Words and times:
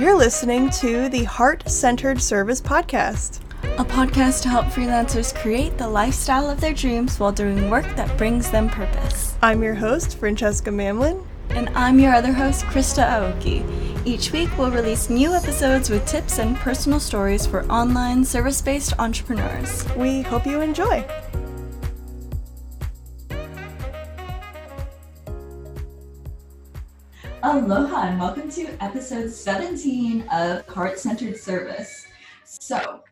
You're 0.00 0.16
listening 0.16 0.70
to 0.80 1.10
the 1.10 1.24
Heart 1.24 1.68
Centered 1.68 2.22
Service 2.22 2.58
Podcast, 2.58 3.40
a 3.78 3.84
podcast 3.84 4.40
to 4.44 4.48
help 4.48 4.64
freelancers 4.64 5.34
create 5.34 5.76
the 5.76 5.86
lifestyle 5.86 6.48
of 6.48 6.58
their 6.58 6.72
dreams 6.72 7.20
while 7.20 7.32
doing 7.32 7.68
work 7.68 7.84
that 7.96 8.16
brings 8.16 8.50
them 8.50 8.70
purpose. 8.70 9.36
I'm 9.42 9.62
your 9.62 9.74
host, 9.74 10.16
Francesca 10.16 10.70
Mamlin. 10.70 11.22
And 11.50 11.68
I'm 11.76 11.98
your 11.98 12.14
other 12.14 12.32
host, 12.32 12.64
Krista 12.64 13.06
Aoki. 13.06 14.06
Each 14.06 14.32
week, 14.32 14.48
we'll 14.56 14.70
release 14.70 15.10
new 15.10 15.34
episodes 15.34 15.90
with 15.90 16.06
tips 16.06 16.38
and 16.38 16.56
personal 16.56 16.98
stories 16.98 17.46
for 17.46 17.70
online 17.70 18.24
service 18.24 18.62
based 18.62 18.94
entrepreneurs. 18.98 19.84
We 19.96 20.22
hope 20.22 20.46
you 20.46 20.62
enjoy. 20.62 21.04
Aloha 27.42 28.08
and 28.08 28.20
welcome 28.20 28.50
to 28.50 28.68
episode 28.82 29.30
17 29.30 30.28
of 30.28 30.66
Heart 30.66 30.98
Centered 30.98 31.38
Service. 31.38 32.06
So, 32.44 33.02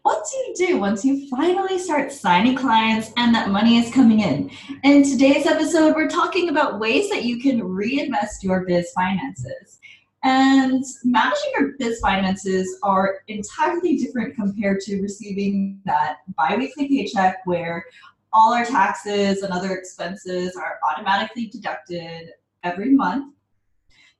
what 0.00 0.26
do 0.30 0.38
you 0.38 0.68
do 0.68 0.78
once 0.78 1.04
you 1.04 1.28
finally 1.28 1.78
start 1.78 2.10
signing 2.10 2.56
clients 2.56 3.12
and 3.18 3.34
that 3.34 3.50
money 3.50 3.76
is 3.76 3.92
coming 3.92 4.20
in? 4.20 4.50
In 4.84 5.02
today's 5.02 5.44
episode, 5.46 5.94
we're 5.94 6.08
talking 6.08 6.48
about 6.48 6.80
ways 6.80 7.10
that 7.10 7.24
you 7.24 7.42
can 7.42 7.62
reinvest 7.62 8.42
your 8.42 8.64
biz 8.64 8.90
finances. 8.92 9.78
And 10.22 10.82
managing 11.04 11.50
your 11.58 11.72
biz 11.78 12.00
finances 12.00 12.78
are 12.82 13.18
entirely 13.28 13.98
different 13.98 14.34
compared 14.34 14.80
to 14.82 15.02
receiving 15.02 15.78
that 15.84 16.20
biweekly 16.38 16.88
paycheck 16.88 17.42
where 17.44 17.84
all 18.32 18.54
our 18.54 18.64
taxes 18.64 19.42
and 19.42 19.52
other 19.52 19.76
expenses 19.76 20.56
are 20.56 20.78
automatically 20.90 21.48
deducted 21.48 22.30
every 22.62 22.88
month 22.88 23.33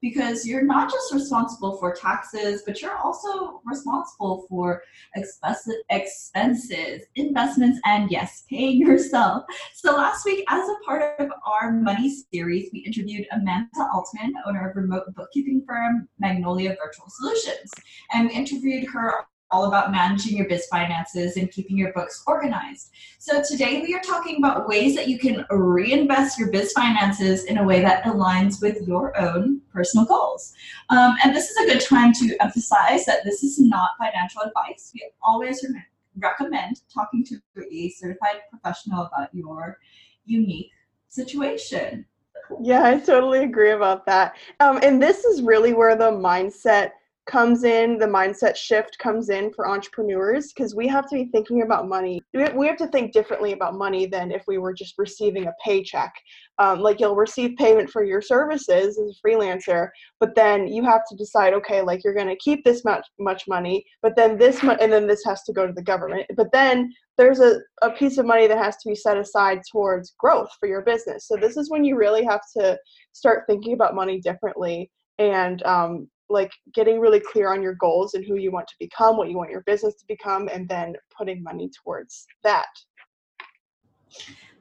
because 0.05 0.47
you're 0.47 0.63
not 0.63 0.93
just 0.93 1.15
responsible 1.15 1.79
for 1.79 1.95
taxes, 1.95 2.63
but 2.67 2.83
you're 2.83 2.99
also 2.99 3.63
responsible 3.65 4.45
for 4.51 4.83
expenses, 5.17 7.05
investments, 7.17 7.81
and 7.87 8.11
yes, 8.11 8.45
paying 8.51 8.79
yourself. 8.79 9.45
So 9.73 9.97
last 9.97 10.27
week, 10.27 10.45
as 10.51 10.69
a 10.69 10.75
part 10.85 11.19
of 11.19 11.31
our 11.47 11.73
money 11.73 12.15
series, 12.31 12.69
we 12.71 12.81
interviewed 12.81 13.27
Amanda 13.33 13.89
Altman, 13.95 14.35
owner 14.47 14.69
of 14.69 14.77
remote 14.77 15.05
bookkeeping 15.17 15.65
firm 15.67 16.07
Magnolia 16.19 16.77
Virtual 16.85 17.07
Solutions. 17.09 17.73
And 18.13 18.29
we 18.29 18.35
interviewed 18.35 18.87
her 18.89 19.27
all 19.55 19.67
about 19.67 19.93
managing 19.93 20.37
your 20.37 20.49
biz 20.49 20.67
finances 20.67 21.37
and 21.37 21.49
keeping 21.53 21.79
your 21.79 21.93
books 21.93 22.25
organized. 22.27 22.91
So 23.21 23.41
today 23.41 23.83
we 23.83 23.95
are 23.95 24.01
talking 24.01 24.39
about 24.39 24.67
ways 24.67 24.97
that 24.97 25.07
you 25.07 25.17
can 25.17 25.47
reinvest 25.49 26.41
your 26.41 26.51
biz 26.51 26.73
finances 26.73 27.45
in 27.45 27.59
a 27.59 27.65
way 27.65 27.81
that 27.81 28.03
aligns 28.03 28.61
with 28.61 28.83
your 28.89 29.17
own 29.17 29.61
personal 29.73 30.07
goals. 30.07 30.55
Um, 30.91 31.15
and 31.23 31.37
this 31.37 31.51
is 31.51 31.57
a 31.59 31.73
good 31.73 31.81
time 31.81 32.13
to 32.15 32.37
emphasize 32.41 33.07
that 33.07 33.23
this 33.25 33.45
is 33.45 33.61
not 33.61 33.91
financial 33.97 34.43
advice. 34.43 34.91
We 34.93 35.09
always 35.23 35.65
recommend 36.17 36.81
talking 36.93 37.25
to 37.27 37.37
a 37.73 37.91
certified 37.91 38.41
professional 38.51 39.07
about 39.07 39.29
your 39.33 39.79
unique 40.25 40.73
situation. 41.11 42.07
Yeah, 42.61 42.83
I 42.83 42.99
totally 42.99 43.45
agree 43.45 43.71
about 43.71 44.05
that. 44.07 44.35
Um, 44.59 44.81
and 44.83 45.01
this 45.01 45.25
is 45.25 45.43
really 45.43 45.75
where 45.75 45.95
the 45.95 46.11
mindset 46.11 46.91
comes 47.27 47.65
in, 47.65 47.99
the 47.99 48.07
mindset 48.07 48.55
shift 48.55 48.99
comes 48.99 49.31
in 49.31 49.53
for 49.53 49.69
entrepreneurs 49.69 50.53
because 50.53 50.75
we 50.75 50.87
have 50.89 51.09
to 51.09 51.17
be 51.17 51.25
thinking 51.27 51.63
about 51.63 51.89
money. 51.89 52.21
We 52.33 52.67
have 52.67 52.77
to 52.77 52.87
think 52.89 53.13
differently 53.13 53.53
about 53.53 53.75
money 53.75 54.07
than 54.07 54.31
if 54.31 54.45
we 54.47 54.59
were 54.59 54.75
just 54.75 54.95
receiving 54.99 55.47
a 55.47 55.55
paycheck. 55.65 56.13
Um, 56.59 56.81
like 56.81 57.01
you'll 57.01 57.17
receive 57.17 57.57
payment 57.57 57.91
for 57.91 58.05
your 58.05 58.21
services 58.21 58.99
as 58.99 59.17
a 59.17 59.27
freelancer, 59.27 59.89
but 60.21 60.35
then 60.35 60.69
you 60.69 60.85
have 60.85 61.03
to 61.09 61.17
decide, 61.17 61.55
okay, 61.55 61.81
like 61.81 62.05
you're 62.05 62.15
going 62.15 62.29
to 62.29 62.37
keep 62.37 62.63
this 62.65 62.85
much 62.85 63.07
much 63.19 63.45
money, 63.49 63.85
but 64.03 64.15
then 64.17 64.37
this 64.39 64.63
much, 64.63 64.79
and 64.81 64.93
then 64.93 65.07
this 65.07 65.25
has 65.25 65.43
to 65.45 65.53
go 65.53 65.67
to 65.67 65.73
the 65.73 65.83
government. 65.83 66.27
But 66.37 66.53
then 66.53 66.93
there's 67.17 67.41
a, 67.41 67.61
a 67.83 67.91
piece 67.91 68.19
of 68.19 68.27
money 68.27 68.47
that 68.47 68.59
has 68.59 68.77
to 68.77 68.89
be 68.89 68.95
set 68.95 69.17
aside 69.17 69.61
towards 69.71 70.15
growth 70.19 70.51
for 70.61 70.69
your 70.69 70.83
business. 70.83 71.27
So 71.27 71.37
this 71.37 71.57
is 71.57 71.71
when 71.71 71.85
you 71.85 71.97
really 71.97 72.25
have 72.25 72.43
to 72.57 72.79
start 73.13 73.45
thinking 73.49 73.73
about 73.73 73.95
money 73.95 74.21
differently 74.21 74.91
and 75.19 75.63
um, 75.65 76.09
like 76.29 76.53
getting 76.73 77.01
really 77.01 77.21
clear 77.21 77.53
on 77.53 77.63
your 77.63 77.75
goals 77.75 78.15
and 78.15 78.25
who 78.25 78.37
you 78.37 78.51
want 78.51 78.67
to 78.69 78.75
become, 78.81 79.17
what 79.17 79.29
you 79.29 79.37
want 79.37 79.51
your 79.51 79.63
business 79.63 79.95
to 79.97 80.05
become, 80.07 80.49
and 80.49 80.69
then 80.69 80.95
putting 81.17 81.43
money 81.43 81.71
towards 81.83 82.27
that. 82.43 82.67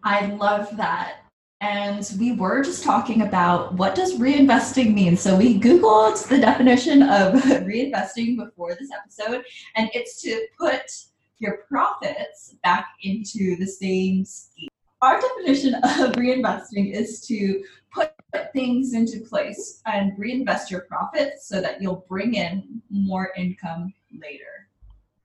I 0.04 0.28
love 0.28 0.76
that. 0.78 1.20
And 1.62 2.06
we 2.20 2.34
were 2.34 2.62
just 2.62 2.84
talking 2.84 3.22
about 3.22 3.76
what 3.76 3.96
does 3.96 4.20
reinvesting 4.20 4.94
mean. 4.94 5.16
So 5.16 5.38
we 5.38 5.58
Googled 5.58 6.28
the 6.28 6.40
definition 6.40 7.04
of 7.04 7.34
reinvesting 7.44 8.36
before 8.36 8.76
this 8.76 8.90
episode, 8.92 9.46
and 9.76 9.90
it's 9.94 10.22
to 10.24 10.46
put 10.60 10.82
your 11.40 11.60
profits 11.70 12.56
back 12.64 12.88
into 13.04 13.56
the 13.56 13.66
same 13.66 14.26
scheme. 14.26 14.68
Our 15.02 15.22
definition 15.22 15.76
of 15.76 16.14
reinvesting 16.16 16.94
is 16.94 17.26
to 17.28 17.64
put 17.94 18.12
things 18.54 18.94
into 18.94 19.20
place 19.20 19.82
and 19.86 20.18
reinvest 20.18 20.72
your 20.72 20.82
profits 20.82 21.48
so 21.48 21.62
that 21.62 21.82
you'll 21.82 22.06
bring 22.08 22.36
in 22.36 22.82
more 22.90 23.32
income 23.38 23.94
later. 24.12 24.70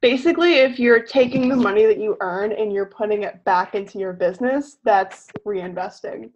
Basically, 0.00 0.54
if 0.54 0.78
you're 0.78 1.02
taking 1.02 1.48
the 1.48 1.56
money 1.56 1.84
that 1.84 1.98
you 1.98 2.16
earn 2.20 2.52
and 2.52 2.72
you're 2.72 2.86
putting 2.86 3.24
it 3.24 3.42
back 3.44 3.74
into 3.74 3.98
your 3.98 4.12
business, 4.12 4.78
that's 4.84 5.28
reinvesting. 5.44 6.30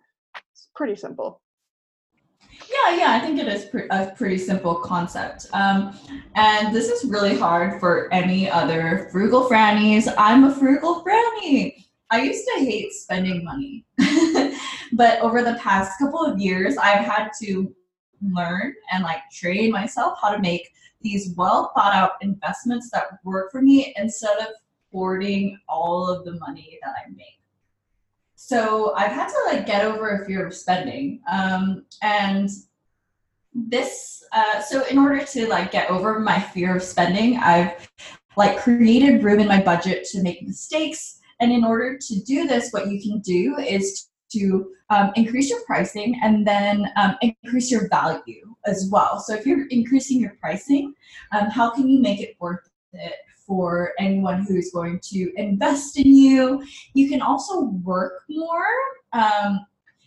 It's 0.53 0.69
pretty 0.75 0.97
simple. 0.97 1.41
Yeah, 2.69 2.97
yeah, 2.97 3.13
I 3.13 3.21
think 3.21 3.39
it 3.39 3.49
is 3.49 3.67
pre- 3.67 3.89
a 3.91 4.13
pretty 4.17 4.39
simple 4.39 4.75
concept. 4.75 5.47
Um, 5.53 5.97
and 6.35 6.75
this 6.75 6.89
is 6.89 7.09
really 7.09 7.39
hard 7.39 7.79
for 7.81 8.13
any 8.13 8.51
other 8.51 9.09
frugal 9.13 9.49
frannies. 9.49 10.13
I'm 10.19 10.45
a 10.45 10.55
frugal 10.55 11.05
franny. 11.05 11.85
I 12.11 12.23
used 12.23 12.47
to 12.47 12.65
hate 12.65 12.93
spending 12.93 13.45
money. 13.45 13.87
but 14.93 15.21
over 15.21 15.43
the 15.43 15.55
past 15.55 15.99
couple 15.99 16.25
of 16.25 16.39
years, 16.39 16.77
I've 16.77 17.05
had 17.05 17.31
to 17.43 17.75
learn 18.23 18.75
and 18.93 19.03
like 19.03 19.21
train 19.33 19.71
myself 19.71 20.19
how 20.21 20.35
to 20.35 20.41
make 20.41 20.71
these 21.01 21.35
well 21.37 21.73
thought 21.75 21.95
out 21.95 22.13
investments 22.21 22.91
that 22.91 23.19
work 23.25 23.51
for 23.51 23.61
me 23.61 23.93
instead 23.97 24.39
of 24.39 24.49
hoarding 24.93 25.59
all 25.69 26.09
of 26.09 26.25
the 26.25 26.39
money 26.39 26.79
that 26.83 26.95
I 27.05 27.11
make. 27.11 27.41
So 28.37 28.95
I've 28.95 29.13
had 29.13 29.29
to 29.29 29.39
like 29.47 29.67
get 29.67 29.85
over 29.85 30.21
a 30.21 30.27
fear 30.27 30.47
of 30.47 30.55
spending. 30.55 31.21
Um, 31.31 31.85
and 32.03 32.51
this, 33.55 34.25
uh, 34.33 34.61
so 34.61 34.85
in 34.87 34.99
order 34.99 35.25
to 35.25 35.49
like 35.49 35.73
get 35.73 35.91
over 35.91 36.21
my 36.21 36.41
fear 36.41 36.77
of 36.77 36.83
spending, 36.83 37.39
I've 37.39 37.91
like 38.37 38.59
created 38.59 39.23
room 39.23 39.41
in 39.41 39.49
my 39.49 39.63
budget 39.63 40.05
to 40.11 40.23
make 40.23 40.43
mistakes 40.43 41.21
and 41.43 41.51
in 41.51 41.65
order 41.65 41.99
to 41.99 42.21
do 42.21 42.47
this, 42.47 42.71
what 42.71 42.87
you 42.87 43.03
can 43.03 43.19
do 43.19 43.57
is 43.59 44.11
to 44.33 44.73
um, 44.91 45.13
increase 45.17 45.51
your 45.51 45.65
pricing 45.65 46.19
and 46.23 46.47
then 46.47 46.87
um, 46.97 47.17
increase 47.23 47.71
your 47.71 47.89
value 47.89 48.55
as 48.67 48.89
well. 48.91 49.21
So 49.21 49.35
if 49.35 49.47
you're 49.47 49.67
increasing 49.69 50.21
your 50.21 50.37
pricing, 50.41 50.95
um, 51.33 51.47
how 51.49 51.71
can 51.71 51.89
you 51.89 52.01
make 52.01 52.21
it 52.21 52.37
worth 52.41 52.69
it 52.93 53.15
for 53.47 53.93
anyone 53.99 54.45
who's 54.47 54.71
going 54.71 55.01
to 55.05 55.33
invest 55.37 55.99
in 55.99 56.15
you? 56.15 56.65
You 56.95 57.09
can 57.09 57.23
also 57.23 57.63
work 57.85 58.23
more. 58.29 58.67
Um, 59.13 59.67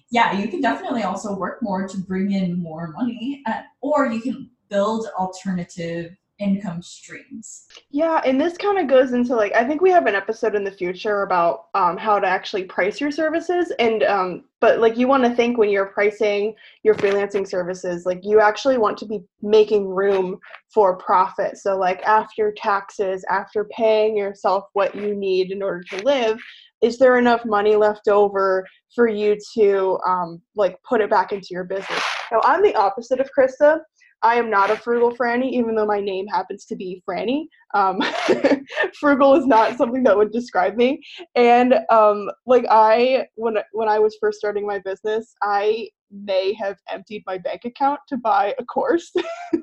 yeah, 0.10 0.40
you 0.40 0.48
can 0.48 0.62
definitely 0.62 1.04
also 1.04 1.36
work 1.36 1.62
more 1.62 1.88
to 1.88 1.98
bring 1.98 2.32
in 2.32 2.62
more 2.62 2.92
money, 2.92 3.42
uh, 3.48 3.62
or 3.82 4.08
you 4.08 4.22
can 4.22 4.50
build 4.70 5.08
alternative 5.18 6.16
income 6.40 6.82
streams. 6.82 7.68
Yeah, 7.92 8.22
and 8.26 8.40
this 8.40 8.58
kind 8.58 8.78
of 8.78 8.88
goes 8.88 9.14
into 9.14 9.36
like 9.36 9.54
I 9.54 9.64
think 9.64 9.82
we 9.82 9.92
have 9.92 10.06
an 10.06 10.16
episode 10.16 10.56
in 10.56 10.64
the 10.64 10.72
future 10.72 11.22
about 11.22 11.68
um, 11.74 11.98
how 11.98 12.20
to 12.20 12.28
actually 12.28 12.66
price 12.66 13.00
your 13.00 13.12
services 13.12 13.72
and 13.80 14.04
um, 14.04 14.44
but 14.60 14.80
like 14.80 14.98
you 14.98 15.08
want 15.08 15.24
to 15.24 15.34
think 15.34 15.58
when 15.58 15.70
you're 15.70 15.86
pricing 15.86 16.54
your 16.84 16.96
freelancing 16.96 17.48
services 17.48 18.06
like 18.06 18.20
you 18.24 18.42
actually 18.42 18.78
want 18.78 18.98
to 18.98 19.06
be 19.06 19.22
making 19.42 19.88
room 19.88 20.38
for 20.74 20.98
profit. 20.98 21.58
So 21.58 21.78
like 21.78 22.02
after 22.04 22.52
taxes, 22.52 23.24
after 23.30 23.66
paying 23.66 24.18
yourself 24.18 24.66
what 24.74 24.94
you 24.94 25.16
need 25.16 25.52
in 25.52 25.64
order 25.64 25.84
to 25.92 26.04
live, 26.04 26.38
is 26.82 26.98
there 26.98 27.18
enough 27.18 27.46
money 27.46 27.76
left 27.76 28.08
over 28.10 28.68
for 28.94 29.08
you 29.08 29.38
to 29.56 29.98
um, 30.06 30.42
like 30.56 30.78
put 30.88 31.02
it 31.02 31.10
back 31.10 31.32
into 31.32 31.48
your 31.52 31.64
business? 31.64 32.04
Now 32.32 32.42
I'm 32.44 32.62
the 32.62 32.76
opposite 32.76 33.20
of 33.20 33.30
Krista. 33.38 33.80
I 34.22 34.36
am 34.36 34.50
not 34.50 34.72
a 34.72 34.76
frugal 34.76 35.16
Franny, 35.16 35.52
even 35.52 35.76
though 35.76 35.86
my 35.86 36.00
name 36.00 36.26
happens 36.28 36.66
to 36.66 36.76
be 36.76 37.04
Franny. 37.08 37.46
Um, 37.74 38.02
frugal 39.00 39.36
is 39.36 39.46
not 39.46 39.78
something 39.78 40.04
that 40.04 40.18
would 40.18 40.32
describe 40.32 40.76
me. 40.76 41.02
And 41.36 41.76
um, 41.92 42.30
like 42.46 42.66
I, 42.70 43.28
when 43.36 43.58
when 43.74 43.90
I 43.90 44.00
was 44.00 44.18
first 44.20 44.40
starting 44.40 44.66
my 44.66 44.80
business, 44.80 45.36
I 45.42 45.90
may 46.12 46.54
have 46.54 46.78
emptied 46.90 47.24
my 47.26 47.38
bank 47.38 47.66
account 47.66 48.00
to 48.08 48.18
buy 48.18 48.54
a 48.58 48.66
course. 48.66 49.12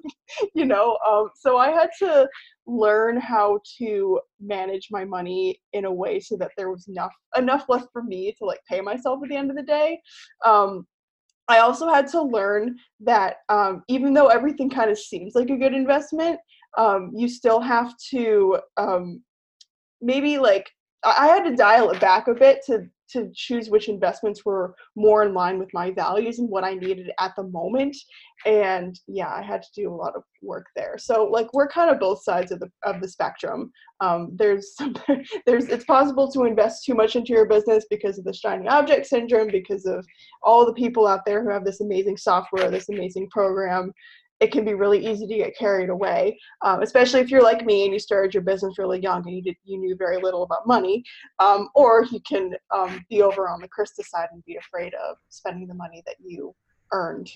you 0.55 0.65
know, 0.65 0.99
um, 1.09 1.31
so 1.35 1.57
I 1.57 1.71
had 1.71 1.91
to 2.01 2.29
learn 2.67 3.19
how 3.19 3.59
to 3.79 4.21
manage 4.41 4.89
my 4.91 5.05
money 5.05 5.61
in 5.73 5.85
a 5.85 5.93
way 5.93 6.21
so 6.21 6.37
that 6.37 6.53
there 6.57 6.71
was 6.71 6.87
enough 6.89 7.13
enough 7.37 7.65
left 7.69 7.89
for 7.93 8.03
me 8.03 8.35
to 8.39 8.45
like 8.45 8.61
pay 8.69 8.81
myself 8.81 9.21
at 9.23 9.29
the 9.29 9.37
end 9.37 9.51
of 9.51 9.57
the 9.57 9.63
day. 9.63 10.01
Um, 10.45 10.87
I 11.53 11.59
also 11.59 11.89
had 11.93 12.07
to 12.09 12.23
learn 12.23 12.77
that 13.01 13.37
um, 13.51 13.83
even 13.89 14.15
though 14.15 14.29
everything 14.29 14.71
kind 14.71 14.91
of 14.91 14.99
seems 14.99 15.35
like 15.35 15.51
a 15.51 15.57
good 15.57 15.75
investment, 15.75 16.39
um, 16.79 17.13
you 17.15 17.29
still 17.29 17.61
have 17.61 17.93
to 18.11 18.59
um, 18.79 19.23
maybe 20.01 20.39
like 20.39 20.71
I 21.05 21.27
had 21.27 21.45
to 21.45 21.55
dial 21.55 21.91
it 21.91 22.01
back 22.01 22.29
a 22.29 22.35
bit 22.35 22.61
to 22.67 22.87
to 23.13 23.31
choose 23.35 23.71
which 23.71 23.89
investments 23.89 24.45
were 24.45 24.75
more 24.97 25.25
in 25.25 25.35
line 25.35 25.59
with 25.59 25.69
my 25.73 25.91
values 25.91 26.39
and 26.39 26.49
what 26.49 26.65
I 26.65 26.75
needed 26.75 27.11
at 27.19 27.33
the 27.37 27.45
moment. 27.45 27.97
And 28.45 28.99
yeah, 29.07 29.33
I 29.33 29.43
had 29.43 29.63
to 29.63 29.69
do 29.75 29.93
a 29.93 29.95
lot 29.95 30.17
of 30.17 30.23
work 30.43 30.67
there. 30.75 30.97
So 30.99 31.25
like 31.25 31.53
we're 31.53 31.69
kind 31.69 31.91
of 31.91 32.01
both 32.01 32.23
sides 32.23 32.53
of 32.53 32.61
the 32.61 32.71
of 32.85 33.01
the 33.01 33.09
spectrum. 33.09 33.71
Um, 34.01 34.31
there's 34.35 34.75
some, 34.77 34.95
there's 35.47 35.67
it's 35.67 35.85
possible 35.85 36.31
to 36.33 36.45
invest 36.45 36.85
too 36.85 36.95
much 36.95 37.17
into 37.17 37.33
your 37.33 37.47
business 37.47 37.85
because 37.91 38.19
of 38.19 38.25
the 38.25 38.33
shiny 38.33 38.69
object 38.69 39.07
syndrome, 39.07 39.49
because 39.49 39.87
of 39.87 40.05
all 40.43 40.67
the 40.67 40.75
people 40.75 41.07
out 41.07 41.25
there 41.25 41.43
who 41.43 41.51
have 41.51 41.65
this 41.65 41.81
amazing 41.81 42.17
software, 42.17 42.71
this 42.71 42.89
amazing 42.89 43.29
program, 43.31 43.93
it 44.41 44.51
can 44.51 44.65
be 44.65 44.75
really 44.75 45.07
easy 45.07 45.27
to 45.27 45.37
get 45.37 45.57
carried 45.57 45.89
away, 45.89 46.39
um, 46.63 46.83
especially 46.83 47.21
if 47.21 47.31
you're 47.31 47.43
like 47.43 47.65
me 47.65 47.85
and 47.85 47.93
you 47.93 47.99
started 47.99 48.35
your 48.35 48.43
business 48.43 48.79
really 48.79 49.01
young 49.01 49.23
and 49.27 49.37
you 49.37 49.43
did 49.43 49.57
you 49.65 49.79
knew 49.79 49.97
very 49.97 50.19
little 50.21 50.43
about 50.43 50.67
money, 50.67 51.05
um, 51.39 51.69
or 51.75 52.05
you 52.11 52.21
can 52.21 52.53
um, 52.75 53.05
be 53.09 53.23
over 53.23 53.49
on 53.49 53.61
the 53.61 53.69
Krista 53.69 54.05
side 54.05 54.29
and 54.33 54.45
be 54.45 54.57
afraid 54.57 54.95
of 54.95 55.17
spending 55.29 55.69
the 55.69 55.75
money 55.75 56.03
that 56.07 56.17
you 56.21 56.55
earned. 56.93 57.31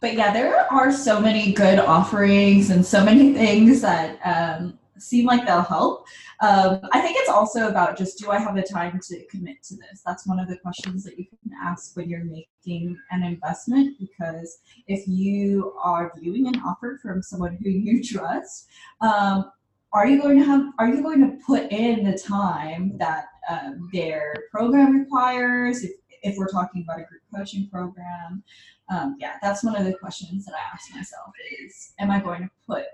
But 0.00 0.14
yeah, 0.14 0.32
there 0.32 0.72
are 0.72 0.92
so 0.92 1.20
many 1.20 1.52
good 1.52 1.78
offerings 1.78 2.70
and 2.70 2.84
so 2.84 3.04
many 3.04 3.34
things 3.34 3.80
that 3.82 4.18
um, 4.24 4.78
seem 5.00 5.26
like 5.26 5.46
they'll 5.46 5.62
help. 5.62 6.06
Um, 6.40 6.80
I 6.92 7.00
think 7.00 7.16
it's 7.18 7.30
also 7.30 7.68
about 7.68 7.96
just 7.96 8.18
do 8.18 8.30
I 8.30 8.38
have 8.38 8.54
the 8.54 8.62
time 8.62 9.00
to 9.08 9.24
commit 9.26 9.62
to 9.64 9.76
this? 9.76 10.02
That's 10.04 10.26
one 10.26 10.38
of 10.38 10.48
the 10.48 10.58
questions 10.58 11.04
that 11.04 11.18
you 11.18 11.26
can 11.26 11.52
ask 11.62 11.96
when 11.96 12.08
you're 12.08 12.24
making 12.24 12.96
an 13.10 13.22
investment 13.22 13.98
because 13.98 14.58
if 14.86 15.06
you 15.06 15.74
are 15.82 16.12
viewing 16.20 16.46
an 16.48 16.60
offer 16.60 16.98
from 17.02 17.22
someone 17.22 17.58
who 17.62 17.70
you 17.70 18.02
trust, 18.02 18.68
um, 19.00 19.50
are 19.92 20.06
you 20.06 20.20
going 20.20 20.38
to 20.38 20.44
have 20.44 20.72
are 20.78 20.88
you 20.88 21.02
going 21.02 21.20
to 21.20 21.44
put 21.44 21.70
in 21.72 22.04
the 22.04 22.16
time 22.16 22.96
that 22.98 23.26
um, 23.48 23.88
their 23.92 24.34
program 24.50 24.96
requires 24.96 25.82
if, 25.82 25.92
if 26.22 26.36
we're 26.36 26.48
talking 26.48 26.82
about 26.82 27.00
a 27.00 27.04
group 27.04 27.22
coaching 27.34 27.68
program 27.68 28.42
um, 28.90 29.16
yeah 29.18 29.34
that's 29.42 29.64
one 29.64 29.74
of 29.74 29.84
the 29.84 29.94
questions 29.94 30.44
that 30.44 30.54
i 30.54 30.74
ask 30.74 30.94
myself 30.94 31.32
is 31.64 31.92
am 31.98 32.10
i 32.10 32.20
going 32.20 32.42
to 32.42 32.50
put 32.66 32.84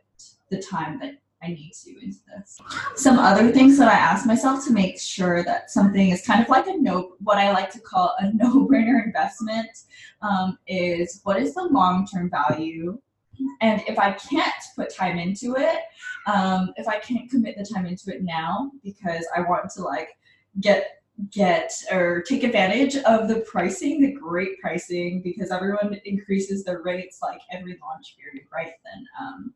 the 0.50 0.60
time 0.62 0.98
that 0.98 1.18
I 1.42 1.48
need 1.48 1.72
to 1.84 1.90
into 2.02 2.18
this. 2.34 2.58
Some 2.94 3.18
other 3.18 3.52
things 3.52 3.78
that 3.78 3.88
I 3.88 3.96
ask 3.96 4.26
myself 4.26 4.64
to 4.66 4.72
make 4.72 5.00
sure 5.00 5.44
that 5.44 5.70
something 5.70 6.10
is 6.10 6.26
kind 6.26 6.42
of 6.42 6.48
like 6.48 6.66
a 6.66 6.76
no, 6.76 7.12
what 7.20 7.38
I 7.38 7.52
like 7.52 7.70
to 7.72 7.80
call 7.80 8.14
a 8.18 8.32
no-brainer 8.34 9.04
investment, 9.04 9.70
um, 10.22 10.58
is 10.66 11.20
what 11.24 11.40
is 11.40 11.54
the 11.54 11.64
long-term 11.64 12.30
value, 12.30 12.98
and 13.60 13.82
if 13.86 13.98
I 13.98 14.12
can't 14.12 14.54
put 14.74 14.94
time 14.94 15.18
into 15.18 15.56
it, 15.56 15.80
um, 16.26 16.72
if 16.76 16.88
I 16.88 16.98
can't 16.98 17.30
commit 17.30 17.56
the 17.56 17.64
time 17.64 17.86
into 17.86 18.14
it 18.14 18.22
now 18.22 18.72
because 18.82 19.26
I 19.36 19.40
want 19.42 19.70
to 19.72 19.82
like 19.82 20.08
get 20.60 20.88
get 21.30 21.72
or 21.90 22.22
take 22.22 22.44
advantage 22.44 22.96
of 22.96 23.28
the 23.28 23.40
pricing, 23.40 24.02
the 24.02 24.12
great 24.12 24.60
pricing, 24.60 25.22
because 25.22 25.50
everyone 25.50 25.98
increases 26.04 26.62
their 26.64 26.82
rates 26.82 27.20
like 27.22 27.40
every 27.50 27.78
launch 27.80 28.16
period, 28.18 28.46
right? 28.52 28.72
Then 28.84 29.06
um, 29.20 29.54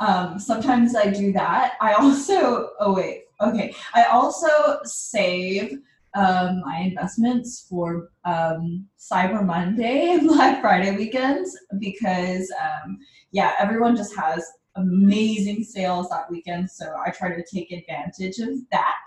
um, 0.00 0.38
sometimes 0.38 0.96
I 0.96 1.10
do 1.10 1.32
that. 1.32 1.74
I 1.80 1.92
also, 1.92 2.70
oh 2.80 2.94
wait, 2.94 3.24
okay. 3.40 3.74
I 3.94 4.04
also 4.04 4.48
save 4.84 5.78
um, 6.14 6.62
my 6.64 6.80
investments 6.80 7.66
for 7.68 8.10
um, 8.24 8.86
Cyber 8.98 9.44
Monday 9.44 10.12
and 10.12 10.26
Black 10.28 10.60
Friday 10.60 10.96
weekends 10.96 11.56
because, 11.78 12.50
um, 12.60 12.98
yeah, 13.30 13.52
everyone 13.58 13.94
just 13.94 14.16
has 14.16 14.44
amazing 14.76 15.62
sales 15.64 16.08
that 16.08 16.30
weekend. 16.30 16.70
So 16.70 16.92
I 17.04 17.10
try 17.10 17.28
to 17.34 17.44
take 17.44 17.70
advantage 17.70 18.38
of 18.38 18.48
that. 18.72 19.06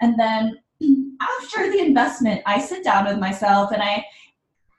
And 0.00 0.18
then 0.18 0.58
after 1.20 1.72
the 1.72 1.80
investment, 1.80 2.42
I 2.46 2.60
sit 2.60 2.84
down 2.84 3.06
with 3.06 3.18
myself 3.18 3.72
and 3.72 3.82
I 3.82 4.04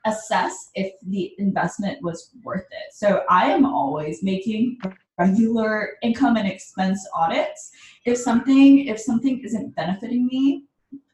assess 0.06 0.70
if 0.74 0.92
the 1.08 1.32
investment 1.38 1.98
was 2.02 2.30
worth 2.44 2.66
it. 2.70 2.94
So 2.94 3.24
I 3.28 3.50
am 3.50 3.66
always 3.66 4.22
making 4.22 4.78
regular 5.18 5.90
income 6.02 6.36
and 6.36 6.48
expense 6.48 7.06
audits. 7.14 7.70
If 8.04 8.18
something 8.18 8.86
if 8.86 9.00
something 9.00 9.40
isn't 9.44 9.74
benefiting 9.74 10.26
me, 10.26 10.64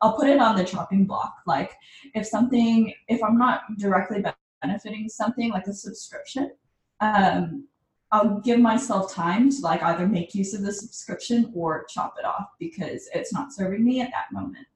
I'll 0.01 0.17
put 0.17 0.29
it 0.29 0.39
on 0.39 0.57
the 0.57 0.65
chopping 0.65 1.05
block. 1.05 1.35
Like 1.47 1.73
if 2.15 2.27
something 2.27 2.93
if 3.09 3.23
I'm 3.23 3.39
not 3.39 3.63
directly 3.79 4.25
benefiting 4.63 5.09
something 5.09 5.51
like 5.51 5.67
a 5.67 5.73
subscription, 5.73 6.53
um, 7.01 7.67
I'll 8.11 8.41
give 8.41 8.61
myself 8.61 9.13
time 9.13 9.51
to 9.51 9.61
like 9.63 9.83
either 9.83 10.07
make 10.07 10.35
use 10.35 10.53
of 10.53 10.63
the 10.63 10.73
subscription 10.73 11.51
or 11.55 11.87
chop 11.89 12.15
it 12.19 12.27
off 12.27 12.49
because 12.59 13.09
it's 13.15 13.33
not 13.33 13.53
serving 13.53 13.85
me 13.85 14.01
at 14.03 14.11
that 14.11 14.33
moment. 14.33 14.67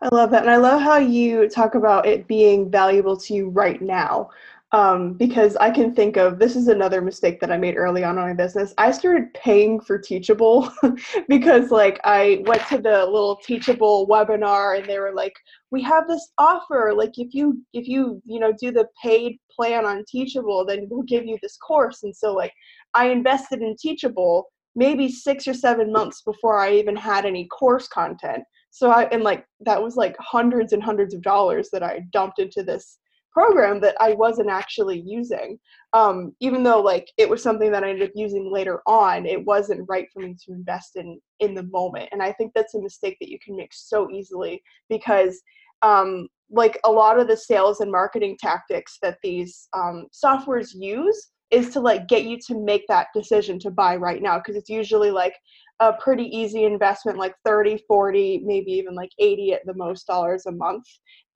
I 0.00 0.08
love 0.14 0.30
that. 0.30 0.42
And 0.42 0.50
I 0.50 0.56
love 0.56 0.80
how 0.80 0.96
you 0.96 1.48
talk 1.48 1.74
about 1.74 2.06
it 2.06 2.28
being 2.28 2.70
valuable 2.70 3.16
to 3.16 3.34
you 3.34 3.50
right 3.50 3.82
now 3.82 4.30
um, 4.72 5.14
because 5.14 5.56
I 5.56 5.70
can 5.70 5.94
think 5.94 6.18
of 6.18 6.38
this 6.38 6.54
is 6.54 6.68
another 6.68 7.00
mistake 7.00 7.40
that 7.40 7.50
I 7.50 7.56
made 7.56 7.76
early 7.76 8.04
on 8.04 8.18
in 8.18 8.24
my 8.24 8.34
business. 8.34 8.74
I 8.76 8.90
started 8.90 9.32
paying 9.32 9.80
for 9.80 9.98
Teachable 9.98 10.70
because 11.28 11.70
like 11.70 11.98
I 12.04 12.42
went 12.46 12.66
to 12.68 12.76
the 12.76 13.06
little 13.06 13.36
Teachable 13.36 14.06
webinar 14.06 14.78
and 14.78 14.86
they 14.86 14.98
were 14.98 15.14
like, 15.14 15.32
"We 15.70 15.80
have 15.82 16.06
this 16.06 16.32
offer. 16.36 16.92
Like 16.94 17.12
if 17.16 17.32
you 17.32 17.64
if 17.72 17.88
you 17.88 18.20
you 18.26 18.40
know 18.40 18.52
do 18.60 18.70
the 18.70 18.86
paid 19.02 19.38
plan 19.50 19.86
on 19.86 20.04
Teachable, 20.06 20.66
then 20.66 20.86
we'll 20.90 21.02
give 21.04 21.24
you 21.24 21.38
this 21.42 21.56
course." 21.56 22.02
And 22.02 22.14
so 22.14 22.34
like 22.34 22.52
I 22.94 23.08
invested 23.08 23.62
in 23.62 23.74
Teachable 23.80 24.50
maybe 24.76 25.10
six 25.10 25.48
or 25.48 25.54
seven 25.54 25.90
months 25.90 26.22
before 26.22 26.58
I 26.58 26.72
even 26.74 26.94
had 26.94 27.24
any 27.24 27.46
course 27.46 27.88
content. 27.88 28.44
So 28.70 28.90
I 28.90 29.04
and 29.04 29.22
like 29.22 29.46
that 29.60 29.82
was 29.82 29.96
like 29.96 30.14
hundreds 30.20 30.74
and 30.74 30.82
hundreds 30.82 31.14
of 31.14 31.22
dollars 31.22 31.70
that 31.72 31.82
I 31.82 32.00
dumped 32.12 32.38
into 32.38 32.62
this 32.62 32.98
program 33.32 33.80
that 33.80 33.96
I 34.00 34.14
wasn't 34.14 34.50
actually 34.50 35.00
using. 35.00 35.58
Um, 35.92 36.34
even 36.40 36.62
though 36.62 36.80
like 36.80 37.10
it 37.16 37.28
was 37.28 37.42
something 37.42 37.70
that 37.72 37.84
I 37.84 37.90
ended 37.90 38.08
up 38.08 38.14
using 38.14 38.52
later 38.52 38.80
on, 38.86 39.26
it 39.26 39.44
wasn't 39.44 39.88
right 39.88 40.06
for 40.12 40.20
me 40.20 40.36
to 40.44 40.52
invest 40.52 40.96
in 40.96 41.20
in 41.40 41.54
the 41.54 41.64
moment. 41.64 42.08
And 42.12 42.22
I 42.22 42.32
think 42.32 42.52
that's 42.54 42.74
a 42.74 42.80
mistake 42.80 43.16
that 43.20 43.30
you 43.30 43.38
can 43.44 43.56
make 43.56 43.72
so 43.72 44.10
easily 44.10 44.62
because 44.88 45.40
um, 45.82 46.28
like 46.50 46.78
a 46.84 46.90
lot 46.90 47.18
of 47.18 47.28
the 47.28 47.36
sales 47.36 47.80
and 47.80 47.90
marketing 47.90 48.36
tactics 48.40 48.98
that 49.02 49.18
these 49.22 49.68
um, 49.74 50.06
softwares 50.12 50.70
use 50.74 51.30
is 51.50 51.70
to 51.70 51.80
like 51.80 52.08
get 52.08 52.24
you 52.24 52.38
to 52.46 52.58
make 52.62 52.82
that 52.88 53.08
decision 53.14 53.58
to 53.58 53.70
buy 53.70 53.96
right 53.96 54.22
now 54.22 54.38
because 54.38 54.56
it's 54.56 54.68
usually 54.68 55.10
like 55.10 55.34
a 55.80 55.92
pretty 55.92 56.24
easy 56.24 56.64
investment 56.64 57.18
like 57.18 57.34
30 57.44 57.78
40 57.86 58.42
maybe 58.44 58.72
even 58.72 58.94
like 58.94 59.10
80 59.18 59.52
at 59.52 59.66
the 59.66 59.74
most 59.74 60.06
dollars 60.06 60.46
a 60.46 60.52
month. 60.52 60.84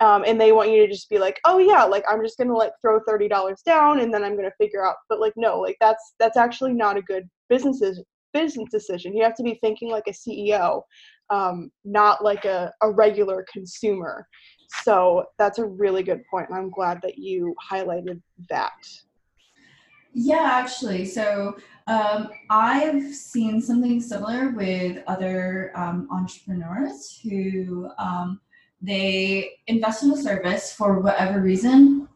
Um, 0.01 0.25
and 0.27 0.41
they 0.41 0.51
want 0.53 0.71
you 0.71 0.85
to 0.85 0.93
just 0.93 1.09
be 1.09 1.19
like 1.19 1.39
oh 1.45 1.59
yeah 1.59 1.85
like 1.85 2.05
i'm 2.09 2.23
just 2.23 2.39
gonna 2.39 2.55
like 2.55 2.73
throw 2.81 3.01
$30 3.01 3.55
down 3.65 4.01
and 4.01 4.13
then 4.13 4.25
i'm 4.25 4.35
gonna 4.37 4.51
figure 4.59 4.85
out 4.85 4.97
but 5.09 5.21
like 5.21 5.33
no 5.37 5.61
like 5.61 5.77
that's 5.81 6.15
that's 6.19 6.37
actually 6.37 6.73
not 6.73 6.97
a 6.97 7.03
good 7.03 7.29
business 7.49 7.81
business 8.33 8.69
decision. 8.71 9.15
You 9.15 9.23
have 9.25 9.37
to 9.37 9.43
be 9.43 9.59
thinking 9.63 9.91
like 9.91 10.05
a 10.09 10.13
ceo 10.13 10.83
um, 11.31 11.71
not 11.85 12.23
like 12.23 12.45
a, 12.45 12.73
a 12.83 12.91
regular 12.91 13.45
consumer. 13.53 14.27
So 14.83 15.25
that's 15.39 15.59
a 15.59 15.67
really 15.67 16.03
good 16.03 16.23
point 16.31 16.49
and 16.49 16.59
i'm 16.59 16.71
glad 16.71 17.01
that 17.03 17.19
you 17.19 17.55
highlighted 17.71 18.21
that 18.49 18.73
yeah, 20.15 20.49
actually. 20.53 21.05
So 21.07 21.57
um, 21.87 22.29
I've 22.51 23.15
seen 23.15 23.61
something 23.61 24.01
similar 24.01 24.51
with 24.51 25.03
other 25.07 25.73
um, 25.75 26.09
entrepreneurs 26.11 27.21
who 27.23 27.89
um, 27.99 28.41
they 28.81 29.53
invest 29.67 30.03
in 30.03 30.13
a 30.13 30.17
service 30.17 30.73
for 30.73 31.01
whatever 31.01 31.41
reason, 31.41 32.09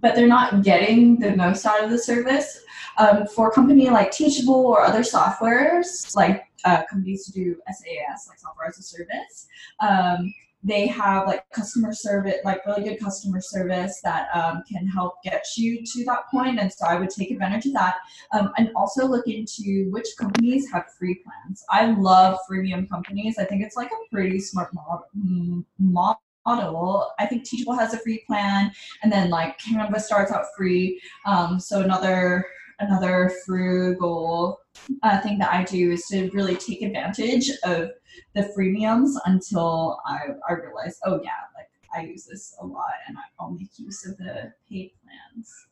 but 0.00 0.14
they're 0.14 0.26
not 0.26 0.62
getting 0.62 1.18
the 1.18 1.34
most 1.36 1.66
out 1.66 1.82
of 1.82 1.90
the 1.90 1.98
service. 1.98 2.62
Um, 2.98 3.26
for 3.26 3.48
a 3.48 3.52
company 3.52 3.88
like 3.88 4.10
Teachable 4.10 4.66
or 4.66 4.82
other 4.82 5.00
softwares, 5.00 6.14
like 6.14 6.44
uh, 6.64 6.82
companies 6.90 7.24
to 7.26 7.32
do 7.32 7.56
SaaS, 7.66 8.28
like 8.28 8.38
software 8.38 8.68
as 8.68 8.78
a 8.78 8.82
service, 8.82 9.46
um, 9.80 10.34
they 10.62 10.86
have 10.86 11.26
like 11.26 11.48
customer 11.50 11.92
service, 11.92 12.36
like 12.44 12.64
really 12.66 12.84
good 12.84 13.00
customer 13.00 13.40
service 13.40 14.00
that 14.04 14.28
um, 14.34 14.62
can 14.70 14.86
help 14.86 15.14
get 15.24 15.44
you 15.56 15.82
to 15.84 16.04
that 16.04 16.28
point. 16.30 16.60
And 16.60 16.70
so 16.72 16.86
I 16.86 16.96
would 16.96 17.10
take 17.10 17.30
advantage 17.30 17.66
of 17.66 17.72
that. 17.74 17.96
Um, 18.32 18.52
and 18.58 18.70
also 18.76 19.06
look 19.06 19.26
into 19.26 19.90
which 19.90 20.08
companies 20.18 20.70
have 20.70 20.84
free 20.98 21.22
plans. 21.24 21.64
I 21.70 21.92
love 21.92 22.38
freemium 22.50 22.88
companies. 22.88 23.38
I 23.38 23.44
think 23.44 23.62
it's 23.62 23.76
like 23.76 23.90
a 23.90 24.14
pretty 24.14 24.38
smart 24.40 24.74
model. 24.74 25.64
model. 25.78 27.12
I 27.18 27.26
think 27.26 27.44
Teachable 27.44 27.74
has 27.74 27.94
a 27.94 27.98
free 27.98 28.24
plan, 28.26 28.72
and 29.02 29.12
then 29.12 29.30
like 29.30 29.58
Canva 29.58 30.00
starts 30.00 30.32
out 30.32 30.46
free. 30.56 31.00
Um, 31.26 31.60
so 31.60 31.80
another 31.80 32.44
another 32.80 33.32
frugal 33.44 34.60
uh, 35.02 35.20
thing 35.20 35.38
that 35.38 35.52
I 35.52 35.64
do 35.64 35.92
is 35.92 36.06
to 36.06 36.30
really 36.30 36.56
take 36.56 36.82
advantage 36.82 37.50
of 37.64 37.90
the 38.34 38.52
freemiums 38.56 39.12
until 39.26 40.00
I, 40.06 40.28
I 40.48 40.54
realize, 40.54 40.98
oh 41.04 41.20
yeah, 41.22 41.30
like 41.54 41.68
I 41.94 42.06
use 42.06 42.24
this 42.24 42.54
a 42.60 42.66
lot 42.66 42.92
and 43.06 43.16
I'll 43.38 43.50
make 43.50 43.78
use 43.78 44.06
of 44.06 44.16
the 44.18 44.52
paid 44.68 44.92
plans. 45.02 45.66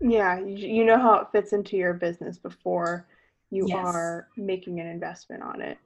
Yeah, 0.00 0.38
you, 0.40 0.68
you 0.68 0.84
know 0.84 0.98
how 0.98 1.14
it 1.16 1.28
fits 1.32 1.52
into 1.52 1.76
your 1.76 1.94
business 1.94 2.38
before 2.38 3.06
you 3.50 3.66
Yes. 3.68 3.78
are 3.78 4.28
making 4.36 4.80
an 4.80 4.86
investment 4.86 5.42
on 5.42 5.60
it. 5.60 5.78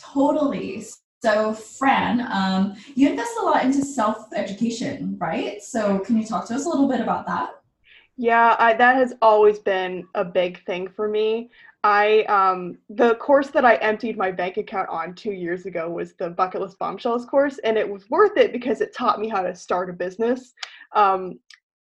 Totally. 0.00 0.84
So, 1.20 1.52
Fran, 1.52 2.20
um, 2.30 2.76
you 2.94 3.10
invest 3.10 3.32
a 3.40 3.44
lot 3.44 3.64
into 3.64 3.84
self 3.84 4.26
education, 4.34 5.16
right? 5.20 5.60
So, 5.60 5.98
can 5.98 6.16
you 6.16 6.24
talk 6.24 6.46
to 6.48 6.54
us 6.54 6.64
a 6.64 6.68
little 6.68 6.88
bit 6.88 7.00
about 7.00 7.26
that? 7.26 7.57
Yeah, 8.18 8.56
I, 8.58 8.74
that 8.74 8.96
has 8.96 9.14
always 9.22 9.60
been 9.60 10.06
a 10.16 10.24
big 10.24 10.64
thing 10.66 10.88
for 10.88 11.08
me. 11.08 11.50
I 11.84 12.24
um 12.24 12.76
the 12.90 13.14
course 13.14 13.50
that 13.50 13.64
I 13.64 13.76
emptied 13.76 14.18
my 14.18 14.32
bank 14.32 14.56
account 14.56 14.88
on 14.88 15.14
two 15.14 15.30
years 15.30 15.64
ago 15.66 15.88
was 15.88 16.14
the 16.14 16.30
Bucket 16.30 16.60
List 16.60 16.76
Bombshells 16.80 17.24
course, 17.24 17.58
and 17.58 17.78
it 17.78 17.88
was 17.88 18.10
worth 18.10 18.36
it 18.36 18.52
because 18.52 18.80
it 18.80 18.92
taught 18.92 19.20
me 19.20 19.28
how 19.28 19.42
to 19.42 19.54
start 19.54 19.88
a 19.88 19.92
business. 19.92 20.52
Um, 20.96 21.38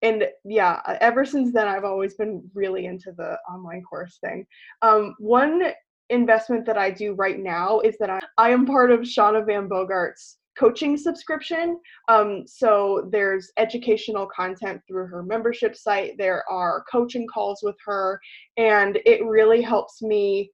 and 0.02 0.26
yeah, 0.46 0.80
uh, 0.86 0.96
ever 1.02 1.26
since 1.26 1.54
then, 1.54 1.68
I've 1.68 1.84
always 1.84 2.14
been 2.14 2.50
really 2.54 2.86
into 2.86 3.12
the 3.12 3.38
online 3.52 3.84
course 3.84 4.18
thing. 4.24 4.48
Um, 4.82 5.16
one 5.20 5.74
investment 6.10 6.66
that 6.68 6.78
I 6.78 6.90
do 6.90 7.14
right 7.14 7.40
now 7.40 7.82
is 7.82 7.98
that 7.98 8.10
I, 8.10 8.22
I 8.38 8.52
am 8.52 8.66
part 8.66 8.92
of 8.92 9.02
Shauna 9.02 9.46
Van 9.46 9.68
Bogart's 9.68 10.38
coaching 10.58 10.98
subscription. 10.98 11.80
Um, 12.10 12.44
so 12.46 13.10
there's 13.12 13.52
educational 13.58 14.28
content 14.28 14.82
through 14.88 15.08
her 15.08 15.24
membership 15.24 15.76
site. 15.76 16.18
There 16.18 16.44
are 16.50 16.84
coaching 16.92 17.28
calls 17.28 17.62
with 17.64 17.76
her, 17.86 18.20
and 18.58 19.00
it 19.06 19.26
really 19.26 19.62
helps 19.62 20.02
me 20.02 20.52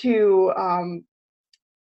to 0.00 0.52
um, 0.56 1.04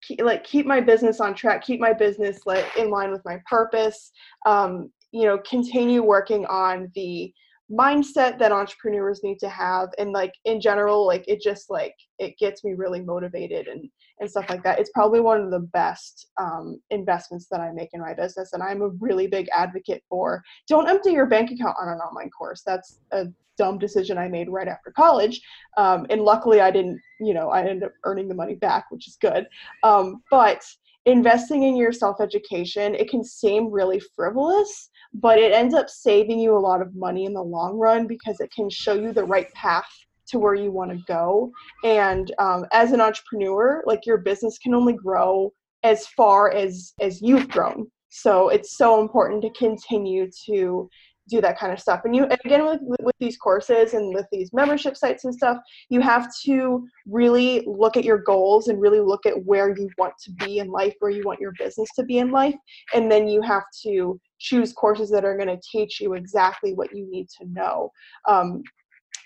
keep, 0.03 0.21
like 0.23 0.45
keep 0.45 0.67
my 0.67 0.81
business 0.81 1.21
on 1.21 1.35
track, 1.35 1.65
keep 1.65 1.81
my 1.81 1.93
business 1.93 2.41
like 2.47 2.65
in 2.77 2.91
line 2.91 3.11
with 3.11 3.23
my 3.25 3.41
purpose. 3.49 4.11
Um, 4.47 4.91
you 5.13 5.25
know, 5.25 5.39
continue 5.39 6.03
working 6.03 6.45
on 6.47 6.93
the 6.95 7.33
mindset 7.71 8.39
that 8.39 8.53
entrepreneurs 8.53 9.21
need 9.23 9.39
to 9.39 9.49
have 9.49 9.89
and 9.99 10.13
like 10.13 10.33
in 10.47 10.59
general 10.59 11.07
like 11.07 11.23
it 11.29 11.41
just 11.41 11.69
like 11.69 11.95
it 12.19 12.35
gets 12.39 12.65
me 12.65 12.73
really 12.73 13.03
motivated 13.03 13.69
and 13.69 13.91
and 14.21 14.31
stuff 14.31 14.49
like 14.49 14.63
that. 14.65 14.79
It's 14.79 14.91
probably 14.95 15.21
one 15.21 15.41
of 15.41 15.51
the 15.51 15.61
best 15.61 16.29
um, 16.41 16.81
investments 16.91 17.47
that 17.51 17.61
i 17.61 17.73
make 17.73 17.91
in 17.93 18.01
my 18.01 18.15
business 18.15 18.53
and 18.53 18.63
i'm 18.63 18.83
a 18.83 18.89
really 18.89 19.27
big 19.27 19.49
advocate 19.55 20.03
for 20.09 20.43
don't 20.67 20.89
empty 20.89 21.13
your 21.13 21.27
bank 21.27 21.51
account 21.51 21.77
on 21.81 21.89
an 21.89 21.99
online 21.99 22.31
course. 22.31 22.63
That's 22.65 23.01
a 23.13 23.27
dumb 23.57 23.79
decision 23.79 24.17
i 24.17 24.29
made 24.29 24.49
right 24.49 24.69
after 24.69 24.93
college 24.93 25.41
um, 25.77 26.07
and 26.11 26.23
luckily 26.23 26.61
i 26.61 26.71
didn't 26.71 27.01
you 27.21 27.35
know 27.35 27.51
i 27.51 27.61
ended 27.61 27.83
up 27.83 27.93
earning 28.05 28.29
the 28.29 28.35
money 28.35 28.55
back 28.55 28.87
which 28.91 29.09
is 29.09 29.19
good. 29.21 29.47
Um, 29.83 30.23
but 30.31 30.63
investing 31.07 31.65
in 31.65 31.77
your 31.77 31.93
self 31.93 32.21
education 32.21 32.95
it 32.95 33.11
can 33.11 33.25
seem 33.25 33.71
really 33.71 34.01
frivolous 34.15 34.91
but 35.15 35.39
it 35.39 35.53
ends 35.53 35.75
up 35.75 35.89
saving 35.89 36.39
you 36.39 36.57
a 36.57 36.59
lot 36.59 36.83
of 36.83 36.95
money 36.95 37.25
in 37.25 37.33
the 37.33 37.43
long 37.43 37.77
run 37.77 38.07
because 38.07 38.41
it 38.41 38.53
can 38.53 38.69
show 38.71 38.95
you 38.95 39.13
the 39.13 39.25
right 39.25 39.53
path 39.55 39.89
to 40.29 40.39
where 40.39 40.55
you 40.55 40.71
want 40.71 40.91
to 40.91 40.99
go. 41.07 41.51
And 41.85 42.33
um, 42.39 42.67
as 42.73 42.93
an 42.93 43.01
entrepreneur 43.01 43.83
like 43.87 44.07
your 44.07 44.19
business 44.19 44.59
can 44.59 44.75
only 44.75 44.95
grow 44.95 45.53
as 45.83 46.07
far 46.09 46.53
as 46.53 46.93
as 47.01 47.23
you've 47.23 47.49
grown. 47.49 47.87
So 48.11 48.49
it's 48.49 48.77
so 48.77 49.01
important 49.01 49.43
to 49.43 49.51
continue 49.51 50.31
to 50.47 50.89
do 51.29 51.43
that 51.43 51.59
kind 51.59 51.73
of 51.73 51.79
stuff. 51.79 52.01
And 52.05 52.17
you 52.17 52.25
again 52.45 52.65
with, 52.65 52.81
with 52.83 53.15
these 53.21 53.37
courses 53.37 53.93
and 53.95 54.15
with 54.15 54.27
these 54.33 54.51
membership 54.53 54.97
sites 54.97 55.25
and 55.25 55.35
stuff 55.35 55.59
you 55.91 56.01
have 56.01 56.33
to 56.45 56.87
really 57.07 57.63
look 57.67 57.97
at 57.97 58.05
your 58.05 58.19
goals 58.19 58.69
and 58.69 58.81
really 58.81 59.01
look 59.01 59.27
at 59.27 59.45
where 59.45 59.77
you 59.77 59.91
want 59.99 60.15
to 60.25 60.33
be 60.33 60.59
in 60.59 60.69
life 60.71 60.95
where 61.01 61.11
you 61.11 61.23
want 61.25 61.41
your 61.41 61.53
business 61.59 61.89
to 61.97 62.03
be 62.03 62.19
in 62.19 62.31
life. 62.31 62.55
And 62.95 63.11
then 63.13 63.29
you 63.29 63.43
have 63.43 63.65
to 63.85 64.19
choose 64.39 64.73
courses 64.73 65.11
that 65.11 65.25
are 65.25 65.37
going 65.37 65.49
to 65.49 65.61
teach 65.71 66.01
you 66.01 66.15
exactly 66.15 66.73
what 66.75 66.95
you 66.95 67.09
need 67.11 67.29
to 67.41 67.47
know. 67.47 67.91
Um, 68.27 68.63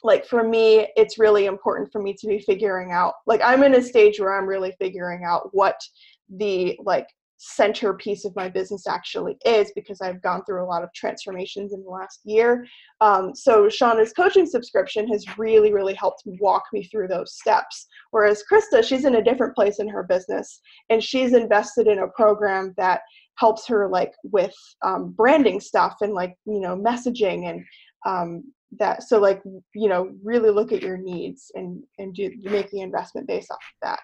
like 0.03 0.27
for 0.27 0.43
me 0.43 0.89
it's 0.97 1.19
really 1.19 1.47
important 1.47 1.91
for 1.93 2.03
me 2.03 2.15
to 2.15 2.27
be 2.27 2.39
figuring 2.39 2.93
out 2.93 3.15
like 3.27 3.41
i'm 3.45 3.63
in 3.63 3.75
a 3.75 3.83
stage 3.83 4.19
where 4.19 4.37
i'm 4.37 4.47
really 4.47 4.73
figuring 4.79 5.25
out 5.25 5.49
what 5.53 5.81
the 6.29 6.79
like 6.85 7.07
centerpiece 7.45 8.25
of 8.25 8.35
my 8.37 8.49
business 8.49 8.87
actually 8.87 9.37
is 9.45 9.73
because 9.75 10.01
I've 10.01 10.23
gone 10.23 10.45
through 10.45 10.63
a 10.63 10.71
lot 10.71 10.85
of 10.85 10.95
transformations 10.95 11.73
in 11.73 11.83
the 11.83 11.91
last 11.91 12.21
year. 12.25 12.65
Um, 13.01 13.35
so 13.35 13.67
Shauna's 13.67 14.13
coaching 14.13 14.47
subscription 14.47 15.09
has 15.09 15.27
really, 15.37 15.73
really 15.73 15.95
helped 15.95 16.23
walk 16.39 16.63
me 16.73 16.85
through 16.85 17.09
those 17.09 17.35
steps. 17.35 17.89
Whereas 18.13 18.45
Krista, 18.51 18.85
she's 18.85 19.05
in 19.05 19.17
a 19.17 19.25
different 19.25 19.57
place 19.57 19.81
in 19.81 19.89
her 19.89 20.05
business 20.05 20.61
and 20.89 21.03
she's 21.03 21.33
invested 21.33 21.89
in 21.89 21.99
a 21.99 22.09
program 22.09 22.75
that 22.77 23.01
helps 23.39 23.67
her 23.67 23.89
like 23.89 24.13
with 24.23 24.55
um, 24.85 25.11
branding 25.11 25.59
stuff 25.59 25.97
and 26.01 26.15
like, 26.15 26.37
you 26.47 26.61
know, 26.61 26.77
messaging 26.77 27.51
and 27.51 27.65
um, 28.07 28.45
that. 28.79 29.03
So 29.03 29.19
like, 29.19 29.43
you 29.75 29.89
know, 29.89 30.13
really 30.23 30.51
look 30.51 30.73
at 30.73 30.83
your 30.83 30.97
needs 30.97 31.51
and, 31.55 31.83
and 31.99 32.15
do 32.15 32.31
make 32.43 32.71
the 32.71 32.81
investment 32.81 33.27
based 33.27 33.51
off 33.51 33.57
of 33.57 33.89
that. 33.89 34.01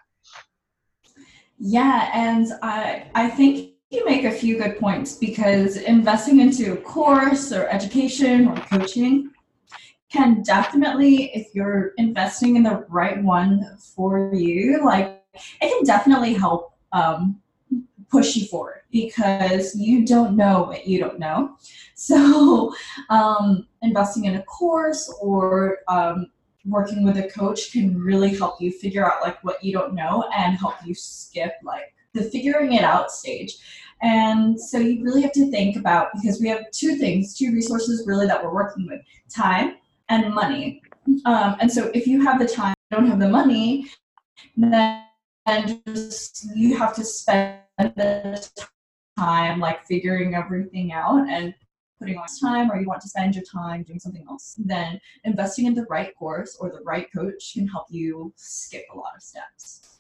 Yeah, 1.59 2.11
and 2.15 2.47
I 2.63 3.11
I 3.15 3.29
think 3.29 3.73
you 3.91 4.05
make 4.05 4.25
a 4.25 4.31
few 4.31 4.59
good 4.59 4.79
points 4.79 5.17
because 5.17 5.77
investing 5.77 6.41
into 6.41 6.75
a 6.75 6.77
course 6.77 7.53
or 7.53 7.69
education 7.69 8.49
or 8.49 8.57
coaching 8.57 9.31
can 10.11 10.43
definitely, 10.43 11.35
if 11.35 11.55
you're 11.55 11.93
investing 11.97 12.57
in 12.57 12.63
the 12.63 12.85
right 12.89 13.23
one 13.23 13.77
for 13.95 14.33
you, 14.35 14.85
like 14.85 15.23
it 15.35 15.69
can 15.69 15.85
definitely 15.85 16.35
help 16.35 16.75
um, 16.93 17.41
push 18.11 18.37
you 18.37 18.47
forward 18.47 18.78
because 18.91 19.75
you 19.75 20.07
don't 20.07 20.37
know 20.37 20.63
what 20.63 20.87
you 20.87 20.99
don't 20.99 21.19
know. 21.19 21.57
So, 22.01 22.73
um, 23.11 23.67
investing 23.83 24.27
in 24.27 24.37
a 24.37 24.43
course 24.45 25.13
or 25.21 25.79
um, 25.89 26.29
working 26.65 27.03
with 27.03 27.17
a 27.17 27.29
coach 27.29 27.73
can 27.73 28.01
really 28.01 28.37
help 28.37 28.61
you 28.61 28.71
figure 28.71 29.05
out 29.05 29.21
like 29.21 29.43
what 29.43 29.65
you 29.65 29.73
don't 29.73 29.95
know 29.95 30.31
and 30.33 30.57
help 30.57 30.75
you 30.85 30.95
skip 30.95 31.55
like 31.65 31.93
the 32.15 32.23
figuring 32.23 32.75
it 32.75 32.85
out 32.85 33.11
stage. 33.11 33.57
And 34.01 34.61
so 34.61 34.79
you 34.79 35.03
really 35.03 35.23
have 35.23 35.33
to 35.33 35.51
think 35.51 35.77
about 35.77 36.09
because 36.15 36.41
we 36.41 36.49
have 36.49 36.71
two 36.71 36.97
things, 36.97 37.37
two 37.37 37.53
resources 37.53 38.07
really 38.07 38.27
that 38.27 38.43
we're 38.43 38.55
working 38.55 38.87
with 38.87 39.01
time 39.29 39.77
and 40.09 40.33
money. 40.33 40.83
Um, 41.25 41.57
and 41.61 41.71
so 41.71 41.91
if 41.95 42.07
you 42.07 42.23
have 42.23 42.39
the 42.39 42.47
time, 42.47 42.75
don't 42.91 43.09
have 43.09 43.19
the 43.19 43.29
money, 43.29 43.91
then 44.57 45.03
just 45.87 46.47
you 46.55 46.77
have 46.77 46.95
to 46.95 47.05
spend 47.05 47.61
the 47.77 48.49
time 49.19 49.61
like 49.61 49.85
figuring 49.87 50.35
everything 50.35 50.93
out 50.93 51.29
and 51.29 51.55
putting 51.99 52.17
on 52.17 52.27
time 52.41 52.71
or 52.71 52.81
you 52.81 52.87
want 52.87 53.01
to 53.01 53.09
spend 53.09 53.35
your 53.35 53.45
time 53.45 53.83
doing 53.83 53.99
something 53.99 54.25
else, 54.29 54.55
then 54.59 55.01
investing 55.25 55.67
in 55.67 55.75
the 55.75 55.87
right 55.91 56.15
course 56.17 56.57
or 56.61 56.71
the 56.71 56.81
right 56.85 57.09
coach 57.15 57.55
can 57.55 57.67
help 57.67 57.87
you 57.91 58.33
skip 58.37 58.85
a 58.93 58.97
lot 58.97 59.13
of 59.17 59.23
steps. 59.23 59.99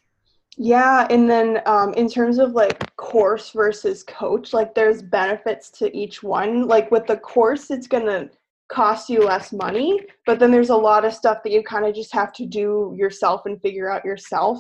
Yeah, 0.57 1.07
and 1.09 1.31
then 1.31 1.61
um, 1.67 1.95
in 1.95 2.09
terms 2.09 2.39
of 2.39 2.53
like 2.53 2.95
course 2.97 3.51
versus 3.51 4.03
coach, 4.03 4.53
like 4.53 4.75
there's 4.75 5.03
benefits 5.03 5.71
to 5.71 5.97
each 5.97 6.23
one. 6.23 6.67
Like 6.67 6.91
with 6.91 7.07
the 7.07 7.17
course, 7.17 7.71
it's 7.71 7.87
gonna 7.87 8.29
cost 8.69 9.09
you 9.09 9.25
less 9.25 9.53
money, 9.53 10.01
but 10.27 10.39
then 10.39 10.51
there's 10.51 10.71
a 10.71 10.77
lot 10.77 11.05
of 11.05 11.15
stuff 11.15 11.39
that 11.45 11.53
you 11.53 11.63
kind 11.63 11.87
of 11.87 11.95
just 11.95 12.13
have 12.13 12.33
to 12.35 12.45
do 12.45 12.93
yourself 12.99 13.43
and 13.47 13.63
figure 13.63 13.91
out 13.91 14.05
yourself. 14.05 14.59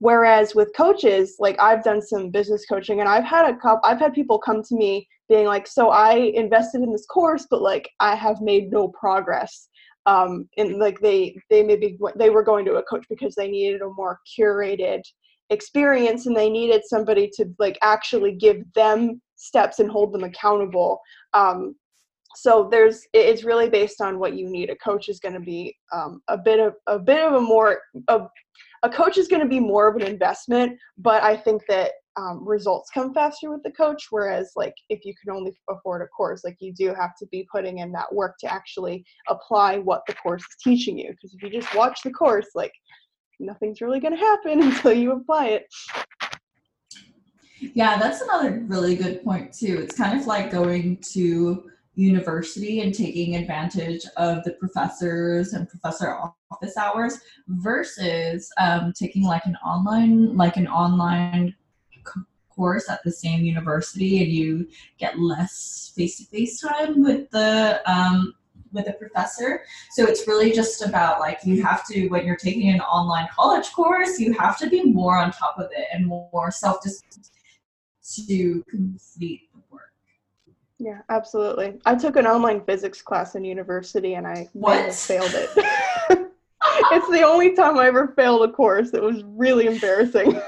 Whereas 0.00 0.54
with 0.54 0.76
coaches, 0.76 1.36
like 1.38 1.56
I've 1.60 1.82
done 1.82 2.00
some 2.00 2.30
business 2.30 2.64
coaching 2.66 3.00
and 3.00 3.08
I've 3.08 3.24
had 3.24 3.50
a 3.50 3.56
couple, 3.56 3.80
I've 3.82 3.98
had 3.98 4.12
people 4.12 4.38
come 4.38 4.62
to 4.62 4.76
me 4.76 5.08
being 5.28 5.46
like, 5.46 5.66
so 5.66 5.90
I 5.90 6.32
invested 6.34 6.82
in 6.82 6.92
this 6.92 7.06
course, 7.06 7.46
but 7.50 7.62
like 7.62 7.88
I 7.98 8.14
have 8.14 8.40
made 8.40 8.70
no 8.70 8.88
progress. 8.88 9.68
Um, 10.06 10.48
and 10.56 10.78
like 10.78 11.00
they, 11.00 11.36
they 11.50 11.62
maybe, 11.62 11.98
they 12.16 12.30
were 12.30 12.44
going 12.44 12.64
to 12.66 12.76
a 12.76 12.82
coach 12.84 13.04
because 13.10 13.34
they 13.34 13.48
needed 13.48 13.82
a 13.82 13.88
more 13.88 14.20
curated 14.38 15.02
experience 15.50 16.26
and 16.26 16.36
they 16.36 16.48
needed 16.48 16.82
somebody 16.84 17.28
to 17.34 17.46
like 17.58 17.78
actually 17.82 18.32
give 18.32 18.62
them 18.74 19.20
steps 19.36 19.80
and 19.80 19.90
hold 19.90 20.12
them 20.12 20.24
accountable. 20.24 21.00
Um, 21.34 21.74
so 22.36 22.68
there's 22.70 23.06
it's 23.14 23.42
really 23.42 23.68
based 23.68 24.00
on 24.00 24.18
what 24.18 24.34
you 24.34 24.48
need 24.48 24.70
a 24.70 24.76
coach 24.76 25.08
is 25.08 25.18
going 25.18 25.34
to 25.34 25.40
be 25.40 25.74
um, 25.92 26.20
a 26.28 26.36
bit 26.36 26.60
of 26.60 26.74
a 26.86 26.98
bit 26.98 27.20
of 27.20 27.32
a 27.34 27.40
more 27.40 27.80
a, 28.08 28.20
a 28.82 28.90
coach 28.90 29.18
is 29.18 29.28
going 29.28 29.42
to 29.42 29.48
be 29.48 29.60
more 29.60 29.88
of 29.88 29.96
an 29.96 30.02
investment 30.02 30.78
but 30.98 31.22
i 31.22 31.36
think 31.36 31.62
that 31.68 31.92
um, 32.16 32.46
results 32.46 32.90
come 32.92 33.14
faster 33.14 33.50
with 33.50 33.62
the 33.62 33.70
coach 33.70 34.06
whereas 34.10 34.50
like 34.56 34.74
if 34.88 35.04
you 35.04 35.14
can 35.22 35.34
only 35.34 35.56
afford 35.70 36.02
a 36.02 36.06
course 36.08 36.42
like 36.44 36.56
you 36.58 36.72
do 36.74 36.88
have 36.88 37.14
to 37.16 37.26
be 37.30 37.46
putting 37.50 37.78
in 37.78 37.92
that 37.92 38.12
work 38.12 38.34
to 38.40 38.52
actually 38.52 39.04
apply 39.28 39.78
what 39.78 40.02
the 40.08 40.14
course 40.14 40.42
is 40.42 40.56
teaching 40.62 40.98
you 40.98 41.10
because 41.10 41.32
if 41.34 41.42
you 41.42 41.60
just 41.60 41.72
watch 41.76 42.00
the 42.02 42.10
course 42.10 42.48
like 42.54 42.72
nothing's 43.38 43.80
really 43.80 44.00
going 44.00 44.14
to 44.14 44.18
happen 44.18 44.62
until 44.62 44.92
you 44.92 45.12
apply 45.12 45.46
it 45.46 45.66
Yeah, 47.60 47.98
that's 47.98 48.20
another 48.20 48.64
really 48.66 48.94
good 48.94 49.22
point 49.24 49.52
too. 49.52 49.78
It's 49.82 49.96
kind 49.96 50.18
of 50.18 50.26
like 50.26 50.50
going 50.50 50.98
to 51.12 51.70
university 51.98 52.80
and 52.80 52.94
taking 52.94 53.36
advantage 53.36 54.06
of 54.16 54.44
the 54.44 54.52
professors 54.52 55.52
and 55.52 55.68
professor 55.68 56.16
office 56.50 56.76
hours 56.76 57.18
versus 57.48 58.50
um, 58.58 58.92
taking 58.92 59.24
like 59.24 59.44
an 59.46 59.56
online 59.56 60.36
like 60.36 60.56
an 60.56 60.68
online 60.68 61.54
c- 61.92 62.20
course 62.48 62.88
at 62.88 63.02
the 63.04 63.10
same 63.10 63.44
university 63.44 64.22
and 64.22 64.32
you 64.32 64.66
get 64.98 65.18
less 65.18 65.92
face-to-face 65.96 66.60
time 66.60 67.02
with 67.02 67.28
the 67.30 67.80
um, 67.86 68.32
with 68.72 68.88
a 68.88 68.92
professor. 68.92 69.62
So 69.92 70.04
it's 70.04 70.28
really 70.28 70.52
just 70.52 70.82
about 70.82 71.20
like 71.20 71.40
you 71.42 71.62
have 71.62 71.86
to 71.88 72.08
when 72.08 72.24
you're 72.24 72.36
taking 72.36 72.68
an 72.68 72.80
online 72.80 73.26
college 73.34 73.72
course, 73.72 74.20
you 74.20 74.32
have 74.34 74.58
to 74.58 74.68
be 74.68 74.84
more 74.84 75.16
on 75.16 75.32
top 75.32 75.58
of 75.58 75.70
it 75.76 75.86
and 75.92 76.06
more 76.06 76.50
self-disciplined 76.50 77.28
to 78.26 78.64
complete. 78.70 79.47
Yeah, 80.78 81.00
absolutely. 81.08 81.80
I 81.86 81.96
took 81.96 82.16
an 82.16 82.26
online 82.26 82.60
physics 82.64 83.02
class 83.02 83.34
in 83.34 83.44
university 83.44 84.14
and 84.14 84.26
I 84.26 84.48
What? 84.52 84.92
failed 84.94 85.32
it. 85.34 85.50
it's 86.92 87.10
the 87.10 87.22
only 87.22 87.54
time 87.54 87.78
I 87.78 87.86
ever 87.88 88.08
failed 88.08 88.48
a 88.48 88.52
course. 88.52 88.94
It 88.94 89.02
was 89.02 89.22
really 89.24 89.66
embarrassing. 89.66 90.40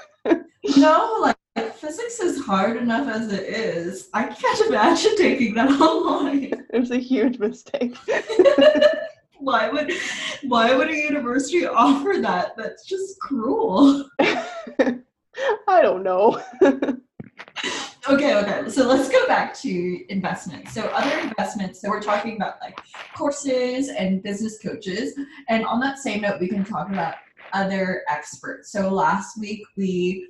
No, 0.77 1.17
like 1.21 1.75
physics 1.75 2.21
is 2.21 2.45
hard 2.45 2.77
enough 2.77 3.09
as 3.09 3.33
it 3.33 3.45
is. 3.49 4.09
I 4.13 4.25
can't 4.25 4.61
imagine 4.69 5.17
taking 5.17 5.55
that 5.55 5.71
online. 5.81 6.53
It 6.73 6.79
was 6.79 6.91
a 6.91 6.99
huge 6.99 7.39
mistake. 7.39 7.97
why 9.39 9.69
would 9.71 9.91
why 10.45 10.75
would 10.77 10.91
a 10.91 10.95
university 10.97 11.67
offer 11.67 12.19
that? 12.21 12.57
That's 12.57 12.85
just 12.85 13.19
cruel. 13.21 14.09
I 14.21 15.83
don't 15.83 16.03
know. 16.03 16.41
Okay, 18.11 18.35
okay. 18.35 18.69
So 18.69 18.89
let's 18.89 19.09
go 19.09 19.25
back 19.29 19.55
to 19.61 20.13
investments. 20.13 20.73
So 20.73 20.87
other 20.87 21.17
investments, 21.21 21.81
so 21.81 21.89
we're 21.89 22.03
talking 22.03 22.35
about 22.35 22.55
like 22.61 22.77
courses 23.17 23.89
and 23.89 24.21
business 24.21 24.59
coaches. 24.61 25.15
And 25.49 25.65
on 25.65 25.79
that 25.79 26.01
same 26.01 26.23
note, 26.23 26.41
we 26.41 26.49
can 26.49 26.65
talk 26.65 26.91
about 26.91 27.15
other 27.53 28.03
experts. 28.11 28.73
So 28.73 28.93
last 28.93 29.39
week 29.39 29.63
we 29.77 30.29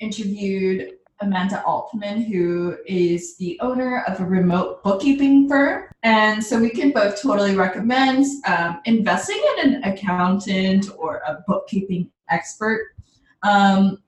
interviewed 0.00 0.94
Amanda 1.20 1.62
Altman, 1.64 2.22
who 2.22 2.78
is 2.84 3.36
the 3.36 3.60
owner 3.60 4.02
of 4.08 4.18
a 4.18 4.24
remote 4.24 4.82
bookkeeping 4.82 5.48
firm. 5.48 5.84
And 6.02 6.42
so 6.42 6.58
we 6.58 6.70
can 6.70 6.90
both 6.90 7.22
totally 7.22 7.54
recommend 7.54 8.26
um, 8.48 8.80
investing 8.86 9.40
in 9.56 9.74
an 9.74 9.84
accountant 9.84 10.88
or 10.98 11.18
a 11.28 11.44
bookkeeping 11.46 12.10
expert. 12.28 12.88
Um, 13.44 13.98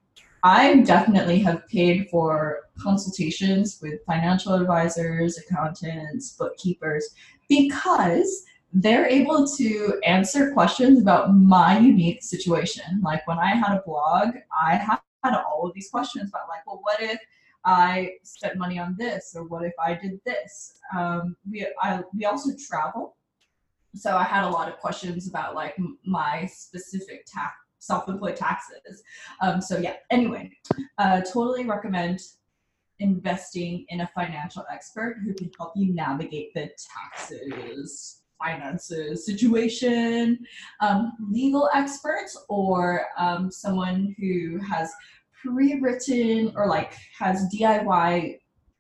I 0.43 0.81
definitely 0.81 1.39
have 1.41 1.69
paid 1.69 2.09
for 2.11 2.63
consultations 2.79 3.79
with 3.81 4.05
financial 4.07 4.55
advisors, 4.55 5.39
accountants, 5.39 6.33
bookkeepers 6.37 7.09
because 7.49 8.45
they're 8.73 9.07
able 9.07 9.47
to 9.47 10.01
answer 10.05 10.53
questions 10.53 11.01
about 11.01 11.35
my 11.35 11.79
unique 11.79 12.23
situation. 12.23 13.01
Like 13.03 13.27
when 13.29 13.39
I 13.39 13.55
had 13.55 13.77
a 13.77 13.83
blog, 13.87 14.35
I 14.51 14.77
had 14.77 15.35
all 15.35 15.67
of 15.67 15.75
these 15.75 15.91
questions 15.91 16.31
about 16.31 16.49
like, 16.49 16.67
well, 16.67 16.81
what 16.83 17.01
if 17.01 17.21
I 17.65 18.15
spent 18.25 18.59
money 18.59 18.79
on 18.81 18.97
this, 18.99 19.35
or 19.37 19.45
what 19.45 19.65
if 19.65 19.75
I 19.79 19.95
did 19.95 20.19
this? 20.27 20.81
Um, 20.97 21.37
we 21.49 21.65
I 21.81 22.03
we 22.13 22.25
also 22.25 22.51
travel, 22.59 23.17
so 23.95 24.17
I 24.17 24.25
had 24.25 24.43
a 24.43 24.51
lot 24.51 24.69
of 24.69 24.79
questions 24.79 25.29
about 25.29 25.55
like 25.55 25.77
my 26.05 26.47
specific 26.47 27.25
tax 27.27 27.55
self-employed 27.83 28.37
taxes. 28.37 29.03
Um, 29.41 29.61
so 29.61 29.79
yeah. 29.79 29.95
Anyway, 30.11 30.53
uh, 30.99 31.21
totally 31.23 31.65
recommend 31.67 32.21
investing 33.01 33.85
in 33.89 34.03
a 34.03 34.11
financial 34.15 34.65
expert 34.73 35.17
who 35.25 35.35
can 35.35 35.51
help 35.59 35.73
you 35.75 35.93
navigate 35.93 36.55
the 36.55 36.71
taxes 36.95 38.21
finances 38.41 39.25
situation 39.25 40.39
um, 40.81 41.13
legal 41.31 41.69
experts 41.75 42.37
or 42.49 43.07
um, 43.17 43.51
someone 43.51 44.15
who 44.19 44.59
has 44.59 44.93
pre-written 45.41 46.53
or 46.57 46.67
like 46.67 46.95
has 47.19 47.49
diy 47.55 48.37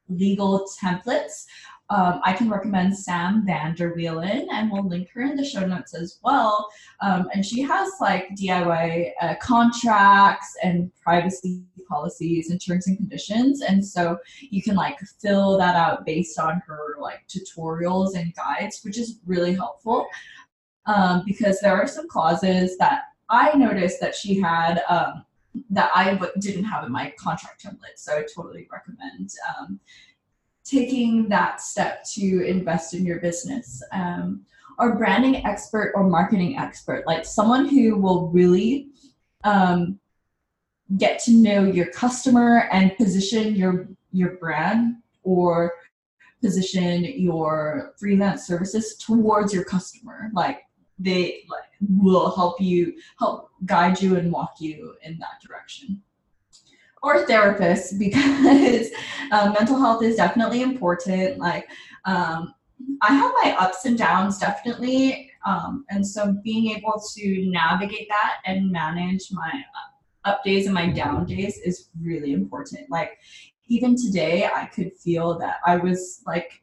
legal 0.08 0.66
templates 0.82 1.44
um, 1.90 2.20
I 2.24 2.32
can 2.32 2.48
recommend 2.48 2.96
Sam 2.96 3.44
Vander 3.44 3.94
Wielen, 3.94 4.46
and 4.50 4.70
we'll 4.70 4.88
link 4.88 5.10
her 5.14 5.22
in 5.22 5.36
the 5.36 5.44
show 5.44 5.66
notes 5.66 5.94
as 5.94 6.18
well. 6.22 6.68
Um, 7.00 7.28
and 7.34 7.44
she 7.44 7.60
has 7.62 7.90
like 8.00 8.30
DIY 8.30 9.12
uh, 9.20 9.34
contracts 9.42 10.56
and 10.62 10.90
privacy 11.02 11.64
policies 11.88 12.50
and 12.50 12.64
terms 12.64 12.86
and 12.86 12.96
conditions, 12.96 13.60
and 13.62 13.84
so 13.84 14.18
you 14.40 14.62
can 14.62 14.74
like 14.74 14.98
fill 15.20 15.58
that 15.58 15.76
out 15.76 16.06
based 16.06 16.38
on 16.38 16.62
her 16.66 16.96
like 16.98 17.26
tutorials 17.28 18.16
and 18.16 18.34
guides, 18.34 18.80
which 18.84 18.98
is 18.98 19.18
really 19.26 19.54
helpful 19.54 20.06
um, 20.86 21.22
because 21.26 21.60
there 21.60 21.76
are 21.76 21.86
some 21.86 22.08
clauses 22.08 22.78
that 22.78 23.02
I 23.28 23.54
noticed 23.56 24.00
that 24.00 24.14
she 24.14 24.40
had. 24.40 24.82
Um, 24.88 25.24
that 25.68 25.90
I 25.94 26.14
w- 26.14 26.32
didn't 26.38 26.64
have 26.64 26.82
in 26.86 26.90
my 26.92 27.12
contract 27.18 27.62
template, 27.62 27.96
so 27.96 28.16
I 28.16 28.24
totally 28.34 28.66
recommend 28.72 29.28
um, 29.58 29.80
taking 30.64 31.28
that 31.28 31.60
step 31.60 32.04
to 32.14 32.42
invest 32.46 32.94
in 32.94 33.04
your 33.04 33.20
business. 33.20 33.82
Um, 33.92 34.44
or 34.78 34.96
branding 34.96 35.44
expert 35.46 35.92
or 35.94 36.08
marketing 36.08 36.56
expert 36.58 37.06
like 37.06 37.24
someone 37.24 37.68
who 37.68 37.96
will 37.96 38.28
really 38.28 38.88
um, 39.44 39.98
get 40.96 41.18
to 41.20 41.32
know 41.32 41.64
your 41.64 41.86
customer 41.86 42.68
and 42.72 42.96
position 42.96 43.54
your 43.54 43.88
your 44.12 44.36
brand 44.36 44.96
or 45.22 45.72
position 46.42 47.04
your 47.04 47.94
freelance 47.98 48.46
services 48.46 48.96
towards 48.96 49.54
your 49.54 49.64
customer. 49.64 50.30
Like 50.34 50.62
they 50.98 51.44
like 51.48 51.64
will 51.80 52.34
help 52.34 52.60
you 52.60 52.94
help 53.18 53.50
guide 53.64 54.00
you 54.00 54.16
and 54.16 54.32
walk 54.32 54.54
you 54.58 54.94
in 55.02 55.18
that 55.18 55.40
direction 55.46 56.02
or 57.02 57.26
therapists 57.26 57.98
because 57.98 58.88
um, 59.32 59.52
mental 59.52 59.78
health 59.78 60.02
is 60.02 60.16
definitely 60.16 60.62
important. 60.62 61.38
Like, 61.38 61.68
um, 62.04 62.54
I 63.00 63.12
have 63.12 63.32
my 63.42 63.56
ups 63.58 63.84
and 63.84 63.96
downs 63.96 64.38
definitely, 64.38 65.30
um, 65.46 65.84
and 65.90 66.06
so 66.06 66.34
being 66.44 66.76
able 66.76 67.02
to 67.14 67.50
navigate 67.50 68.08
that 68.08 68.38
and 68.44 68.70
manage 68.70 69.28
my 69.32 69.52
up 70.24 70.44
days 70.44 70.66
and 70.66 70.74
my 70.74 70.88
down 70.88 71.26
days 71.26 71.58
is 71.58 71.88
really 72.00 72.32
important. 72.32 72.88
Like, 72.90 73.18
even 73.68 73.96
today, 73.96 74.48
I 74.52 74.66
could 74.66 74.92
feel 74.92 75.38
that 75.38 75.56
I 75.66 75.76
was 75.76 76.22
like 76.26 76.62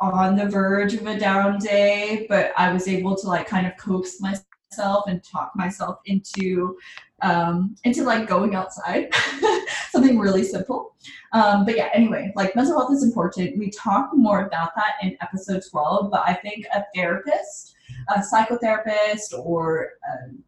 on 0.00 0.36
the 0.36 0.46
verge 0.46 0.94
of 0.94 1.06
a 1.06 1.18
down 1.18 1.58
day, 1.58 2.26
but 2.28 2.52
I 2.56 2.72
was 2.72 2.88
able 2.88 3.16
to 3.16 3.26
like 3.26 3.46
kind 3.46 3.66
of 3.66 3.76
coax 3.76 4.20
myself 4.20 4.46
and 4.78 5.22
talk 5.22 5.52
myself 5.56 5.98
into 6.06 6.78
um, 7.22 7.74
into 7.84 8.02
like 8.02 8.26
going 8.26 8.54
outside, 8.54 9.12
something 9.90 10.18
really 10.18 10.42
simple. 10.42 10.94
Um, 11.32 11.66
but 11.66 11.76
yeah, 11.76 11.90
anyway, 11.92 12.32
like 12.34 12.56
mental 12.56 12.78
health 12.78 12.92
is 12.92 13.02
important. 13.02 13.58
We 13.58 13.70
talk 13.70 14.10
more 14.14 14.46
about 14.46 14.70
that 14.76 14.94
in 15.02 15.18
episode 15.20 15.62
12, 15.70 16.10
but 16.10 16.22
I 16.26 16.34
think 16.34 16.64
a 16.74 16.84
therapist, 16.94 17.74
a 18.08 18.20
psychotherapist, 18.20 19.38
or 19.38 19.90
um, 20.10 20.42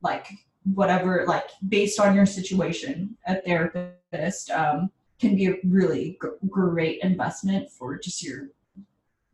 like 0.00 0.28
whatever, 0.74 1.24
like 1.26 1.48
based 1.68 1.98
on 1.98 2.14
your 2.14 2.26
situation, 2.26 3.16
a 3.26 3.40
therapist 3.40 4.50
um, 4.50 4.90
can 5.18 5.34
be 5.34 5.46
a 5.46 5.56
really 5.64 6.18
g- 6.22 6.28
great 6.48 7.00
investment 7.00 7.68
for 7.70 7.98
just 7.98 8.22
your 8.22 8.50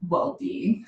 well 0.08 0.38
being. 0.40 0.86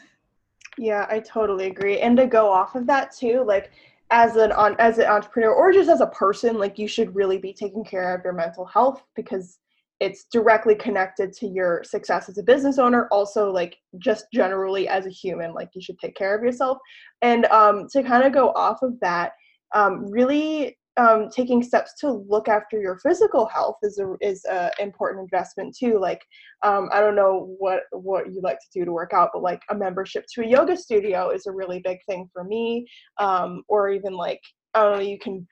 Yeah, 0.79 1.07
I 1.09 1.21
totally 1.21 1.67
agree. 1.67 2.01
And 2.01 2.17
to 2.17 2.27
go 2.27 2.51
off 2.51 2.75
of 2.75 2.87
that 2.87 3.15
too, 3.15 3.45
like 3.47 3.71
as 4.11 4.37
an 4.37 4.53
on 4.53 4.77
as 4.79 4.99
an 4.99 5.07
entrepreneur 5.07 5.53
or 5.53 5.73
just 5.73 5.89
as 5.89 6.01
a 6.01 6.07
person, 6.09 6.59
like 6.59 6.79
you 6.79 6.89
should 6.89 7.15
really 7.15 7.39
be 7.39 7.53
taking 7.53 7.85
care 7.85 8.15
of 8.15 8.25
your 8.25 8.33
mental 8.33 8.65
health 8.65 9.03
because 9.15 9.59
it's 10.01 10.25
directly 10.25 10.75
connected 10.75 11.33
to 11.33 11.47
your 11.47 11.83
success 11.85 12.29
as 12.29 12.39
a 12.39 12.43
business 12.43 12.79
owner. 12.79 13.09
Also, 13.11 13.51
like 13.51 13.77
just 13.99 14.27
generally 14.33 14.89
as 14.89 15.07
a 15.07 15.11
human, 15.11 15.55
like 15.55 15.71
you 15.75 15.81
should 15.81 15.99
take 15.99 16.17
care 16.17 16.37
of 16.37 16.43
yourself. 16.43 16.79
And 17.23 17.47
um, 17.47 17.87
to 17.93 18.03
kind 18.03 18.25
of 18.25 18.33
go 18.33 18.51
off 18.51 18.83
of 18.83 18.99
that, 19.01 19.33
um, 19.75 20.11
really 20.11 20.77
um, 20.97 21.29
taking 21.29 21.63
steps 21.63 21.95
to 22.01 22.11
look 22.29 22.49
after 22.49 22.81
your 22.81 22.99
physical 22.99 23.47
health 23.47 23.77
is 23.83 23.99
a 23.99 24.15
is 24.21 24.45
a 24.45 24.71
important 24.79 25.23
investment 25.23 25.77
too. 25.77 25.99
Like 25.99 26.25
um, 26.63 26.89
I 26.93 27.01
don't 27.01 27.17
know 27.17 27.55
what 27.59 27.83
what 27.91 28.33
you 28.33 28.41
like 28.43 28.59
to 28.61 28.79
do 28.79 28.85
to 28.85 28.93
work 28.93 29.13
out, 29.13 29.31
but 29.33 29.43
like 29.43 29.63
a 29.71 29.75
membership 29.75 30.25
to 30.35 30.43
a 30.43 30.47
yoga 30.47 30.77
studio 30.77 31.31
is 31.31 31.47
a 31.47 31.53
really 31.53 31.81
big 31.85 31.99
thing 32.09 32.29
for 32.33 32.45
me. 32.45 32.87
Um, 33.19 33.63
or 33.69 33.91
even 33.91 34.15
like 34.15 34.41
know, 34.75 34.99
you 34.99 35.19
can 35.19 35.47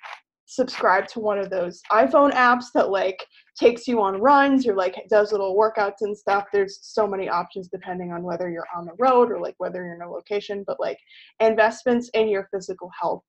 subscribe 0.46 1.06
to 1.08 1.20
one 1.20 1.38
of 1.38 1.48
those 1.48 1.80
iPhone 1.90 2.32
apps 2.32 2.66
that 2.74 2.90
like 2.90 3.24
takes 3.58 3.88
you 3.88 4.02
on 4.02 4.20
runs 4.20 4.66
or 4.66 4.74
like 4.74 4.94
does 5.08 5.32
little 5.32 5.56
workouts 5.56 6.02
and 6.02 6.16
stuff. 6.16 6.46
There's 6.52 6.78
so 6.82 7.06
many 7.06 7.28
options 7.28 7.68
depending 7.68 8.12
on 8.12 8.22
whether 8.22 8.50
you're 8.50 8.66
on 8.76 8.84
the 8.84 8.92
road 8.98 9.30
or 9.30 9.40
like 9.40 9.54
whether 9.58 9.84
you're 9.84 9.94
in 9.94 10.02
a 10.02 10.10
location. 10.10 10.64
But 10.66 10.78
like 10.78 10.98
investments 11.40 12.10
in 12.14 12.28
your 12.28 12.48
physical 12.52 12.90
health 13.00 13.22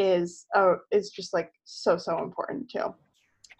is 0.00 0.46
uh, 0.54 0.76
is 0.90 1.10
just 1.10 1.34
like 1.34 1.52
so 1.64 1.98
so 1.98 2.22
important 2.22 2.70
too. 2.70 2.94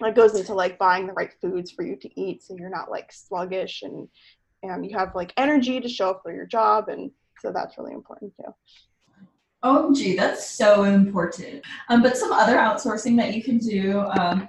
It 0.02 0.14
goes 0.14 0.34
into 0.34 0.54
like 0.54 0.78
buying 0.78 1.06
the 1.06 1.12
right 1.12 1.32
foods 1.42 1.70
for 1.70 1.84
you 1.84 1.96
to 1.96 2.20
eat, 2.20 2.42
so 2.42 2.56
you're 2.56 2.70
not 2.70 2.90
like 2.90 3.12
sluggish 3.12 3.82
and 3.82 4.08
and 4.62 4.84
you 4.84 4.96
have 4.96 5.14
like 5.14 5.34
energy 5.36 5.80
to 5.80 5.88
show 5.88 6.10
up 6.10 6.22
for 6.22 6.34
your 6.34 6.46
job, 6.46 6.88
and 6.88 7.10
so 7.40 7.52
that's 7.52 7.76
really 7.76 7.92
important 7.92 8.32
too. 8.36 8.54
OMG, 9.62 10.16
that's 10.16 10.48
so 10.48 10.84
important. 10.84 11.62
Um, 11.90 12.02
but 12.02 12.16
some 12.16 12.32
other 12.32 12.56
outsourcing 12.56 13.14
that 13.18 13.34
you 13.34 13.42
can 13.42 13.58
do, 13.58 14.00
um, 14.18 14.48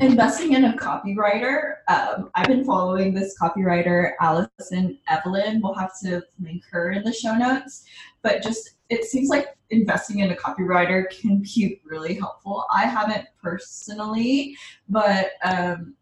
investing 0.00 0.54
in 0.54 0.64
a 0.64 0.72
copywriter. 0.78 1.74
Um, 1.88 2.30
I've 2.34 2.46
been 2.46 2.64
following 2.64 3.12
this 3.12 3.36
copywriter, 3.38 4.12
Allison 4.18 4.98
Evelyn. 5.08 5.60
We'll 5.62 5.74
have 5.74 5.92
to 6.04 6.22
link 6.42 6.62
her 6.70 6.92
in 6.92 7.04
the 7.04 7.12
show 7.12 7.34
notes. 7.34 7.84
But 8.22 8.42
just 8.42 8.76
it 8.88 9.04
seems 9.04 9.28
like 9.28 9.48
investing 9.70 10.20
in 10.20 10.30
a 10.30 10.36
copywriter 10.36 11.04
can 11.10 11.42
be 11.42 11.80
really 11.84 12.14
helpful. 12.14 12.64
I 12.72 12.84
haven't 12.84 13.26
personally, 13.42 14.56
but 14.88 15.32
um, 15.44 15.94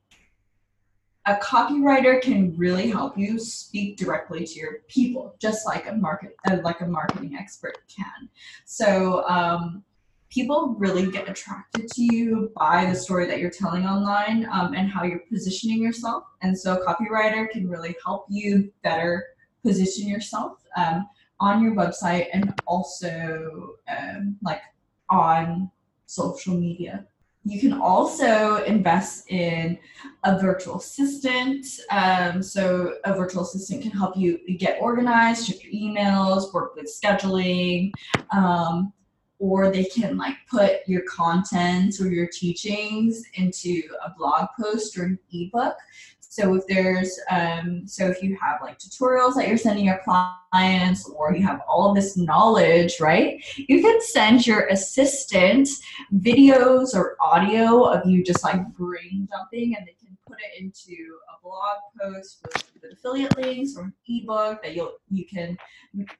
a 1.26 1.34
copywriter 1.36 2.20
can 2.22 2.56
really 2.56 2.88
help 2.88 3.18
you 3.18 3.38
speak 3.38 3.98
directly 3.98 4.46
to 4.46 4.58
your 4.58 4.72
people, 4.88 5.34
just 5.38 5.66
like 5.66 5.86
a 5.86 5.94
market, 5.94 6.34
uh, 6.50 6.58
like 6.64 6.80
a 6.80 6.86
marketing 6.86 7.36
expert 7.38 7.78
can. 7.94 8.28
So 8.64 9.24
um, 9.28 9.84
people 10.30 10.74
really 10.78 11.10
get 11.10 11.28
attracted 11.28 11.88
to 11.88 12.02
you 12.02 12.50
by 12.56 12.86
the 12.86 12.94
story 12.94 13.26
that 13.26 13.40
you're 13.40 13.50
telling 13.50 13.84
online 13.84 14.48
um, 14.52 14.74
and 14.74 14.88
how 14.88 15.04
you're 15.04 15.22
positioning 15.30 15.82
yourself. 15.82 16.24
And 16.42 16.58
so, 16.58 16.80
a 16.80 16.86
copywriter 16.86 17.50
can 17.50 17.68
really 17.68 17.96
help 18.04 18.26
you 18.28 18.72
better 18.82 19.26
position 19.62 20.08
yourself 20.08 20.58
um, 20.76 21.06
on 21.40 21.62
your 21.62 21.74
website 21.74 22.26
and 22.32 22.52
also 22.66 23.76
um, 23.88 24.36
like 24.42 24.62
on 25.10 25.70
social 26.06 26.54
media. 26.54 27.06
You 27.44 27.60
can 27.60 27.72
also 27.72 28.62
invest 28.64 29.30
in 29.30 29.78
a 30.24 30.38
virtual 30.38 30.78
assistant. 30.78 31.64
Um, 31.90 32.42
so, 32.42 32.94
a 33.04 33.14
virtual 33.14 33.42
assistant 33.42 33.82
can 33.82 33.90
help 33.90 34.16
you 34.16 34.38
get 34.58 34.78
organized, 34.82 35.46
check 35.46 35.64
your 35.64 35.72
emails, 35.72 36.52
work 36.52 36.74
with 36.74 36.92
scheduling. 36.92 37.92
Um, 38.30 38.92
or 39.38 39.70
they 39.70 39.84
can 39.84 40.16
like 40.16 40.36
put 40.50 40.80
your 40.86 41.02
content 41.02 41.94
or 42.00 42.08
your 42.08 42.26
teachings 42.26 43.22
into 43.34 43.82
a 44.04 44.12
blog 44.18 44.48
post 44.60 44.98
or 44.98 45.04
an 45.04 45.18
ebook. 45.32 45.76
So 46.38 46.54
if 46.54 46.68
there's 46.68 47.18
um, 47.32 47.82
so 47.88 48.06
if 48.06 48.22
you 48.22 48.38
have 48.40 48.60
like 48.62 48.78
tutorials 48.78 49.34
that 49.34 49.48
you're 49.48 49.56
sending 49.56 49.84
your 49.84 50.00
clients 50.04 51.10
or 51.10 51.34
you 51.34 51.44
have 51.44 51.62
all 51.68 51.90
of 51.90 51.96
this 51.96 52.16
knowledge, 52.16 53.00
right? 53.00 53.44
You 53.56 53.82
can 53.82 54.00
send 54.00 54.46
your 54.46 54.68
assistant 54.68 55.68
videos 56.14 56.94
or 56.94 57.16
audio 57.20 57.82
of 57.86 58.08
you 58.08 58.22
just 58.22 58.44
like 58.44 58.64
brain 58.68 59.26
dumping 59.32 59.74
and 59.76 59.84
they 59.84 59.96
can 59.98 60.16
put 60.28 60.38
it 60.38 60.62
into 60.62 60.94
a 61.28 61.42
blog 61.42 61.78
post 62.00 62.38
with, 62.44 62.72
with 62.72 62.92
affiliate 62.92 63.36
links 63.36 63.76
or 63.76 63.86
an 63.86 63.92
ebook 64.06 64.62
that 64.62 64.76
you'll 64.76 64.92
you 65.10 65.26
can 65.26 65.58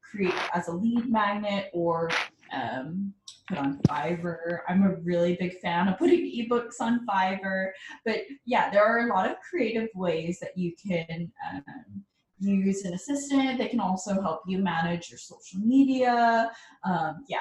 create 0.02 0.34
as 0.52 0.66
a 0.66 0.72
lead 0.72 1.08
magnet 1.08 1.70
or 1.72 2.10
um, 2.52 3.12
put 3.48 3.58
on 3.58 3.78
Fiverr. 3.88 4.60
I'm 4.68 4.82
a 4.82 4.96
really 4.96 5.36
big 5.38 5.58
fan 5.60 5.88
of 5.88 5.98
putting 5.98 6.20
ebooks 6.20 6.80
on 6.80 7.06
Fiverr. 7.06 7.70
But 8.04 8.22
yeah, 8.44 8.70
there 8.70 8.84
are 8.84 9.08
a 9.08 9.14
lot 9.14 9.30
of 9.30 9.36
creative 9.40 9.88
ways 9.94 10.38
that 10.40 10.56
you 10.56 10.72
can 10.86 11.30
um, 11.52 12.04
use 12.40 12.84
an 12.84 12.94
assistant. 12.94 13.58
They 13.58 13.68
can 13.68 13.80
also 13.80 14.20
help 14.20 14.42
you 14.46 14.58
manage 14.58 15.10
your 15.10 15.18
social 15.18 15.60
media. 15.60 16.50
Um, 16.84 17.24
yeah. 17.28 17.38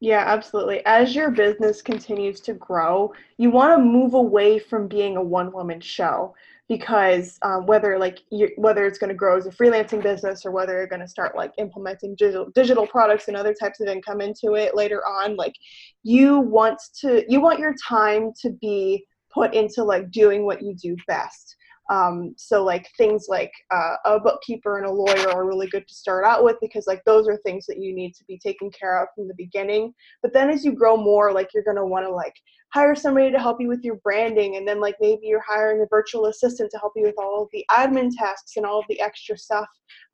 Yeah, 0.00 0.24
absolutely. 0.26 0.84
As 0.84 1.14
your 1.14 1.30
business 1.30 1.80
continues 1.80 2.40
to 2.40 2.52
grow, 2.52 3.14
you 3.38 3.50
want 3.50 3.78
to 3.78 3.82
move 3.82 4.12
away 4.12 4.58
from 4.58 4.88
being 4.88 5.16
a 5.16 5.22
one 5.22 5.50
woman 5.52 5.80
show 5.80 6.34
because 6.68 7.38
um, 7.42 7.66
whether 7.66 7.98
like 7.98 8.20
you, 8.30 8.48
whether 8.56 8.86
it's 8.86 8.98
going 8.98 9.08
to 9.08 9.14
grow 9.14 9.36
as 9.36 9.46
a 9.46 9.50
freelancing 9.50 10.02
business 10.02 10.44
or 10.44 10.50
whether 10.50 10.74
you're 10.74 10.86
going 10.86 11.00
to 11.00 11.08
start 11.08 11.36
like 11.36 11.52
implementing 11.58 12.14
digital 12.16 12.50
digital 12.54 12.86
products 12.86 13.28
and 13.28 13.36
other 13.36 13.54
types 13.54 13.80
of 13.80 13.88
income 13.88 14.20
into 14.20 14.54
it 14.54 14.74
later 14.74 15.00
on 15.06 15.36
like 15.36 15.54
you 16.02 16.40
want 16.40 16.78
to 17.00 17.24
you 17.28 17.40
want 17.40 17.60
your 17.60 17.74
time 17.88 18.32
to 18.40 18.50
be 18.60 19.04
put 19.32 19.54
into 19.54 19.84
like 19.84 20.10
doing 20.10 20.44
what 20.44 20.62
you 20.62 20.74
do 20.74 20.96
best 21.06 21.56
um, 21.88 22.34
so 22.36 22.64
like 22.64 22.88
things 22.96 23.26
like 23.28 23.52
uh, 23.72 23.96
a 24.04 24.20
bookkeeper 24.20 24.78
and 24.78 24.86
a 24.86 24.90
lawyer 24.90 25.30
are 25.30 25.46
really 25.46 25.68
good 25.68 25.86
to 25.86 25.94
start 25.94 26.24
out 26.24 26.42
with 26.42 26.56
because 26.60 26.86
like 26.86 27.02
those 27.04 27.28
are 27.28 27.38
things 27.38 27.66
that 27.66 27.78
you 27.78 27.94
need 27.94 28.14
to 28.14 28.24
be 28.24 28.38
taken 28.38 28.70
care 28.70 29.00
of 29.00 29.08
from 29.14 29.28
the 29.28 29.34
beginning. 29.36 29.94
But 30.22 30.32
then 30.32 30.50
as 30.50 30.64
you 30.64 30.72
grow 30.72 30.96
more, 30.96 31.32
like 31.32 31.48
you're 31.54 31.62
gonna 31.62 31.86
want 31.86 32.06
to 32.06 32.10
like 32.12 32.34
hire 32.74 32.94
somebody 32.94 33.30
to 33.30 33.38
help 33.38 33.60
you 33.60 33.68
with 33.68 33.84
your 33.84 33.96
branding, 33.96 34.56
and 34.56 34.66
then 34.66 34.80
like 34.80 34.96
maybe 35.00 35.26
you're 35.26 35.44
hiring 35.46 35.80
a 35.80 35.86
virtual 35.88 36.26
assistant 36.26 36.70
to 36.72 36.78
help 36.78 36.92
you 36.96 37.04
with 37.04 37.18
all 37.18 37.42
of 37.42 37.48
the 37.52 37.64
admin 37.70 38.10
tasks 38.16 38.56
and 38.56 38.66
all 38.66 38.80
of 38.80 38.86
the 38.88 39.00
extra 39.00 39.38
stuff. 39.38 39.68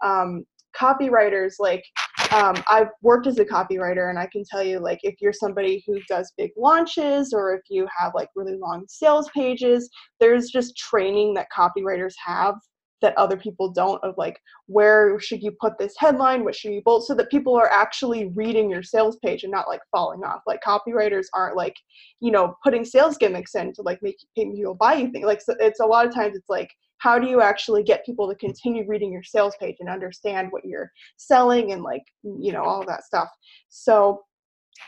Um, 0.05 0.45
copywriters 0.77 1.55
like 1.59 1.85
um, 2.35 2.55
I've 2.68 2.88
worked 3.03 3.27
as 3.27 3.38
a 3.38 3.45
copywriter, 3.45 4.09
and 4.11 4.18
I 4.18 4.27
can 4.27 4.45
tell 4.51 4.62
you, 4.62 4.79
like, 4.79 5.01
if 5.03 5.16
you're 5.21 5.33
somebody 5.33 5.85
who 5.87 6.01
does 6.09 6.33
big 6.37 6.51
launches 6.57 7.33
or 7.33 7.55
if 7.55 7.62
you 7.68 7.87
have 7.97 8.12
like 8.14 8.29
really 8.35 8.57
long 8.57 8.85
sales 8.88 9.29
pages, 9.35 9.90
there's 10.21 10.51
just 10.51 10.77
training 10.77 11.35
that 11.35 11.49
copywriters 11.57 12.14
have 12.25 12.55
that 13.03 13.18
other 13.18 13.37
people 13.37 13.71
don't 13.71 14.03
of 14.03 14.14
like 14.16 14.38
where 14.66 15.18
should 15.21 15.42
you 15.42 15.53
put 15.61 15.77
this 15.77 15.92
headline 15.99 16.45
what 16.45 16.55
should 16.55 16.73
you 16.73 16.81
bold 16.85 17.05
so 17.05 17.14
that 17.14 17.31
people 17.31 17.55
are 17.55 17.71
actually 17.71 18.31
reading 18.35 18.71
your 18.71 18.83
sales 18.83 19.18
page 19.23 19.42
and 19.42 19.53
not 19.53 19.68
like 19.68 19.81
falling 19.90 20.23
off. 20.25 20.40
Like 20.47 20.61
copywriters 20.66 21.27
aren't 21.35 21.57
like 21.57 21.75
you 22.21 22.31
know 22.31 22.55
putting 22.64 22.85
sales 22.85 23.18
gimmicks 23.18 23.55
in 23.55 23.75
to 23.75 23.83
like 23.83 23.99
make 24.03 24.16
people 24.35 24.75
buy 24.75 24.95
you 24.95 25.11
things. 25.11 25.27
Like 25.27 25.42
so 25.42 25.55
it's 25.61 25.81
a 25.81 25.87
lot 25.87 26.07
of 26.07 26.14
times 26.14 26.37
it's 26.37 26.49
like 26.49 26.71
how 27.03 27.19
do 27.19 27.27
you 27.27 27.41
actually 27.41 27.83
get 27.83 28.07
people 28.07 28.29
to 28.29 28.37
continue 28.37 28.87
reading 28.87 29.12
your 29.12 29.23
sales 29.23 29.55
page 29.61 29.77
and 29.81 29.88
understand 29.88 30.49
what 30.51 30.65
you're 30.65 30.91
selling 31.17 31.73
and 31.73 31.83
like 31.83 32.05
you 32.23 32.53
know 32.53 32.62
all 32.62 32.85
that 32.87 33.05
stuff? 33.05 33.29
So 33.69 34.23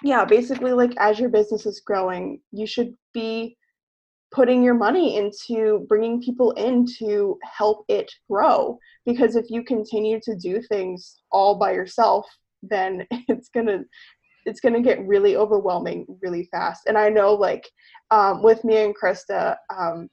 yeah 0.03 0.25
basically 0.25 0.73
like 0.73 0.93
as 0.99 1.19
your 1.19 1.29
business 1.29 1.67
is 1.67 1.81
growing 1.81 2.41
you 2.53 2.67
should 2.67 2.95
be 3.13 3.57
putting 4.33 4.63
your 4.63 4.75
money 4.75 5.17
into 5.17 5.87
bringing 5.89 6.21
people 6.21 6.51
in 6.53 6.85
to 6.99 7.39
help 7.43 7.85
it 7.89 8.11
grow 8.29 8.77
because 9.07 9.37
if 9.37 9.47
you 9.49 9.63
continue 9.63 10.19
to 10.21 10.35
do 10.37 10.61
things 10.63 11.23
all 11.31 11.55
by 11.55 11.73
yourself 11.73 12.27
then 12.63 13.07
it's 13.29 13.49
going 13.49 13.67
to 13.67 13.85
it's 14.47 14.61
going 14.61 14.75
to 14.75 14.83
get 14.83 15.07
really 15.07 15.37
overwhelming 15.37 16.05
really 16.23 16.49
fast. 16.51 16.83
And 16.87 16.99
i 16.99 17.09
know 17.09 17.35
like 17.35 17.69
um, 18.11 18.43
with 18.43 18.65
me 18.65 18.85
and 18.85 18.95
krista 18.97 19.57
um, 19.75 20.09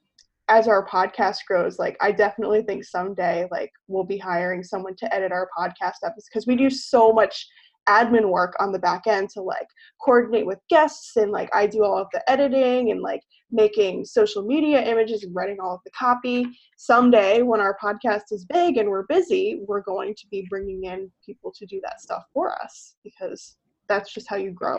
as 0.52 0.68
our 0.68 0.86
podcast 0.86 1.38
grows, 1.48 1.78
like 1.78 1.96
I 2.02 2.12
definitely 2.12 2.60
think 2.60 2.84
someday 2.84 3.48
like 3.50 3.70
we'll 3.88 4.04
be 4.04 4.18
hiring 4.18 4.62
someone 4.62 4.94
to 4.96 5.14
edit 5.14 5.32
our 5.32 5.48
podcast 5.58 6.04
episodes 6.04 6.28
because 6.28 6.46
we 6.46 6.56
do 6.56 6.68
so 6.68 7.10
much 7.10 7.48
admin 7.88 8.28
work 8.28 8.54
on 8.60 8.70
the 8.70 8.78
back 8.78 9.06
end 9.06 9.30
to 9.30 9.40
like 9.40 9.66
coordinate 10.04 10.44
with 10.44 10.58
guests 10.68 11.16
and 11.16 11.32
like 11.32 11.48
I 11.54 11.66
do 11.66 11.84
all 11.84 11.96
of 11.96 12.06
the 12.12 12.22
editing 12.30 12.90
and 12.90 13.00
like 13.00 13.22
making 13.50 14.04
social 14.04 14.42
media 14.42 14.82
images 14.82 15.24
and 15.24 15.34
writing 15.34 15.56
all 15.58 15.76
of 15.76 15.80
the 15.86 15.90
copy. 15.98 16.46
Someday 16.76 17.40
when 17.40 17.60
our 17.60 17.78
podcast 17.82 18.24
is 18.30 18.44
big 18.44 18.76
and 18.76 18.90
we're 18.90 19.06
busy, 19.06 19.62
we're 19.66 19.80
going 19.80 20.14
to 20.14 20.26
be 20.30 20.46
bringing 20.50 20.84
in 20.84 21.10
people 21.24 21.50
to 21.56 21.64
do 21.64 21.80
that 21.82 22.02
stuff 22.02 22.24
for 22.34 22.52
us 22.62 22.96
because 23.02 23.56
that's 23.88 24.12
just 24.12 24.28
how 24.28 24.36
you 24.36 24.50
grow. 24.50 24.78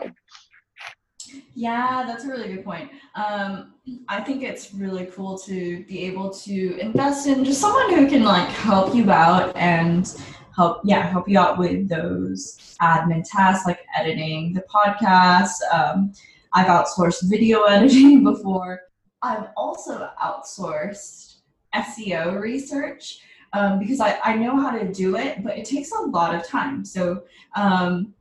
Yeah, 1.54 2.04
that's 2.06 2.24
a 2.24 2.28
really 2.28 2.48
good 2.48 2.64
point. 2.64 2.90
Um, 3.14 3.74
I 4.08 4.20
think 4.20 4.42
it's 4.42 4.72
really 4.74 5.06
cool 5.06 5.38
to 5.38 5.84
be 5.84 6.04
able 6.04 6.30
to 6.30 6.78
invest 6.78 7.26
in 7.26 7.44
just 7.44 7.60
someone 7.60 7.94
who 7.94 8.08
can 8.08 8.24
like 8.24 8.48
help 8.48 8.94
you 8.94 9.10
out 9.10 9.54
and 9.56 10.14
help, 10.56 10.80
yeah, 10.84 11.06
help 11.06 11.28
you 11.28 11.38
out 11.38 11.58
with 11.58 11.88
those 11.88 12.76
admin 12.80 13.24
tasks 13.28 13.66
like 13.66 13.80
editing 13.96 14.52
the 14.52 14.62
podcast. 14.62 15.54
Um, 15.72 16.12
I've 16.52 16.66
outsourced 16.66 17.28
video 17.28 17.62
editing 17.64 18.24
before. 18.24 18.80
I've 19.22 19.48
also 19.56 20.10
outsourced 20.22 21.36
SEO 21.74 22.40
research 22.40 23.20
um, 23.52 23.78
because 23.78 24.00
I, 24.00 24.18
I 24.24 24.36
know 24.36 24.56
how 24.56 24.70
to 24.70 24.92
do 24.92 25.16
it, 25.16 25.42
but 25.42 25.56
it 25.56 25.64
takes 25.64 25.92
a 25.92 26.00
lot 26.00 26.34
of 26.34 26.46
time. 26.46 26.84
So 26.84 27.24
um, 27.56 28.14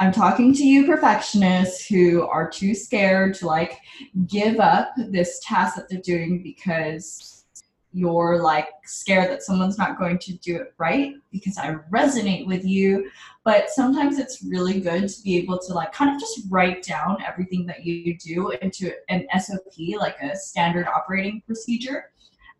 I'm 0.00 0.12
talking 0.12 0.54
to 0.54 0.64
you 0.64 0.86
perfectionists 0.86 1.86
who 1.86 2.22
are 2.22 2.48
too 2.48 2.74
scared 2.74 3.34
to 3.34 3.46
like 3.46 3.76
give 4.26 4.58
up 4.58 4.94
this 4.96 5.42
task 5.44 5.76
that 5.76 5.90
they're 5.90 6.00
doing 6.00 6.42
because 6.42 7.44
you're 7.92 8.40
like 8.40 8.68
scared 8.86 9.30
that 9.30 9.42
someone's 9.42 9.76
not 9.76 9.98
going 9.98 10.18
to 10.20 10.32
do 10.38 10.56
it 10.56 10.72
right 10.78 11.16
because 11.30 11.58
I 11.58 11.74
resonate 11.92 12.46
with 12.46 12.64
you. 12.64 13.10
But 13.44 13.68
sometimes 13.68 14.18
it's 14.18 14.42
really 14.42 14.80
good 14.80 15.06
to 15.06 15.22
be 15.22 15.36
able 15.36 15.58
to 15.58 15.74
like 15.74 15.92
kind 15.92 16.14
of 16.14 16.18
just 16.18 16.46
write 16.48 16.82
down 16.82 17.18
everything 17.22 17.66
that 17.66 17.84
you 17.84 18.16
do 18.16 18.52
into 18.62 18.92
an 19.10 19.26
SOP, 19.38 19.98
like 19.98 20.16
a 20.22 20.34
standard 20.34 20.86
operating 20.86 21.42
procedure, 21.44 22.10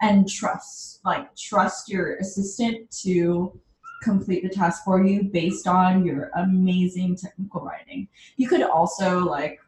and 0.03 0.29
trust, 0.29 1.01
like 1.07 1.35
trust 1.37 1.89
your 1.89 2.17
assistant 2.17 2.91
to 3.03 3.59
complete 4.03 4.43
the 4.43 4.49
task 4.49 4.85
for 4.85 5.05
you 5.05 5.25
based 5.25 5.67
on 5.67 6.05
your 6.05 6.31
amazing 6.37 7.17
technical 7.17 7.61
writing. 7.61 8.09
You 8.37 8.49
could 8.49 8.63
also 8.63 9.21
like 9.21 9.61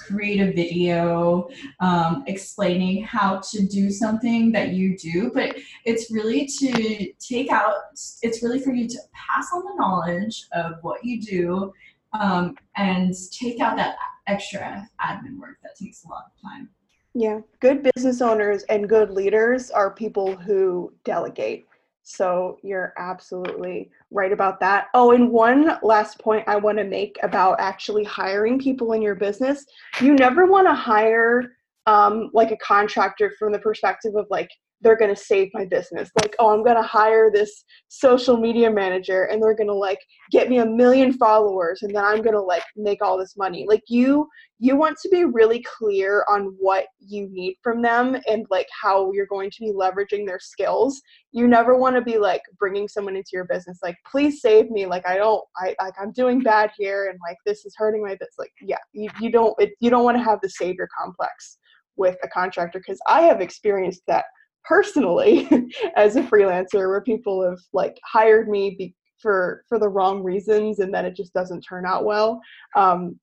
create 0.00 0.40
a 0.40 0.52
video 0.52 1.48
um, 1.80 2.24
explaining 2.26 3.04
how 3.04 3.38
to 3.38 3.66
do 3.66 3.90
something 3.90 4.52
that 4.52 4.70
you 4.70 4.96
do, 4.98 5.30
but 5.32 5.56
it's 5.84 6.10
really 6.10 6.46
to 6.46 7.12
take 7.18 7.50
out, 7.50 7.74
it's 8.22 8.42
really 8.42 8.60
for 8.60 8.72
you 8.72 8.88
to 8.88 8.98
pass 9.12 9.48
on 9.54 9.64
the 9.64 9.74
knowledge 9.76 10.46
of 10.52 10.74
what 10.82 11.04
you 11.04 11.20
do 11.20 11.72
um, 12.12 12.56
and 12.76 13.14
take 13.30 13.60
out 13.60 13.76
that 13.76 13.96
extra 14.26 14.88
admin 15.00 15.38
work 15.38 15.58
that 15.62 15.76
takes 15.76 16.04
a 16.04 16.08
lot 16.08 16.24
of 16.26 16.42
time. 16.42 16.68
Yeah, 17.14 17.40
good 17.60 17.82
business 17.94 18.20
owners 18.20 18.64
and 18.64 18.88
good 18.88 19.10
leaders 19.10 19.70
are 19.70 19.90
people 19.90 20.36
who 20.36 20.92
delegate. 21.04 21.66
So 22.08 22.58
you're 22.62 22.94
absolutely 22.98 23.90
right 24.12 24.30
about 24.30 24.60
that. 24.60 24.86
Oh, 24.94 25.10
and 25.10 25.28
one 25.28 25.76
last 25.82 26.20
point 26.20 26.44
I 26.46 26.54
want 26.54 26.78
to 26.78 26.84
make 26.84 27.18
about 27.24 27.58
actually 27.58 28.04
hiring 28.04 28.60
people 28.60 28.92
in 28.92 29.02
your 29.02 29.16
business. 29.16 29.66
You 30.00 30.14
never 30.14 30.46
want 30.46 30.68
to 30.68 30.72
hire 30.72 31.56
um, 31.86 32.30
like 32.32 32.52
a 32.52 32.56
contractor 32.58 33.32
from 33.36 33.50
the 33.50 33.58
perspective 33.58 34.14
of 34.14 34.26
like, 34.30 34.50
they're 34.82 34.96
going 34.96 35.14
to 35.14 35.20
save 35.20 35.48
my 35.54 35.64
business. 35.64 36.10
Like, 36.20 36.36
oh, 36.38 36.50
I'm 36.52 36.62
going 36.62 36.76
to 36.76 36.82
hire 36.82 37.30
this 37.32 37.64
social 37.88 38.36
media 38.36 38.70
manager 38.70 39.24
and 39.24 39.42
they're 39.42 39.54
going 39.54 39.68
to 39.68 39.74
like 39.74 40.00
get 40.30 40.50
me 40.50 40.58
a 40.58 40.66
million 40.66 41.12
followers 41.14 41.82
and 41.82 41.94
then 41.94 42.04
I'm 42.04 42.22
going 42.22 42.34
to 42.34 42.40
like 42.40 42.64
make 42.76 43.02
all 43.02 43.18
this 43.18 43.36
money. 43.36 43.64
Like 43.68 43.82
you 43.88 44.28
you 44.58 44.74
want 44.74 44.96
to 45.02 45.10
be 45.10 45.24
really 45.24 45.62
clear 45.78 46.24
on 46.30 46.56
what 46.58 46.86
you 46.98 47.28
need 47.30 47.56
from 47.62 47.82
them 47.82 48.16
and 48.26 48.46
like 48.50 48.66
how 48.82 49.12
you're 49.12 49.26
going 49.26 49.50
to 49.50 49.60
be 49.60 49.72
leveraging 49.72 50.26
their 50.26 50.38
skills. 50.38 51.00
You 51.32 51.46
never 51.46 51.76
want 51.76 51.96
to 51.96 52.02
be 52.02 52.16
like 52.16 52.40
bringing 52.58 52.88
someone 52.88 53.16
into 53.16 53.30
your 53.34 53.44
business 53.44 53.80
like, 53.82 53.96
"Please 54.10 54.40
save 54.40 54.70
me. 54.70 54.86
Like 54.86 55.06
I 55.06 55.16
don't 55.16 55.42
I 55.56 55.74
like 55.80 55.94
I'm 56.00 56.12
doing 56.12 56.40
bad 56.40 56.70
here 56.76 57.08
and 57.08 57.18
like 57.26 57.36
this 57.44 57.66
is 57.66 57.74
hurting 57.76 58.02
my 58.02 58.12
business." 58.12 58.34
Like, 58.38 58.52
yeah, 58.62 58.78
you 58.92 59.10
you 59.20 59.30
don't 59.30 59.54
it, 59.58 59.72
you 59.80 59.90
don't 59.90 60.04
want 60.04 60.16
to 60.16 60.24
have 60.24 60.40
the 60.42 60.50
savior 60.50 60.88
complex 60.98 61.58
with 61.96 62.16
a 62.22 62.28
contractor 62.28 62.78
because 62.78 63.00
I 63.06 63.22
have 63.22 63.40
experienced 63.40 64.02
that 64.06 64.24
personally 64.66 65.48
as 65.96 66.16
a 66.16 66.22
freelancer 66.22 66.88
where 66.88 67.00
people 67.00 67.42
have 67.48 67.60
like 67.72 67.98
hired 68.04 68.48
me 68.48 68.76
be- 68.78 68.94
for 69.18 69.64
for 69.68 69.78
the 69.78 69.88
wrong 69.88 70.22
reasons 70.22 70.78
and 70.80 70.92
then 70.92 71.06
it 71.06 71.16
just 71.16 71.32
doesn't 71.32 71.62
turn 71.62 71.86
out 71.86 72.04
well. 72.04 72.40
Um, 72.76 73.18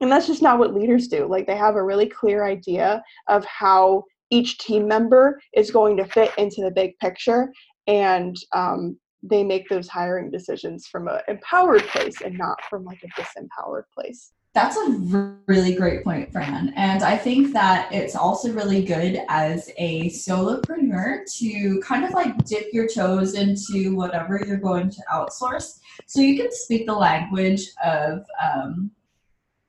and 0.00 0.10
that's 0.10 0.26
just 0.26 0.42
not 0.42 0.58
what 0.58 0.74
leaders 0.74 1.08
do. 1.08 1.26
Like 1.26 1.46
they 1.46 1.56
have 1.56 1.76
a 1.76 1.82
really 1.82 2.06
clear 2.06 2.44
idea 2.44 3.02
of 3.28 3.44
how 3.44 4.04
each 4.30 4.58
team 4.58 4.88
member 4.88 5.40
is 5.54 5.70
going 5.70 5.96
to 5.96 6.06
fit 6.06 6.32
into 6.38 6.62
the 6.62 6.70
big 6.70 6.98
picture 6.98 7.52
and 7.86 8.36
um, 8.52 8.96
they 9.22 9.44
make 9.44 9.68
those 9.68 9.88
hiring 9.88 10.30
decisions 10.30 10.86
from 10.86 11.06
an 11.06 11.20
empowered 11.28 11.82
place 11.88 12.20
and 12.24 12.36
not 12.36 12.58
from 12.68 12.84
like 12.84 13.00
a 13.04 13.20
disempowered 13.20 13.84
place 13.94 14.32
that's 14.54 14.76
a 14.76 15.36
really 15.46 15.74
great 15.74 16.04
point, 16.04 16.30
Fran. 16.30 16.74
And 16.76 17.02
I 17.02 17.16
think 17.16 17.54
that 17.54 17.90
it's 17.90 18.14
also 18.14 18.52
really 18.52 18.84
good 18.84 19.20
as 19.28 19.70
a 19.78 20.10
solopreneur 20.10 21.24
to 21.38 21.80
kind 21.80 22.04
of 22.04 22.10
like 22.10 22.44
dip 22.44 22.66
your 22.70 22.86
toes 22.86 23.32
into 23.32 23.96
whatever 23.96 24.42
you're 24.46 24.58
going 24.58 24.90
to 24.90 25.02
outsource. 25.10 25.78
So 26.06 26.20
you 26.20 26.36
can 26.36 26.52
speak 26.52 26.86
the 26.86 26.94
language 26.94 27.62
of, 27.82 28.26
um, 28.42 28.90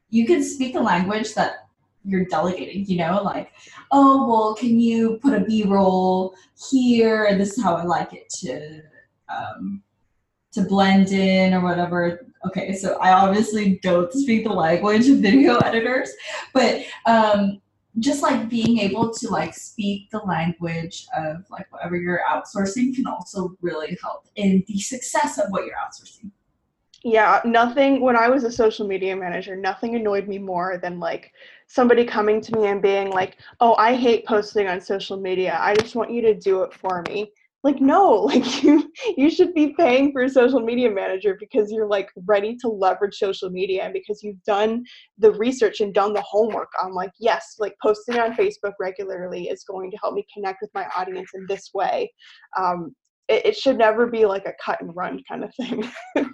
you 0.10 0.28
can 0.28 0.44
speak 0.44 0.74
the 0.74 0.82
language 0.82 1.34
that 1.36 1.70
you're 2.04 2.26
delegating, 2.26 2.86
you 2.86 2.98
know, 2.98 3.22
like, 3.24 3.54
oh, 3.92 4.28
well, 4.28 4.54
can 4.54 4.82
you 4.82 5.18
put 5.22 5.34
a 5.34 5.40
B 5.40 5.64
roll 5.64 6.36
here? 6.72 7.24
And 7.24 7.40
this 7.40 7.58
is 7.58 7.64
how 7.64 7.76
I 7.76 7.84
like 7.84 8.14
it 8.14 8.30
to, 8.42 8.82
um, 9.30 9.82
to 10.54 10.62
blend 10.64 11.10
in 11.12 11.54
or 11.54 11.62
whatever. 11.62 12.26
Okay 12.46 12.74
so 12.76 12.98
i 13.00 13.14
obviously 13.14 13.80
don't 13.82 14.12
speak 14.12 14.44
the 14.44 14.52
language 14.52 15.08
of 15.08 15.18
video 15.18 15.58
editors 15.66 16.12
but 16.54 16.84
um, 17.06 17.62
just 18.00 18.22
like 18.22 18.50
being 18.50 18.80
able 18.80 19.14
to 19.14 19.30
like 19.30 19.54
speak 19.54 20.10
the 20.10 20.20
language 20.20 21.06
of 21.16 21.46
like 21.50 21.72
whatever 21.72 21.96
you're 21.96 22.22
outsourcing 22.30 22.94
can 22.96 23.06
also 23.06 23.56
really 23.62 23.98
help 24.02 24.28
in 24.36 24.64
the 24.68 24.80
success 24.80 25.38
of 25.38 25.46
what 25.50 25.66
you're 25.66 25.76
outsourcing. 25.76 26.32
Yeah 27.04 27.42
nothing 27.46 28.02
when 28.02 28.16
i 28.16 28.30
was 28.30 28.44
a 28.44 28.52
social 28.52 28.88
media 28.88 29.16
manager 29.16 29.56
nothing 29.56 29.96
annoyed 29.96 30.28
me 30.28 30.38
more 30.38 30.78
than 30.78 31.00
like 31.00 31.32
somebody 31.68 32.06
coming 32.06 32.42
to 32.42 32.58
me 32.58 32.68
and 32.68 32.82
being 32.82 33.10
like 33.10 33.38
oh 33.60 33.76
i 33.76 33.94
hate 33.94 34.26
posting 34.26 34.68
on 34.68 34.80
social 34.82 35.18
media. 35.18 35.58
I 35.60 35.76
just 35.76 35.96
want 35.96 36.12
you 36.12 36.22
to 36.24 36.34
do 36.34 36.64
it 36.64 36.74
for 36.74 37.04
me 37.08 37.32
like 37.64 37.80
no 37.80 38.12
like 38.34 38.64
you 38.64 38.92
you 39.18 39.30
should 39.30 39.54
be 39.54 39.74
paying 39.78 40.12
for 40.12 40.24
a 40.24 40.30
social 40.30 40.60
media 40.60 40.90
manager 40.90 41.36
because 41.40 41.72
you're 41.72 41.88
like 41.88 42.10
ready 42.26 42.56
to 42.56 42.68
leverage 42.68 43.16
social 43.16 43.50
media 43.50 43.84
and 43.84 43.94
because 43.94 44.22
you've 44.22 44.44
done 44.44 44.84
the 45.18 45.32
research 45.34 45.80
and 45.80 45.94
done 45.94 46.14
the 46.14 46.22
homework 46.22 46.72
on 46.82 46.94
like 46.94 47.12
yes 47.20 47.56
like 47.60 47.74
posting 47.82 48.20
on 48.20 48.34
facebook 48.34 48.74
regularly 48.80 49.48
is 49.48 49.64
going 49.64 49.90
to 49.90 49.98
help 49.98 50.14
me 50.14 50.26
connect 50.34 50.60
with 50.62 50.72
my 50.74 50.86
audience 50.96 51.30
in 51.34 51.46
this 51.48 51.70
way 51.74 52.12
um, 52.58 52.94
it, 53.28 53.46
it 53.48 53.56
should 53.56 53.78
never 53.78 54.08
be 54.08 54.26
like 54.26 54.46
a 54.46 54.54
cut 54.64 54.80
and 54.82 54.96
run 54.96 55.22
kind 55.28 55.44
of 55.44 55.54
thing 55.56 55.90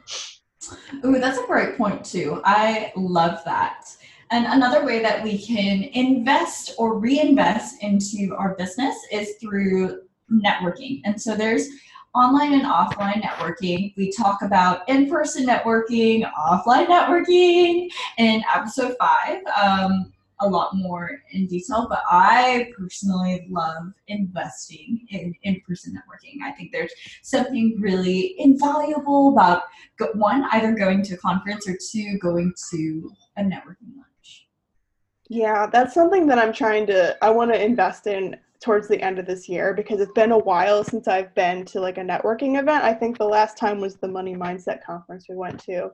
Ooh, 1.05 1.19
that's 1.19 1.37
a 1.37 1.45
great 1.45 1.77
point 1.77 2.03
too. 2.03 2.41
I 2.43 2.91
love 2.95 3.41
that. 3.45 3.85
And 4.31 4.45
another 4.45 4.85
way 4.85 5.01
that 5.01 5.23
we 5.23 5.37
can 5.43 5.83
invest 5.93 6.75
or 6.77 6.99
reinvest 6.99 7.81
into 7.81 8.35
our 8.37 8.55
business 8.55 8.95
is 9.11 9.35
through 9.41 10.01
networking. 10.31 11.01
And 11.05 11.21
so 11.21 11.35
there's 11.35 11.67
online 12.15 12.53
and 12.53 12.63
offline 12.63 13.21
networking. 13.21 13.93
We 13.95 14.11
talk 14.11 14.41
about 14.41 14.87
in 14.89 15.09
person 15.09 15.45
networking, 15.45 16.29
offline 16.33 16.87
networking 16.87 17.89
in 18.17 18.43
episode 18.53 18.95
five. 18.99 19.41
Um, 19.61 20.11
a 20.41 20.47
lot 20.47 20.73
more 20.73 21.11
in 21.31 21.47
detail, 21.47 21.87
but 21.89 22.01
I 22.09 22.71
personally 22.77 23.45
love 23.49 23.91
investing 24.07 25.05
in 25.09 25.33
in 25.43 25.61
person 25.67 25.93
networking. 25.93 26.41
I 26.43 26.51
think 26.51 26.71
there's 26.71 26.93
something 27.21 27.75
really 27.79 28.35
invaluable 28.39 29.33
about 29.33 29.63
one, 30.13 30.45
either 30.53 30.71
going 30.73 31.03
to 31.03 31.15
a 31.15 31.17
conference 31.17 31.67
or 31.67 31.77
two, 31.91 32.17
going 32.19 32.53
to 32.71 33.11
a 33.37 33.43
networking 33.43 33.97
lunch. 33.97 34.08
Yeah, 35.29 35.67
that's 35.67 35.93
something 35.93 36.25
that 36.27 36.39
I'm 36.39 36.51
trying 36.51 36.87
to, 36.87 37.15
I 37.23 37.29
want 37.29 37.53
to 37.53 37.63
invest 37.63 38.07
in 38.07 38.35
towards 38.61 38.87
the 38.87 39.01
end 39.01 39.19
of 39.19 39.25
this 39.25 39.47
year 39.47 39.73
because 39.73 40.01
it's 40.01 40.11
been 40.13 40.31
a 40.31 40.37
while 40.37 40.83
since 40.83 41.07
I've 41.07 41.33
been 41.35 41.65
to 41.65 41.79
like 41.79 41.97
a 41.97 42.01
networking 42.01 42.59
event. 42.59 42.83
I 42.83 42.93
think 42.93 43.17
the 43.17 43.25
last 43.25 43.57
time 43.57 43.79
was 43.79 43.95
the 43.95 44.07
Money 44.07 44.35
Mindset 44.35 44.83
conference 44.83 45.27
we 45.29 45.35
went 45.35 45.59
to 45.65 45.91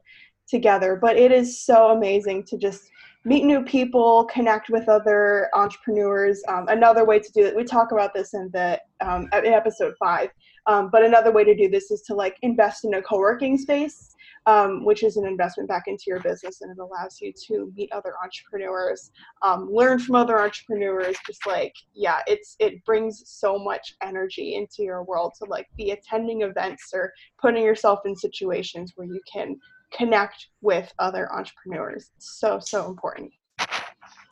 together, 0.48 0.98
but 1.00 1.18
it 1.18 1.32
is 1.32 1.60
so 1.60 1.92
amazing 1.92 2.44
to 2.46 2.58
just 2.58 2.90
meet 3.26 3.44
new 3.44 3.64
people, 3.64 4.26
connect 4.26 4.70
with 4.70 4.88
other 4.88 5.50
entrepreneurs. 5.54 6.42
Um, 6.48 6.68
another 6.70 7.06
way 7.06 7.20
to 7.20 7.32
do 7.34 7.46
it, 7.46 7.56
we 7.56 7.64
talk 7.64 7.92
about 7.92 8.14
this 8.14 8.34
in 8.34 8.50
the 8.54 8.80
um, 9.02 9.28
in 9.34 9.54
episode 9.54 9.96
five, 10.00 10.30
um, 10.68 10.90
but 10.92 11.04
another 11.04 11.32
way 11.32 11.44
to 11.44 11.56
do 11.56 11.70
this 11.70 11.92
is 11.92 12.04
to 12.04 12.16
like 12.16 12.38
invest 12.42 12.86
in 12.86 12.94
a 12.94 13.02
co-working 13.02 13.58
space 13.58 14.15
um, 14.46 14.86
which 14.86 15.04
is 15.04 15.18
an 15.18 15.26
investment 15.26 15.68
back 15.68 15.84
into 15.88 16.04
your 16.08 16.20
business 16.22 16.62
and 16.62 16.72
it 16.72 16.82
allows 16.82 17.18
you 17.22 17.34
to 17.48 17.72
meet 17.76 17.92
other 17.92 18.14
entrepreneurs 18.24 19.12
um, 19.42 19.70
learn 19.72 20.00
from 20.00 20.16
other 20.16 20.40
entrepreneurs 20.40 21.16
just 21.26 21.46
like 21.46 21.74
yeah 21.94 22.20
it's 22.28 22.56
it 22.60 22.84
brings 22.86 23.24
so 23.26 23.58
much 23.58 23.96
energy 24.04 24.56
into 24.56 24.84
your 24.84 25.04
world 25.04 25.34
to 25.38 25.50
like 25.50 25.68
be 25.78 25.92
attending 25.92 26.42
events 26.42 26.90
or 26.94 27.12
putting 27.42 27.64
yourself 27.64 28.00
in 28.06 28.16
situations 28.16 28.94
where 28.96 29.08
you 29.08 29.22
can 29.32 29.56
connect 29.92 30.48
with 30.62 30.92
other 31.00 31.32
entrepreneurs 31.34 32.12
so 32.18 32.60
so 32.60 32.88
important 32.88 33.32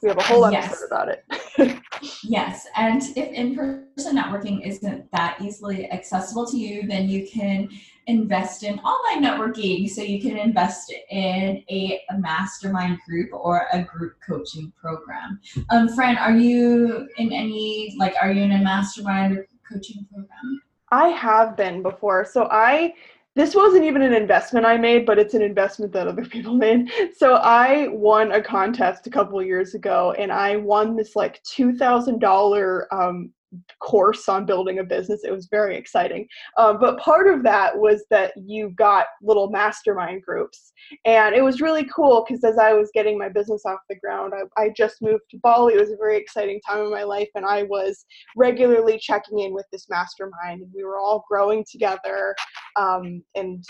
we 0.03 0.09
have 0.09 0.17
a 0.17 0.23
whole 0.23 0.45
episode 0.45 0.69
yes. 0.69 0.83
about 0.85 1.07
it. 1.07 1.79
yes, 2.23 2.67
and 2.75 3.01
if 3.01 3.31
in-person 3.31 4.17
networking 4.17 4.65
isn't 4.67 5.09
that 5.13 5.37
easily 5.41 5.89
accessible 5.91 6.45
to 6.47 6.57
you, 6.57 6.85
then 6.85 7.07
you 7.07 7.25
can 7.25 7.69
invest 8.07 8.63
in 8.63 8.79
online 8.79 9.23
networking. 9.23 9.89
So 9.89 10.01
you 10.01 10.21
can 10.21 10.37
invest 10.37 10.93
in 11.09 11.63
a, 11.69 12.01
a 12.09 12.17
mastermind 12.17 12.99
group 13.07 13.29
or 13.33 13.67
a 13.71 13.83
group 13.83 14.15
coaching 14.25 14.71
program. 14.79 15.39
Um, 15.69 15.89
Fran, 15.89 16.17
are 16.17 16.35
you 16.35 17.07
in 17.17 17.31
any 17.31 17.95
like 17.97 18.15
are 18.21 18.31
you 18.31 18.41
in 18.43 18.51
a 18.51 18.61
mastermind 18.61 19.37
or 19.37 19.47
coaching 19.71 20.05
program? 20.11 20.61
I 20.91 21.07
have 21.07 21.57
been 21.57 21.81
before. 21.81 22.25
So 22.25 22.47
I 22.51 22.93
this 23.35 23.55
wasn't 23.55 23.83
even 23.83 24.03
an 24.03 24.13
investment 24.13 24.65
I 24.65 24.77
made, 24.77 25.07
but 25.07 25.17
it's 25.17 25.33
an 25.33 25.41
investment 25.41 25.91
that 25.93 26.07
other 26.07 26.25
people 26.35 26.53
made. 26.53 26.91
So 27.17 27.35
I 27.35 27.87
won 27.87 28.31
a 28.31 28.41
contest 28.41 29.07
a 29.07 29.09
couple 29.09 29.41
years 29.41 29.73
ago, 29.73 30.13
and 30.19 30.31
I 30.31 30.57
won 30.57 30.95
this 30.95 31.15
like 31.15 31.43
$2,000 31.43 32.83
um, 32.91 33.31
course 33.79 34.27
on 34.29 34.45
building 34.45 34.79
a 34.79 34.83
business. 34.83 35.21
It 35.23 35.31
was 35.31 35.47
very 35.49 35.75
exciting. 35.75 36.27
Um, 36.57 36.79
but 36.79 36.99
part 36.99 37.27
of 37.27 37.43
that 37.43 37.77
was 37.77 38.03
that 38.09 38.33
you 38.35 38.69
got 38.71 39.07
little 39.21 39.49
mastermind 39.49 40.23
groups. 40.23 40.73
And 41.05 41.35
it 41.35 41.43
was 41.43 41.61
really 41.61 41.87
cool 41.93 42.25
because 42.27 42.43
as 42.43 42.57
I 42.57 42.73
was 42.73 42.89
getting 42.93 43.17
my 43.17 43.29
business 43.29 43.63
off 43.65 43.79
the 43.89 43.99
ground, 43.99 44.33
I, 44.35 44.61
I, 44.61 44.69
just 44.75 45.01
moved 45.01 45.23
to 45.31 45.37
Bali. 45.37 45.75
It 45.75 45.79
was 45.79 45.91
a 45.91 45.97
very 45.97 46.17
exciting 46.17 46.59
time 46.67 46.79
in 46.79 46.91
my 46.91 47.03
life. 47.03 47.29
And 47.35 47.45
I 47.45 47.63
was 47.63 48.05
regularly 48.35 48.97
checking 48.97 49.39
in 49.39 49.53
with 49.53 49.65
this 49.71 49.87
mastermind. 49.89 50.61
And 50.61 50.71
we 50.75 50.83
were 50.83 50.99
all 50.99 51.23
growing 51.29 51.63
together. 51.69 52.35
Um, 52.75 53.23
and 53.35 53.63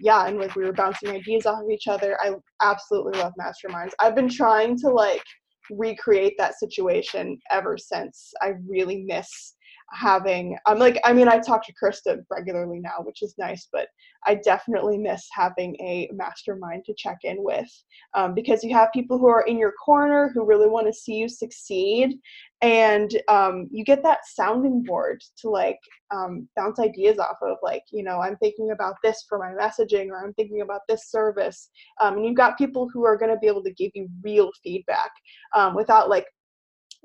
yeah, 0.00 0.26
and 0.26 0.38
like 0.38 0.54
we 0.56 0.64
were 0.64 0.72
bouncing 0.72 1.10
ideas 1.10 1.46
off 1.46 1.62
of 1.62 1.70
each 1.70 1.88
other. 1.88 2.18
I 2.20 2.34
absolutely 2.60 3.18
love 3.18 3.32
masterminds. 3.40 3.92
I've 4.00 4.14
been 4.14 4.28
trying 4.28 4.78
to 4.80 4.88
like 4.88 5.22
recreate 5.70 6.34
that 6.38 6.58
situation 6.58 7.38
ever 7.50 7.76
since. 7.76 8.32
I 8.40 8.54
really 8.66 9.04
miss 9.06 9.55
having 9.92 10.56
i'm 10.66 10.78
like 10.78 10.98
i 11.04 11.12
mean 11.12 11.28
i 11.28 11.38
talk 11.38 11.64
to 11.64 11.72
krista 11.72 12.20
regularly 12.30 12.80
now 12.80 12.96
which 13.02 13.22
is 13.22 13.34
nice 13.38 13.68
but 13.72 13.88
i 14.24 14.34
definitely 14.34 14.98
miss 14.98 15.28
having 15.32 15.76
a 15.76 16.08
mastermind 16.12 16.84
to 16.84 16.94
check 16.94 17.18
in 17.22 17.36
with 17.38 17.70
um, 18.14 18.34
because 18.34 18.64
you 18.64 18.74
have 18.74 18.88
people 18.92 19.16
who 19.16 19.28
are 19.28 19.42
in 19.42 19.58
your 19.58 19.72
corner 19.72 20.30
who 20.34 20.44
really 20.44 20.68
want 20.68 20.86
to 20.86 20.92
see 20.92 21.14
you 21.14 21.28
succeed 21.28 22.18
and 22.62 23.20
um, 23.28 23.68
you 23.70 23.84
get 23.84 24.02
that 24.02 24.20
sounding 24.24 24.82
board 24.82 25.22
to 25.36 25.50
like 25.50 25.78
um, 26.10 26.48
bounce 26.56 26.78
ideas 26.78 27.18
off 27.18 27.36
of 27.42 27.58
like 27.62 27.82
you 27.92 28.02
know 28.02 28.20
i'm 28.20 28.36
thinking 28.38 28.72
about 28.72 28.94
this 29.04 29.24
for 29.28 29.38
my 29.38 29.50
messaging 29.50 30.08
or 30.08 30.24
i'm 30.24 30.34
thinking 30.34 30.62
about 30.62 30.80
this 30.88 31.10
service 31.10 31.70
um, 32.00 32.14
and 32.14 32.26
you've 32.26 32.34
got 32.34 32.58
people 32.58 32.88
who 32.92 33.04
are 33.04 33.16
going 33.16 33.32
to 33.32 33.38
be 33.38 33.46
able 33.46 33.62
to 33.62 33.72
give 33.74 33.92
you 33.94 34.08
real 34.22 34.50
feedback 34.64 35.10
um, 35.54 35.74
without 35.74 36.08
like 36.08 36.26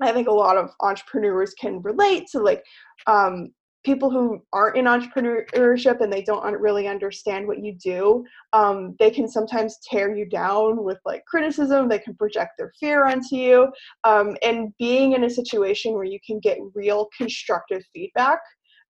I 0.02 0.12
think 0.12 0.28
a 0.28 0.32
lot 0.32 0.56
of 0.56 0.70
entrepreneurs 0.80 1.54
can 1.54 1.82
relate 1.82 2.26
to 2.32 2.40
like 2.40 2.62
um, 3.06 3.48
people 3.84 4.10
who 4.10 4.40
aren't 4.52 4.76
in 4.76 4.84
entrepreneurship 4.84 6.00
and 6.00 6.12
they 6.12 6.22
don't 6.22 6.44
really 6.60 6.86
understand 6.86 7.46
what 7.46 7.62
you 7.62 7.74
do. 7.74 8.24
Um, 8.52 8.94
they 8.98 9.10
can 9.10 9.28
sometimes 9.28 9.78
tear 9.88 10.14
you 10.14 10.24
down 10.26 10.84
with 10.84 10.98
like 11.04 11.24
criticism. 11.26 11.88
They 11.88 11.98
can 11.98 12.14
project 12.14 12.52
their 12.58 12.72
fear 12.78 13.06
onto 13.06 13.36
you. 13.36 13.72
Um, 14.04 14.36
and 14.42 14.72
being 14.78 15.12
in 15.12 15.24
a 15.24 15.30
situation 15.30 15.94
where 15.94 16.04
you 16.04 16.18
can 16.24 16.38
get 16.38 16.58
real 16.74 17.08
constructive 17.16 17.82
feedback 17.92 18.38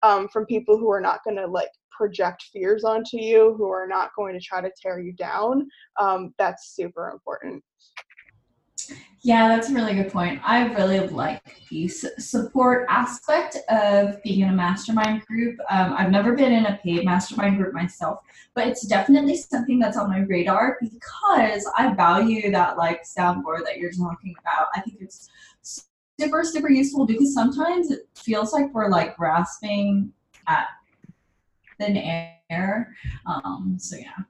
um, 0.03 0.29
from 0.29 0.47
people 0.47 0.77
who 0.77 0.91
are 0.91 1.01
not 1.01 1.21
going 1.25 1.37
to 1.37 1.47
like 1.47 1.71
project 1.91 2.45
fears 2.53 2.85
onto 2.85 3.19
you, 3.19 3.55
who 3.57 3.71
are 3.71 3.87
not 3.87 4.11
going 4.17 4.35
to 4.35 4.45
try 4.45 4.61
to 4.61 4.71
tear 4.81 5.01
you 5.01 5.13
down, 5.13 5.69
um, 6.01 6.35
that's 6.39 6.75
super 6.75 7.11
important. 7.11 7.63
Yeah, 9.25 9.47
that's 9.47 9.71
a 9.71 9.75
really 9.75 9.95
good 9.95 10.11
point. 10.13 10.41
I 10.45 10.67
really 10.75 10.99
like 11.09 11.41
the 11.71 11.87
support 11.87 12.87
aspect 12.89 13.57
of 13.69 14.21
being 14.25 14.41
in 14.41 14.49
a 14.49 14.53
mastermind 14.53 15.25
group. 15.27 15.61
Um, 15.71 15.95
I've 15.97 16.11
never 16.11 16.35
been 16.35 16.53
in 16.53 16.67
a 16.67 16.81
paid 16.83 17.05
mastermind 17.05 17.57
group 17.57 17.73
myself, 17.73 18.19
but 18.55 18.67
it's 18.67 18.85
definitely 18.85 19.37
something 19.37 19.79
that's 19.79 19.97
on 19.97 20.11
my 20.11 20.21
radar 20.21 20.77
because 20.81 21.71
I 21.79 21.95
value 21.95 22.51
that 22.51 22.77
like 22.77 23.05
soundboard 23.05 23.65
that 23.65 23.79
you're 23.79 23.93
talking 23.93 24.35
about. 24.41 24.67
I 24.75 24.81
think 24.81 24.97
it's 25.01 25.31
super, 25.63 26.43
super 26.43 26.69
useful 26.69 27.07
because 27.07 27.33
sometimes 27.33 27.93
it 27.93 28.09
feels 28.17 28.53
like 28.53 28.75
we're 28.75 28.89
like 28.89 29.17
grasping 29.17 30.13
at 30.49 30.67
thin 31.79 31.97
air. 32.51 32.93
Um, 33.27 33.77
so 33.79 33.97
yeah. 33.97 34.25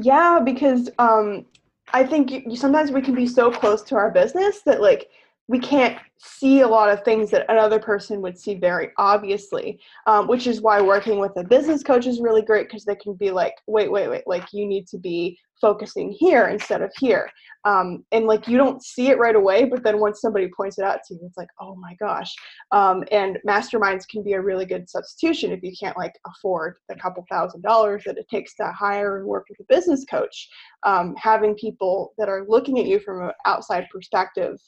Yeah, 0.00 0.40
because 0.44 0.88
um, 1.00 1.46
I 1.92 2.04
think 2.04 2.30
you, 2.30 2.56
sometimes 2.56 2.90
we 2.90 3.02
can 3.02 3.14
be 3.14 3.26
so 3.26 3.50
close 3.50 3.82
to 3.84 3.96
our 3.96 4.10
business 4.10 4.62
that 4.66 4.80
like 4.80 5.08
we 5.48 5.58
can't 5.60 5.96
see 6.18 6.60
a 6.60 6.68
lot 6.68 6.88
of 6.90 7.04
things 7.04 7.30
that 7.30 7.46
another 7.48 7.78
person 7.78 8.20
would 8.20 8.38
see 8.38 8.54
very 8.54 8.90
obviously 8.98 9.78
um, 10.06 10.26
which 10.26 10.46
is 10.46 10.60
why 10.60 10.80
working 10.80 11.20
with 11.20 11.32
a 11.36 11.44
business 11.44 11.82
coach 11.82 12.06
is 12.06 12.20
really 12.20 12.42
great 12.42 12.66
because 12.66 12.84
they 12.84 12.96
can 12.96 13.14
be 13.14 13.30
like 13.30 13.54
wait 13.66 13.90
wait 13.90 14.08
wait 14.08 14.24
like 14.26 14.52
you 14.52 14.66
need 14.66 14.86
to 14.88 14.98
be 14.98 15.38
focusing 15.60 16.14
here 16.18 16.48
instead 16.48 16.82
of 16.82 16.92
here. 16.98 17.28
Um, 17.64 18.04
and 18.12 18.26
like 18.26 18.46
you 18.46 18.56
don't 18.56 18.82
see 18.84 19.08
it 19.08 19.18
right 19.18 19.34
away 19.34 19.64
but 19.64 19.82
then 19.82 19.98
once 19.98 20.20
somebody 20.20 20.48
points 20.56 20.78
it 20.78 20.84
out 20.84 21.00
to 21.08 21.14
you 21.14 21.20
it's 21.24 21.36
like 21.36 21.48
oh 21.60 21.74
my 21.76 21.94
gosh. 21.98 22.32
Um, 22.72 23.04
and 23.10 23.38
masterminds 23.46 24.06
can 24.08 24.22
be 24.22 24.34
a 24.34 24.40
really 24.40 24.66
good 24.66 24.88
substitution 24.88 25.52
if 25.52 25.62
you 25.62 25.72
can't 25.78 25.96
like 25.96 26.12
afford 26.26 26.76
the 26.88 26.94
couple 26.96 27.24
thousand 27.30 27.62
dollars 27.62 28.02
that 28.06 28.18
it 28.18 28.26
takes 28.28 28.54
to 28.56 28.72
hire 28.72 29.18
and 29.18 29.26
work 29.26 29.46
with 29.48 29.58
a 29.60 29.74
business 29.74 30.04
coach. 30.04 30.48
Um, 30.84 31.14
having 31.16 31.54
people 31.54 32.12
that 32.18 32.28
are 32.28 32.46
looking 32.48 32.78
at 32.78 32.86
you 32.86 33.00
from 33.00 33.22
an 33.22 33.32
outside 33.46 33.86
perspective 33.92 34.58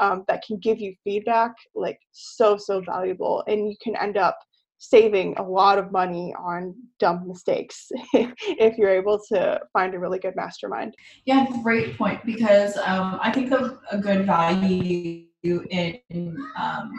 um, 0.00 0.24
that 0.28 0.42
can 0.46 0.58
give 0.58 0.78
you 0.78 0.94
feedback 1.04 1.52
like 1.74 1.98
so 2.12 2.56
so 2.56 2.80
valuable. 2.80 3.44
And 3.46 3.68
you 3.68 3.76
can 3.82 3.96
end 3.96 4.16
up 4.16 4.38
saving 4.78 5.34
a 5.38 5.42
lot 5.42 5.78
of 5.78 5.90
money 5.92 6.34
on 6.38 6.74
dumb 6.98 7.26
mistakes 7.26 7.90
if 8.14 8.78
you're 8.78 8.90
able 8.90 9.20
to 9.28 9.60
find 9.72 9.94
a 9.94 9.98
really 9.98 10.18
good 10.18 10.36
mastermind. 10.36 10.94
Yeah 11.24 11.46
great 11.62 11.98
point 11.98 12.24
because 12.24 12.76
um, 12.78 13.18
i 13.22 13.32
think 13.32 13.52
of 13.52 13.78
a 13.90 13.98
good 13.98 14.24
value 14.26 15.24
in 15.42 16.36
um, 16.56 16.92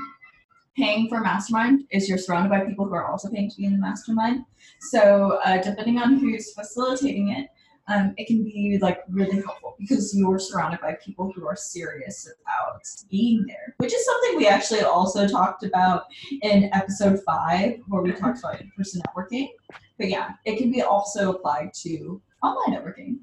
paying 0.79 1.09
for 1.09 1.19
mastermind 1.19 1.83
is 1.91 2.07
you're 2.07 2.17
surrounded 2.17 2.49
by 2.49 2.61
people 2.61 2.85
who 2.85 2.93
are 2.93 3.09
also 3.11 3.29
paying 3.29 3.49
to 3.49 3.57
be 3.57 3.65
in 3.65 3.73
the 3.73 3.79
mastermind. 3.79 4.45
So 4.79 5.39
uh, 5.43 5.61
depending 5.61 5.99
on 5.99 6.17
who's 6.17 6.53
facilitating 6.53 7.29
it 7.29 7.49
um, 7.89 8.13
it 8.17 8.27
can 8.27 8.43
be 8.43 8.77
like 8.81 9.01
really 9.09 9.41
helpful 9.41 9.75
because 9.79 10.15
you're 10.15 10.39
surrounded 10.39 10.79
by 10.79 10.95
people 11.03 11.31
who 11.33 11.47
are 11.47 11.55
serious 11.55 12.31
about 12.41 12.81
being 13.09 13.45
there, 13.47 13.73
which 13.77 13.93
is 13.93 14.05
something 14.05 14.37
we 14.37 14.47
actually 14.47 14.81
also 14.81 15.27
talked 15.27 15.63
about 15.63 16.03
in 16.43 16.69
episode 16.73 17.19
five, 17.25 17.79
where 17.87 18.01
we 18.01 18.11
talked 18.11 18.39
about 18.39 18.61
in-person 18.61 19.01
networking. 19.01 19.49
But 19.97 20.09
yeah, 20.09 20.33
it 20.45 20.57
can 20.57 20.71
be 20.71 20.83
also 20.83 21.33
applied 21.33 21.73
to 21.81 22.21
online 22.43 22.79
networking. 22.79 23.17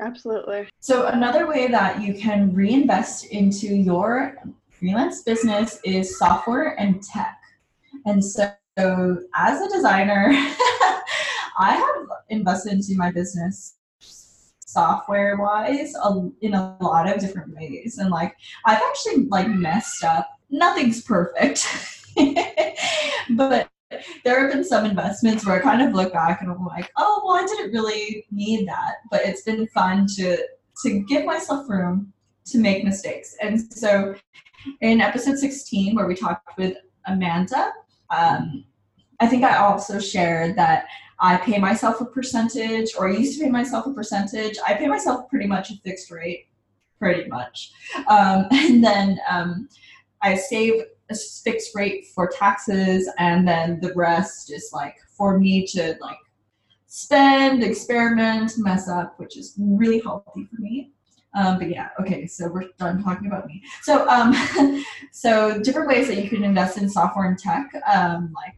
Absolutely. 0.00 0.68
So 0.80 1.06
another 1.08 1.46
way 1.46 1.68
that 1.68 2.00
you 2.00 2.14
can 2.14 2.54
reinvest 2.54 3.26
into 3.26 3.66
your 3.66 4.36
freelance 4.70 5.22
business 5.22 5.80
is 5.84 6.18
software 6.18 6.80
and 6.80 7.02
tech. 7.02 7.36
And 8.06 8.24
so 8.24 8.52
as 8.78 9.60
a 9.60 9.68
designer, 9.68 10.28
I 11.60 11.74
have 11.74 12.08
invested 12.30 12.74
into 12.74 12.96
my 12.96 13.10
business 13.10 13.77
software 14.68 15.36
wise 15.38 15.94
in 16.42 16.54
a 16.54 16.76
lot 16.80 17.08
of 17.08 17.20
different 17.20 17.54
ways. 17.54 17.98
And 17.98 18.10
like 18.10 18.36
i've 18.66 18.82
actually 18.82 19.24
like 19.26 19.48
messed 19.48 20.04
up. 20.04 20.28
Nothing's 20.50 21.02
perfect. 21.02 21.66
But 23.30 23.68
there 24.24 24.40
have 24.40 24.52
been 24.52 24.64
some 24.64 24.84
investments 24.84 25.46
where 25.46 25.56
i 25.56 25.62
kind 25.62 25.80
of 25.82 25.94
look 25.94 26.12
back 26.12 26.40
and 26.42 26.50
i'm 26.50 26.64
like 26.64 26.90
oh 26.96 27.22
well 27.24 27.42
i 27.42 27.46
didn't 27.46 27.72
really 27.72 28.26
need 28.30 28.66
that. 28.68 28.96
But 29.10 29.22
it's 29.24 29.42
been 29.42 29.66
fun 29.68 30.06
to 30.16 30.36
to 30.84 31.00
give 31.00 31.24
myself 31.24 31.68
room 31.68 32.12
to 32.46 32.58
make 32.58 32.84
mistakes. 32.84 33.36
And 33.42 33.72
so 33.72 34.14
in 34.80 35.00
episode 35.00 35.38
16 35.38 35.94
where 35.94 36.06
we 36.06 36.14
talked 36.14 36.56
with 36.58 36.76
amanda 37.06 37.72
um, 38.10 38.64
i 39.20 39.26
think 39.26 39.44
i 39.44 39.56
also 39.56 39.98
shared 39.98 40.56
that 40.56 40.86
I 41.20 41.36
pay 41.38 41.58
myself 41.58 42.00
a 42.00 42.04
percentage, 42.04 42.94
or 42.96 43.08
I 43.08 43.12
used 43.12 43.38
to 43.38 43.44
pay 43.44 43.50
myself 43.50 43.86
a 43.86 43.92
percentage. 43.92 44.56
I 44.66 44.74
pay 44.74 44.86
myself 44.86 45.28
pretty 45.28 45.46
much 45.46 45.70
a 45.70 45.74
fixed 45.84 46.10
rate, 46.10 46.46
pretty 46.98 47.28
much. 47.28 47.72
Um, 48.08 48.46
and 48.50 48.82
then 48.82 49.18
um, 49.28 49.68
I 50.22 50.36
save 50.36 50.82
a 51.10 51.14
fixed 51.14 51.74
rate 51.74 52.06
for 52.14 52.28
taxes, 52.28 53.10
and 53.18 53.46
then 53.46 53.80
the 53.80 53.92
rest 53.94 54.52
is 54.52 54.70
like 54.72 54.96
for 55.16 55.38
me 55.38 55.66
to 55.68 55.96
like 56.00 56.18
spend, 56.86 57.62
experiment, 57.62 58.52
mess 58.56 58.88
up, 58.88 59.18
which 59.18 59.36
is 59.36 59.54
really 59.58 60.00
healthy 60.00 60.44
for 60.44 60.60
me. 60.60 60.92
Um, 61.34 61.58
but 61.58 61.68
yeah, 61.68 61.90
okay, 62.00 62.26
so 62.26 62.48
we're 62.48 62.68
done 62.78 63.02
talking 63.02 63.26
about 63.26 63.46
me. 63.46 63.62
So, 63.82 64.08
um, 64.08 64.34
so 65.12 65.60
different 65.60 65.88
ways 65.88 66.08
that 66.08 66.22
you 66.22 66.28
can 66.28 66.42
invest 66.42 66.78
in 66.78 66.88
software 66.88 67.26
and 67.26 67.38
tech, 67.38 67.70
um, 67.92 68.32
like 68.34 68.57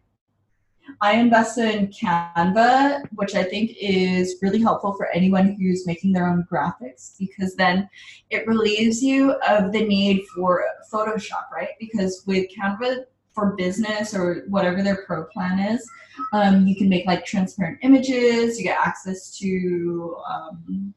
I 1.01 1.15
invested 1.15 1.75
in 1.75 1.89
Canva, 1.89 3.03
which 3.13 3.35
I 3.35 3.43
think 3.43 3.77
is 3.81 4.37
really 4.43 4.61
helpful 4.61 4.95
for 4.95 5.07
anyone 5.09 5.57
who's 5.59 5.87
making 5.87 6.13
their 6.13 6.29
own 6.29 6.47
graphics 6.51 7.19
because 7.19 7.55
then 7.57 7.89
it 8.31 8.47
relieves 8.47 9.03
you 9.03 9.33
of 9.49 9.73
the 9.73 9.85
need 9.85 10.25
for 10.35 10.65
Photoshop, 10.93 11.51
right? 11.53 11.71
Because 11.79 12.23
with 12.27 12.47
Canva 12.51 13.05
for 13.33 13.55
business 13.57 14.15
or 14.15 14.45
whatever 14.49 14.83
their 14.83 15.05
pro 15.07 15.25
plan 15.25 15.59
is, 15.59 15.89
um, 16.33 16.67
you 16.67 16.77
can 16.77 16.89
make 16.89 17.07
like 17.07 17.25
transparent 17.25 17.79
images, 17.83 18.59
you 18.59 18.65
get 18.65 18.79
access 18.79 19.37
to 19.39 20.17
um, 20.29 20.95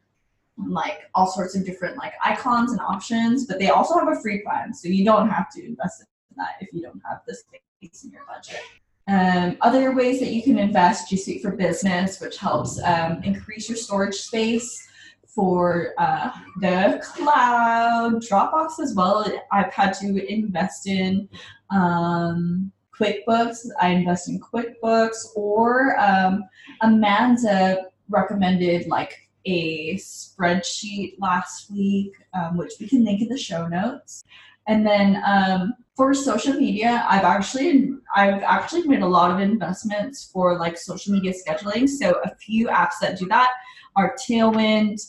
like 0.67 1.09
all 1.13 1.27
sorts 1.27 1.55
of 1.55 1.65
different 1.65 1.97
like 1.97 2.13
icons 2.23 2.71
and 2.71 2.81
options, 2.81 3.45
but 3.45 3.59
they 3.59 3.69
also 3.69 3.97
have 3.97 4.09
a 4.09 4.21
free 4.21 4.41
plan, 4.41 4.73
so 4.73 4.87
you 4.87 5.05
don't 5.05 5.29
have 5.29 5.49
to 5.51 5.65
invest 5.65 6.01
in 6.01 6.07
that 6.37 6.55
if 6.61 6.69
you 6.73 6.81
don't 6.81 7.01
have 7.07 7.19
the 7.27 7.35
space 7.35 8.03
in 8.03 8.11
your 8.11 8.23
budget. 8.27 8.61
Um, 9.07 9.57
other 9.61 9.93
ways 9.93 10.19
that 10.19 10.31
you 10.31 10.41
can 10.41 10.57
invest 10.57 11.09
G 11.09 11.17
Suite 11.17 11.41
for 11.41 11.51
Business, 11.51 12.21
which 12.21 12.37
helps 12.37 12.81
um, 12.83 13.21
increase 13.23 13.67
your 13.67 13.77
storage 13.77 14.15
space 14.15 14.87
for 15.27 15.93
uh, 15.97 16.29
the 16.61 17.01
cloud, 17.03 18.21
Dropbox 18.21 18.79
as 18.79 18.93
well. 18.95 19.25
I've 19.51 19.73
had 19.73 19.93
to 19.95 20.31
invest 20.31 20.87
in 20.87 21.27
um, 21.69 22.71
QuickBooks. 22.97 23.67
I 23.81 23.89
invest 23.89 24.29
in 24.29 24.39
QuickBooks, 24.39 25.35
or 25.35 25.99
um, 25.99 26.43
Amanda 26.81 27.85
recommended 28.09 28.87
like 28.87 29.17
a 29.45 29.95
spreadsheet 29.95 31.15
last 31.19 31.71
week, 31.71 32.13
um, 32.33 32.55
which 32.55 32.73
we 32.79 32.87
can 32.87 33.03
link 33.03 33.21
in 33.21 33.27
the 33.27 33.37
show 33.37 33.67
notes. 33.67 34.23
And 34.67 34.85
then 34.85 35.21
um, 35.25 35.73
for 35.95 36.13
social 36.13 36.53
media, 36.53 37.05
I've 37.07 37.23
actually 37.23 37.91
I've 38.15 38.41
actually 38.43 38.87
made 38.87 39.01
a 39.01 39.07
lot 39.07 39.31
of 39.31 39.39
investments 39.39 40.29
for 40.31 40.57
like 40.57 40.77
social 40.77 41.13
media 41.13 41.33
scheduling. 41.33 41.87
So 41.87 42.19
a 42.23 42.35
few 42.35 42.67
apps 42.67 42.93
that 43.01 43.19
do 43.19 43.27
that 43.27 43.51
are 43.95 44.15
Tailwind, 44.27 44.99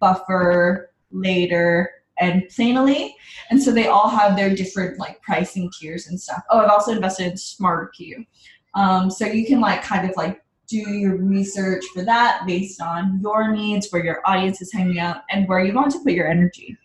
Buffer, 0.00 0.92
Later, 1.10 1.90
and 2.18 2.42
Planoly. 2.44 3.10
And 3.50 3.62
so 3.62 3.70
they 3.70 3.88
all 3.88 4.08
have 4.08 4.36
their 4.36 4.54
different 4.54 4.98
like 4.98 5.20
pricing 5.22 5.70
tiers 5.78 6.06
and 6.06 6.20
stuff. 6.20 6.42
Oh, 6.50 6.60
I've 6.60 6.70
also 6.70 6.92
invested 6.92 7.26
in 7.26 7.32
SmarterQueue. 7.32 8.26
Um, 8.74 9.10
so 9.10 9.26
you 9.26 9.46
can 9.46 9.60
like 9.60 9.82
kind 9.82 10.08
of 10.08 10.16
like 10.16 10.42
do 10.68 10.78
your 10.78 11.16
research 11.16 11.84
for 11.92 12.02
that 12.04 12.44
based 12.46 12.80
on 12.80 13.20
your 13.22 13.52
needs, 13.52 13.88
where 13.90 14.04
your 14.04 14.20
audience 14.24 14.62
is 14.62 14.72
hanging 14.72 15.00
out, 15.00 15.22
and 15.30 15.48
where 15.48 15.64
you 15.64 15.74
want 15.74 15.90
to 15.92 15.98
put 15.98 16.12
your 16.12 16.28
energy. 16.28 16.78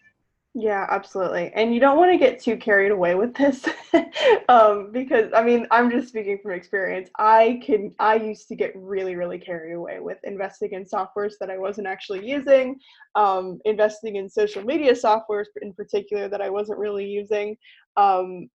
Yeah, 0.58 0.88
absolutely. 0.90 1.52
And 1.54 1.74
you 1.74 1.82
don't 1.82 1.98
want 1.98 2.14
to 2.14 2.18
get 2.18 2.40
too 2.40 2.56
carried 2.56 2.92
away 2.92 3.14
with 3.16 3.34
this 3.36 3.68
um, 4.50 4.90
because 4.94 5.30
I 5.36 5.44
mean, 5.44 5.68
I'm 5.70 5.92
just 5.92 6.08
speaking 6.08 6.40
from 6.42 6.54
experience. 6.54 7.10
I 7.20 7.60
can 7.62 7.94
I 8.00 8.16
used 8.16 8.48
to 8.48 8.56
get 8.56 8.72
really 8.74 9.18
really 9.18 9.38
carried 9.38 9.74
away 9.74 10.00
with 10.00 10.18
investing 10.24 10.72
in 10.72 10.86
softwares 10.86 11.34
that 11.42 11.50
I 11.50 11.58
wasn't 11.58 11.88
actually 11.88 12.26
using, 12.26 12.80
um, 13.16 13.60
investing 13.66 14.16
in 14.16 14.30
social 14.30 14.64
media 14.64 14.94
softwares 14.94 15.48
in 15.62 15.74
particular 15.74 16.30
that 16.30 16.42
I 16.42 16.50
wasn't 16.50 16.80
really 16.80 17.06
using. 17.06 17.58
Um, 17.98 18.50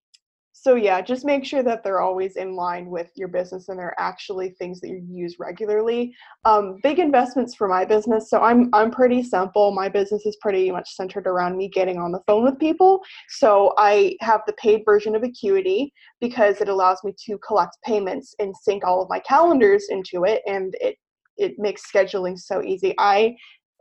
so 0.53 0.75
yeah, 0.75 1.01
just 1.01 1.25
make 1.25 1.45
sure 1.45 1.63
that 1.63 1.83
they're 1.83 2.01
always 2.01 2.37
in 2.37 2.55
line 2.55 2.91
with 2.91 3.11
your 3.17 3.29
business 3.29 3.69
and 3.69 3.79
they're 3.79 3.99
actually 3.99 4.51
things 4.51 4.81
that 4.81 4.89
you 4.89 5.03
use 5.09 5.37
regularly. 5.39 6.15
Um, 6.45 6.79
big 6.83 6.99
investments 6.99 7.55
for 7.55 7.69
my 7.69 7.85
business. 7.85 8.29
So 8.29 8.41
I'm 8.41 8.69
I'm 8.73 8.91
pretty 8.91 9.23
simple. 9.23 9.73
My 9.73 9.89
business 9.89 10.27
is 10.27 10.37
pretty 10.41 10.71
much 10.71 10.91
centered 10.95 11.27
around 11.27 11.57
me 11.57 11.69
getting 11.69 11.99
on 11.99 12.13
the 12.13 12.23
phone 12.27 12.45
with 12.45 12.59
people. 12.59 13.01
So 13.29 13.73
I 13.79 14.17
have 14.21 14.43
the 14.47 14.53
paid 14.55 14.83
version 14.85 15.15
of 15.15 15.23
Acuity 15.23 15.93
because 16.21 16.61
it 16.61 16.69
allows 16.69 16.99
me 17.05 17.15
to 17.27 17.39
collect 17.39 17.79
payments 17.85 18.35
and 18.39 18.55
sync 18.57 18.85
all 18.85 19.03
of 19.03 19.09
my 19.09 19.21
calendars 19.21 19.87
into 19.89 20.25
it, 20.25 20.43
and 20.47 20.75
it 20.81 20.97
it 21.39 21.55
makes 21.59 21.91
scheduling 21.91 22.39
so 22.39 22.63
easy. 22.63 22.95
I 22.99 23.35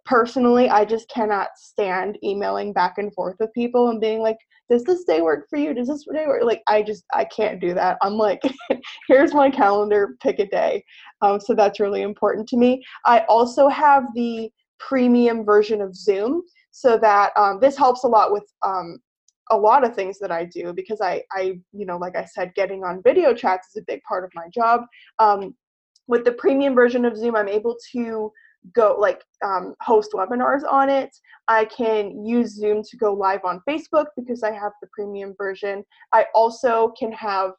personally, 0.05 0.69
I 0.69 0.85
just 0.85 1.09
cannot 1.09 1.49
stand 1.55 2.17
emailing 2.23 2.73
back 2.73 2.97
and 2.97 3.13
forth 3.13 3.35
with 3.39 3.53
people 3.53 3.89
and 3.89 3.99
being 3.99 4.21
like, 4.21 4.37
does 4.69 4.83
this 4.83 5.03
day 5.03 5.21
work 5.21 5.47
for 5.49 5.57
you? 5.57 5.73
Does 5.73 5.87
this 5.87 6.05
day 6.11 6.27
work? 6.27 6.43
Like, 6.43 6.61
I 6.67 6.83
just, 6.83 7.03
I 7.13 7.25
can't 7.25 7.59
do 7.59 7.73
that. 7.73 7.97
I'm 8.01 8.13
like, 8.13 8.41
here's 9.07 9.33
my 9.33 9.49
calendar, 9.49 10.15
pick 10.21 10.39
a 10.39 10.45
day. 10.45 10.83
Um, 11.21 11.39
so 11.39 11.55
that's 11.55 11.79
really 11.79 12.03
important 12.03 12.47
to 12.49 12.57
me. 12.57 12.83
I 13.05 13.21
also 13.29 13.67
have 13.67 14.03
the 14.15 14.49
premium 14.79 15.43
version 15.43 15.81
of 15.81 15.95
Zoom 15.95 16.43
so 16.71 16.97
that 16.99 17.31
um, 17.35 17.59
this 17.59 17.77
helps 17.77 18.03
a 18.03 18.07
lot 18.07 18.31
with 18.31 18.45
um, 18.63 18.99
a 19.51 19.57
lot 19.57 19.83
of 19.83 19.95
things 19.95 20.19
that 20.19 20.31
I 20.31 20.45
do 20.45 20.71
because 20.73 21.01
I, 21.01 21.23
I, 21.31 21.59
you 21.73 21.85
know, 21.85 21.97
like 21.97 22.15
I 22.15 22.25
said, 22.25 22.53
getting 22.55 22.83
on 22.83 23.01
video 23.03 23.33
chats 23.33 23.69
is 23.69 23.81
a 23.81 23.85
big 23.85 24.01
part 24.03 24.23
of 24.23 24.31
my 24.35 24.47
job. 24.53 24.81
Um, 25.17 25.55
with 26.07 26.25
the 26.25 26.31
premium 26.33 26.75
version 26.75 27.05
of 27.05 27.17
Zoom, 27.17 27.35
I'm 27.35 27.47
able 27.47 27.75
to 27.91 28.31
go 28.73 28.95
like 28.99 29.23
um, 29.43 29.75
host 29.81 30.11
webinars 30.13 30.61
on 30.69 30.89
it. 30.89 31.09
I 31.47 31.65
can 31.65 32.25
use 32.25 32.55
Zoom 32.55 32.83
to 32.83 32.97
go 32.97 33.13
live 33.13 33.41
on 33.43 33.61
Facebook 33.67 34.05
because 34.15 34.43
I 34.43 34.51
have 34.51 34.71
the 34.81 34.87
premium 34.91 35.33
version. 35.37 35.83
I 36.13 36.25
also 36.33 36.93
can 36.97 37.11
have 37.13 37.51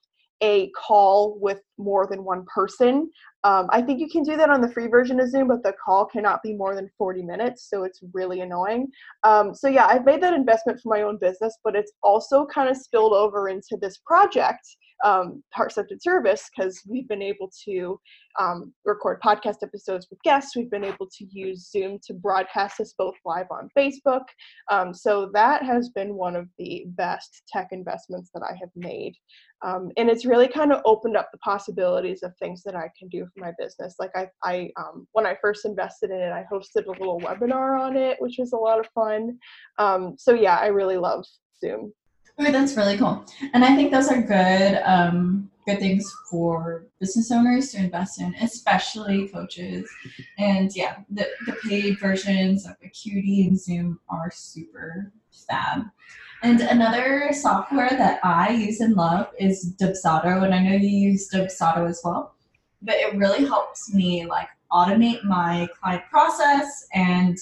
a 0.42 0.70
call 0.70 1.38
with 1.40 1.60
more 1.78 2.06
than 2.06 2.24
one 2.24 2.44
person. 2.46 3.10
Um, 3.44 3.68
I 3.70 3.82
think 3.82 4.00
you 4.00 4.08
can 4.08 4.22
do 4.22 4.36
that 4.36 4.50
on 4.50 4.60
the 4.60 4.70
free 4.70 4.86
version 4.86 5.20
of 5.20 5.28
Zoom, 5.28 5.48
but 5.48 5.62
the 5.62 5.74
call 5.84 6.06
cannot 6.06 6.42
be 6.42 6.54
more 6.54 6.74
than 6.74 6.90
40 6.96 7.22
minutes, 7.22 7.68
so 7.68 7.84
it's 7.84 8.00
really 8.12 8.40
annoying. 8.40 8.88
Um, 9.22 9.54
so, 9.54 9.68
yeah, 9.68 9.86
I've 9.86 10.04
made 10.04 10.22
that 10.22 10.34
investment 10.34 10.80
for 10.80 10.88
my 10.88 11.02
own 11.02 11.18
business, 11.18 11.56
but 11.64 11.76
it's 11.76 11.92
also 12.02 12.46
kind 12.46 12.70
of 12.70 12.76
spilled 12.76 13.12
over 13.12 13.48
into 13.48 13.76
this 13.80 13.98
project 13.98 14.66
um, 15.04 15.42
heart 15.52 15.72
centered 15.72 16.02
service 16.02 16.50
because 16.54 16.80
we've 16.88 17.08
been 17.08 17.22
able 17.22 17.50
to 17.64 17.98
um, 18.38 18.72
record 18.84 19.20
podcast 19.20 19.62
episodes 19.62 20.06
with 20.10 20.22
guests. 20.22 20.56
We've 20.56 20.70
been 20.70 20.84
able 20.84 21.06
to 21.06 21.24
use 21.30 21.70
Zoom 21.70 21.98
to 22.06 22.14
broadcast 22.14 22.78
this 22.78 22.94
both 22.96 23.16
live 23.24 23.46
on 23.50 23.70
Facebook. 23.76 24.24
Um, 24.70 24.94
so 24.94 25.30
that 25.34 25.62
has 25.64 25.88
been 25.90 26.14
one 26.14 26.36
of 26.36 26.48
the 26.58 26.84
best 26.88 27.42
tech 27.48 27.68
investments 27.72 28.30
that 28.34 28.42
I 28.42 28.54
have 28.60 28.70
made. 28.76 29.14
Um, 29.62 29.90
and 29.96 30.08
it's 30.08 30.24
really 30.24 30.48
kind 30.48 30.72
of 30.72 30.80
opened 30.84 31.16
up 31.16 31.30
the 31.32 31.38
possibilities 31.38 32.22
of 32.22 32.34
things 32.36 32.62
that 32.62 32.74
I 32.74 32.90
can 32.98 33.08
do 33.08 33.26
for 33.26 33.44
my 33.44 33.52
business. 33.58 33.96
Like 33.98 34.10
I, 34.14 34.28
I 34.42 34.70
um, 34.78 35.06
when 35.12 35.26
I 35.26 35.36
first 35.40 35.66
invested 35.66 36.10
in 36.10 36.16
it, 36.16 36.32
I 36.32 36.46
hosted 36.50 36.86
a 36.86 36.98
little 36.98 37.20
webinar 37.20 37.78
on 37.78 37.96
it, 37.96 38.16
which 38.20 38.36
was 38.38 38.52
a 38.52 38.56
lot 38.56 38.80
of 38.80 38.86
fun. 38.94 39.38
Um, 39.78 40.14
so 40.18 40.32
yeah, 40.32 40.56
I 40.56 40.68
really 40.68 40.96
love 40.96 41.24
Zoom. 41.60 41.92
That's 42.40 42.76
really 42.76 42.96
cool. 42.96 43.24
And 43.52 43.64
I 43.64 43.76
think 43.76 43.92
those 43.92 44.08
are 44.08 44.22
good 44.22 44.80
um, 44.84 45.50
good 45.66 45.78
things 45.78 46.10
for 46.30 46.86
business 46.98 47.30
owners 47.30 47.72
to 47.72 47.78
invest 47.78 48.20
in, 48.20 48.34
especially 48.40 49.28
coaches. 49.28 49.88
And 50.38 50.74
yeah, 50.74 50.96
the, 51.10 51.26
the 51.46 51.56
paid 51.68 52.00
versions 52.00 52.66
of 52.66 52.76
Acuity 52.84 53.46
and 53.46 53.60
Zoom 53.60 54.00
are 54.08 54.30
super 54.32 55.12
fab. 55.48 55.84
And 56.42 56.62
another 56.62 57.30
software 57.32 57.90
that 57.90 58.20
I 58.24 58.50
use 58.50 58.80
and 58.80 58.94
love 58.94 59.28
is 59.38 59.74
Dubsado, 59.78 60.42
and 60.42 60.54
I 60.54 60.62
know 60.62 60.76
you 60.76 60.88
use 60.88 61.28
Dubsado 61.30 61.88
as 61.88 62.00
well. 62.02 62.34
But 62.80 62.94
it 62.94 63.14
really 63.16 63.44
helps 63.44 63.92
me 63.92 64.24
like 64.24 64.48
automate 64.72 65.22
my 65.24 65.68
client 65.78 66.02
process 66.10 66.86
and 66.94 67.36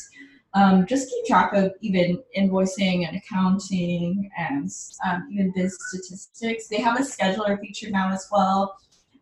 um, 0.55 0.87
just 0.87 1.11
keep 1.11 1.27
track 1.27 1.53
of 1.53 1.73
even 1.81 2.23
invoicing 2.37 3.07
and 3.07 3.17
accounting 3.17 4.31
and 4.39 4.71
um, 5.07 5.29
even 5.31 5.53
biz 5.55 5.77
statistics. 5.89 6.69
They 6.69 6.81
have 6.81 6.99
a 6.99 7.03
scheduler 7.03 7.61
feature 7.61 7.91
now 7.91 8.11
as 8.13 8.27
well, 8.33 8.77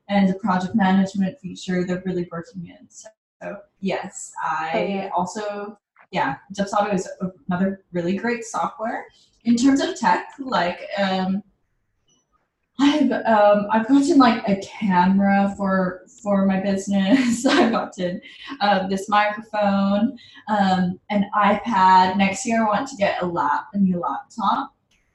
and 0.09 0.31
a 0.31 0.35
project 0.35 0.75
management 0.75 1.39
feature 1.41 1.85
they're 1.85 2.03
really 2.07 2.29
working 2.31 2.67
in. 2.67 2.89
So, 2.89 3.09
so 3.43 3.57
yes, 3.81 4.33
I 4.43 5.11
oh, 5.13 5.21
also 5.21 5.79
yeah, 6.13 6.37
Dubsado 6.55 6.95
is 6.95 7.09
another 7.49 7.85
really 7.93 8.17
great 8.17 8.45
software. 8.45 9.05
In 9.45 9.57
terms 9.57 9.81
of 9.81 9.99
tech, 9.99 10.29
like 10.39 10.81
um, 10.99 11.43
I've 12.79 13.11
um, 13.11 13.69
I've 13.71 13.89
gotten 13.89 14.19
like 14.19 14.47
a 14.49 14.57
camera 14.57 15.55
for 15.57 16.03
for 16.23 16.45
my 16.45 16.61
business. 16.61 17.47
I've 17.47 17.73
gotten 17.73 18.21
uh, 18.61 18.87
this 18.89 19.09
microphone, 19.09 20.19
um, 20.49 20.99
an 21.11 21.31
iPad. 21.35 22.17
Next 22.17 22.45
year, 22.45 22.65
I 22.65 22.67
want 22.67 22.89
to 22.89 22.97
get 22.97 23.23
a 23.23 23.27
lap 23.27 23.69
a 23.73 23.79
new 23.79 23.99
laptop. 23.99 24.75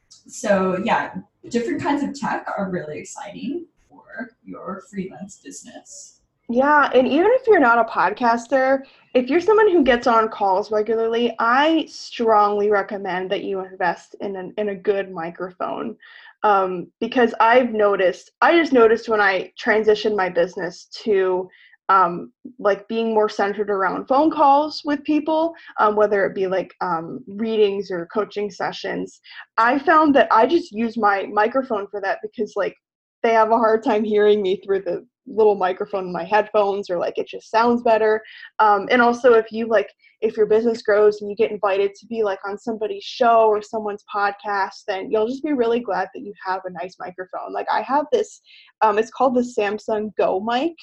So 0.09 0.81
yeah, 0.83 1.13
different 1.49 1.81
kinds 1.81 2.03
of 2.03 2.19
tech 2.19 2.47
are 2.57 2.71
really 2.71 2.97
exciting 2.99 3.67
for 3.89 4.31
your 4.43 4.83
freelance 4.89 5.37
business. 5.43 6.21
Yeah, 6.49 6.89
and 6.93 7.07
even 7.07 7.27
if 7.31 7.47
you're 7.47 7.61
not 7.61 7.79
a 7.79 7.89
podcaster, 7.89 8.83
if 9.13 9.29
you're 9.29 9.39
someone 9.39 9.71
who 9.71 9.83
gets 9.85 10.05
on 10.05 10.27
calls 10.27 10.69
regularly, 10.69 11.33
I 11.39 11.85
strongly 11.87 12.69
recommend 12.69 13.31
that 13.31 13.45
you 13.45 13.63
invest 13.63 14.15
in 14.19 14.35
an, 14.35 14.53
in 14.57 14.69
a 14.69 14.75
good 14.75 15.11
microphone 15.11 15.95
um, 16.43 16.91
because 16.99 17.33
I've 17.39 17.71
noticed, 17.71 18.31
I 18.41 18.57
just 18.57 18.73
noticed 18.73 19.09
when 19.09 19.21
I 19.21 19.51
transitioned 19.63 20.15
my 20.15 20.29
business 20.29 20.87
to 21.03 21.49
um, 21.89 22.31
like 22.57 22.87
being 22.87 23.13
more 23.13 23.27
centered 23.27 23.69
around 23.69 24.07
phone 24.07 24.31
calls 24.31 24.81
with 24.85 25.03
people, 25.03 25.53
um, 25.77 25.95
whether 25.95 26.25
it 26.25 26.33
be 26.33 26.47
like 26.47 26.73
um, 26.79 27.19
readings 27.27 27.91
or 27.91 28.07
coaching 28.13 28.49
sessions, 28.49 29.19
I 29.57 29.77
found 29.77 30.15
that 30.15 30.29
I 30.31 30.45
just 30.47 30.71
use 30.71 30.97
my 30.97 31.27
microphone 31.31 31.87
for 31.87 31.99
that 32.01 32.19
because 32.21 32.53
like 32.55 32.75
they 33.23 33.33
have 33.33 33.51
a 33.51 33.57
hard 33.57 33.83
time 33.83 34.03
hearing 34.03 34.41
me 34.41 34.61
through 34.63 34.83
the 34.83 35.05
little 35.27 35.55
microphone 35.55 36.05
in 36.05 36.11
my 36.11 36.23
headphones 36.23 36.89
or 36.89 36.97
like 36.97 37.17
it 37.17 37.27
just 37.27 37.49
sounds 37.49 37.81
better 37.83 38.21
um, 38.59 38.87
and 38.91 39.01
also 39.01 39.33
if 39.33 39.51
you 39.51 39.67
like 39.67 39.89
if 40.21 40.37
your 40.37 40.45
business 40.45 40.81
grows 40.81 41.21
and 41.21 41.29
you 41.29 41.35
get 41.35 41.51
invited 41.51 41.93
to 41.95 42.05
be 42.05 42.23
like 42.23 42.39
on 42.45 42.57
somebody's 42.57 43.03
show 43.03 43.47
or 43.47 43.61
someone's 43.61 44.03
podcast 44.13 44.83
then 44.87 45.09
you'll 45.11 45.27
just 45.27 45.43
be 45.43 45.53
really 45.53 45.79
glad 45.79 46.07
that 46.13 46.21
you 46.21 46.33
have 46.45 46.61
a 46.65 46.71
nice 46.71 46.95
microphone 46.99 47.53
like 47.53 47.67
i 47.71 47.81
have 47.81 48.05
this 48.11 48.41
um, 48.81 48.97
it's 48.97 49.11
called 49.11 49.35
the 49.35 49.43
Samson 49.43 50.11
Go 50.17 50.39
Mic 50.39 50.73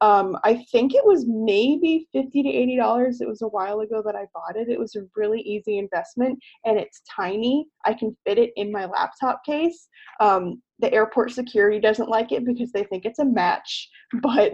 um, 0.00 0.36
I 0.44 0.64
think 0.70 0.94
it 0.94 1.04
was 1.04 1.24
maybe 1.26 2.08
fifty 2.12 2.42
to 2.42 2.48
eighty 2.48 2.76
dollars. 2.76 3.20
It 3.20 3.28
was 3.28 3.42
a 3.42 3.48
while 3.48 3.80
ago 3.80 4.02
that 4.04 4.16
I 4.16 4.26
bought 4.34 4.56
it. 4.56 4.68
It 4.68 4.78
was 4.78 4.96
a 4.96 5.06
really 5.16 5.40
easy 5.40 5.78
investment, 5.78 6.38
and 6.64 6.78
it's 6.78 7.00
tiny. 7.08 7.66
I 7.86 7.94
can 7.94 8.14
fit 8.26 8.38
it 8.38 8.50
in 8.56 8.72
my 8.72 8.86
laptop 8.86 9.44
case. 9.44 9.88
Um, 10.20 10.60
the 10.80 10.92
airport 10.92 11.30
security 11.30 11.78
doesn't 11.78 12.08
like 12.08 12.32
it 12.32 12.44
because 12.44 12.72
they 12.72 12.84
think 12.84 13.04
it's 13.04 13.20
a 13.20 13.24
match, 13.24 13.88
but 14.22 14.52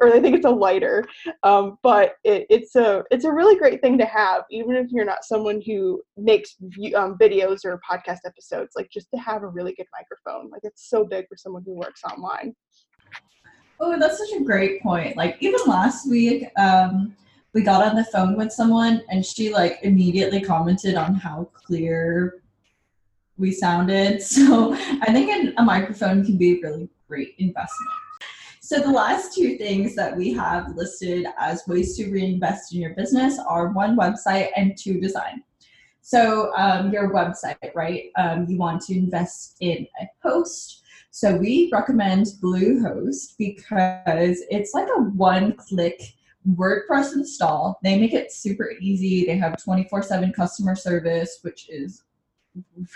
or 0.00 0.10
they 0.10 0.20
think 0.20 0.36
it's 0.36 0.46
a 0.46 0.50
lighter. 0.50 1.04
Um, 1.42 1.78
but 1.82 2.14
it, 2.24 2.46
it's 2.50 2.74
a 2.76 3.04
it's 3.10 3.24
a 3.24 3.32
really 3.32 3.56
great 3.56 3.80
thing 3.80 3.96
to 3.98 4.06
have, 4.06 4.42
even 4.50 4.76
if 4.76 4.90
you're 4.90 5.04
not 5.04 5.24
someone 5.24 5.62
who 5.64 6.02
makes 6.16 6.56
um, 6.96 7.16
videos 7.18 7.64
or 7.64 7.80
podcast 7.88 8.18
episodes. 8.26 8.72
Like 8.76 8.90
just 8.90 9.08
to 9.14 9.20
have 9.20 9.42
a 9.42 9.48
really 9.48 9.74
good 9.74 9.86
microphone. 9.92 10.50
Like 10.50 10.62
it's 10.64 10.88
so 10.88 11.04
big 11.04 11.28
for 11.28 11.36
someone 11.36 11.62
who 11.64 11.74
works 11.74 12.02
online. 12.04 12.54
Oh, 13.78 13.98
that's 13.98 14.18
such 14.18 14.40
a 14.40 14.44
great 14.44 14.82
point. 14.82 15.16
Like 15.16 15.36
even 15.40 15.60
last 15.66 16.08
week, 16.08 16.46
um, 16.58 17.14
we 17.52 17.62
got 17.62 17.82
on 17.82 17.94
the 17.94 18.04
phone 18.04 18.36
with 18.36 18.52
someone 18.52 19.02
and 19.10 19.24
she 19.24 19.52
like 19.52 19.78
immediately 19.82 20.40
commented 20.40 20.94
on 20.94 21.14
how 21.14 21.48
clear 21.54 22.42
we 23.38 23.52
sounded. 23.52 24.22
So 24.22 24.74
I 24.74 25.12
think 25.12 25.54
a 25.56 25.62
microphone 25.62 26.24
can 26.24 26.36
be 26.36 26.58
a 26.58 26.60
really 26.62 26.88
great 27.08 27.34
investment. 27.38 27.92
So 28.60 28.80
the 28.80 28.90
last 28.90 29.34
two 29.34 29.56
things 29.56 29.94
that 29.94 30.16
we 30.16 30.32
have 30.32 30.74
listed 30.74 31.26
as 31.38 31.62
ways 31.68 31.96
to 31.96 32.10
reinvest 32.10 32.74
in 32.74 32.80
your 32.80 32.94
business 32.94 33.38
are 33.38 33.68
one 33.68 33.96
website 33.96 34.48
and 34.56 34.76
two 34.76 35.00
design. 35.00 35.44
So 36.00 36.52
um, 36.56 36.92
your 36.92 37.12
website, 37.12 37.74
right? 37.74 38.10
Um, 38.16 38.46
you 38.48 38.58
want 38.58 38.82
to 38.82 38.96
invest 38.96 39.56
in 39.60 39.86
a 40.00 40.08
host. 40.22 40.82
So 41.10 41.36
we 41.36 41.70
recommend 41.72 42.26
Bluehost 42.42 43.36
because 43.38 44.42
it's 44.50 44.74
like 44.74 44.88
a 44.88 45.00
one-click 45.00 46.00
WordPress 46.54 47.14
install. 47.14 47.78
They 47.82 47.98
make 47.98 48.12
it 48.12 48.32
super 48.32 48.72
easy. 48.80 49.26
They 49.26 49.36
have 49.36 49.56
24/7 49.56 50.32
customer 50.34 50.76
service, 50.76 51.38
which 51.42 51.68
is 51.68 52.02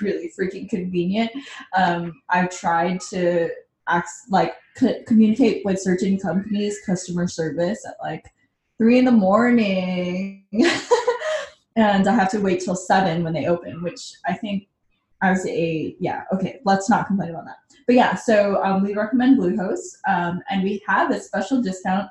really 0.00 0.32
freaking 0.38 0.68
convenient. 0.68 1.30
Um, 1.76 2.20
I've 2.28 2.50
tried 2.50 3.00
to 3.10 3.50
act, 3.88 4.08
like 4.28 4.54
c- 4.76 5.02
communicate 5.06 5.64
with 5.64 5.80
certain 5.80 6.18
companies 6.18 6.78
customer 6.84 7.28
service 7.28 7.84
at 7.86 7.96
like 8.02 8.24
three 8.78 8.98
in 8.98 9.04
the 9.04 9.12
morning, 9.12 10.44
and 11.76 12.08
I 12.08 12.14
have 12.14 12.30
to 12.30 12.40
wait 12.40 12.60
till 12.60 12.76
seven 12.76 13.22
when 13.24 13.32
they 13.32 13.46
open, 13.46 13.82
which 13.82 14.12
I 14.26 14.34
think 14.34 14.68
as 15.22 15.46
a 15.46 15.94
yeah 16.00 16.22
okay. 16.32 16.60
Let's 16.64 16.88
not 16.88 17.06
complain 17.06 17.30
about 17.30 17.44
that. 17.44 17.58
But 17.86 17.96
yeah, 17.96 18.14
so 18.14 18.62
um, 18.62 18.82
we 18.84 18.94
recommend 18.94 19.38
Bluehost, 19.38 19.96
um, 20.08 20.42
and 20.48 20.62
we 20.62 20.82
have 20.86 21.10
a 21.10 21.20
special 21.20 21.60
discount 21.60 22.08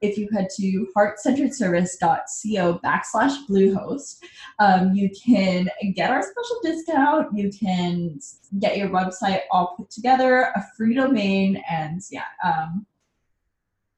if 0.00 0.16
you 0.16 0.28
head 0.32 0.48
to 0.56 0.88
heartcenteredservice.co 0.96 2.80
backslash 2.84 3.46
bluehost, 3.48 4.18
um, 4.58 4.94
you 4.94 5.10
can 5.10 5.68
get 5.94 6.10
our 6.10 6.22
special 6.22 6.60
discount. 6.62 7.36
You 7.36 7.50
can 7.50 8.20
get 8.58 8.76
your 8.76 8.88
website 8.90 9.40
all 9.50 9.74
put 9.76 9.90
together, 9.90 10.52
a 10.54 10.64
free 10.76 10.94
domain, 10.94 11.62
and 11.68 12.00
yeah, 12.10 12.24
um, 12.44 12.86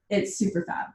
it's 0.09 0.37
super 0.37 0.65
fab. 0.67 0.87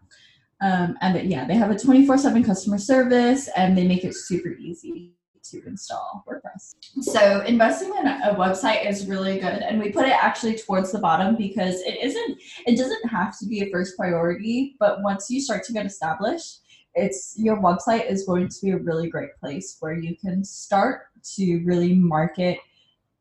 Um, 0.62 0.98
and 1.02 1.30
yeah, 1.30 1.46
they 1.46 1.56
have 1.56 1.70
a 1.70 1.78
24 1.78 2.18
7 2.18 2.44
customer 2.44 2.78
service 2.78 3.50
and 3.58 3.78
they 3.78 3.86
make 3.88 4.04
it 4.06 4.16
super 4.16 4.50
easy 4.50 5.16
to 5.52 5.66
install 5.66 6.24
WordPress. 6.28 6.76
So 7.02 7.42
investing 7.42 7.94
in 7.98 8.08
a 8.08 8.36
website 8.36 8.90
is 8.90 9.08
really 9.08 9.40
good, 9.40 9.62
and 9.62 9.80
we 9.80 9.92
put 9.92 10.06
it 10.06 10.14
actually 10.14 10.58
towards 10.58 10.92
the 10.92 11.00
bottom 11.00 11.36
because 11.36 11.82
it 11.82 11.98
isn't. 12.02 12.40
It 12.66 12.78
doesn't 12.78 13.10
have 13.10 13.38
to 13.40 13.46
be 13.46 13.62
a 13.62 13.72
first 13.72 13.98
priority, 13.98 14.76
but 14.80 15.02
once 15.02 15.30
you 15.30 15.42
start 15.42 15.64
to 15.66 15.74
get 15.74 15.86
established, 15.86 16.62
it's 16.94 17.36
your 17.38 17.58
website 17.58 18.10
is 18.10 18.26
going 18.26 18.48
to 18.48 18.56
be 18.62 18.72
a 18.72 18.78
really 18.78 19.10
great 19.10 19.36
place 19.40 19.78
where 19.80 19.94
you 19.94 20.16
can 20.16 20.44
start 20.44 21.08
to 21.36 21.64
really 21.66 21.94
market 21.94 22.60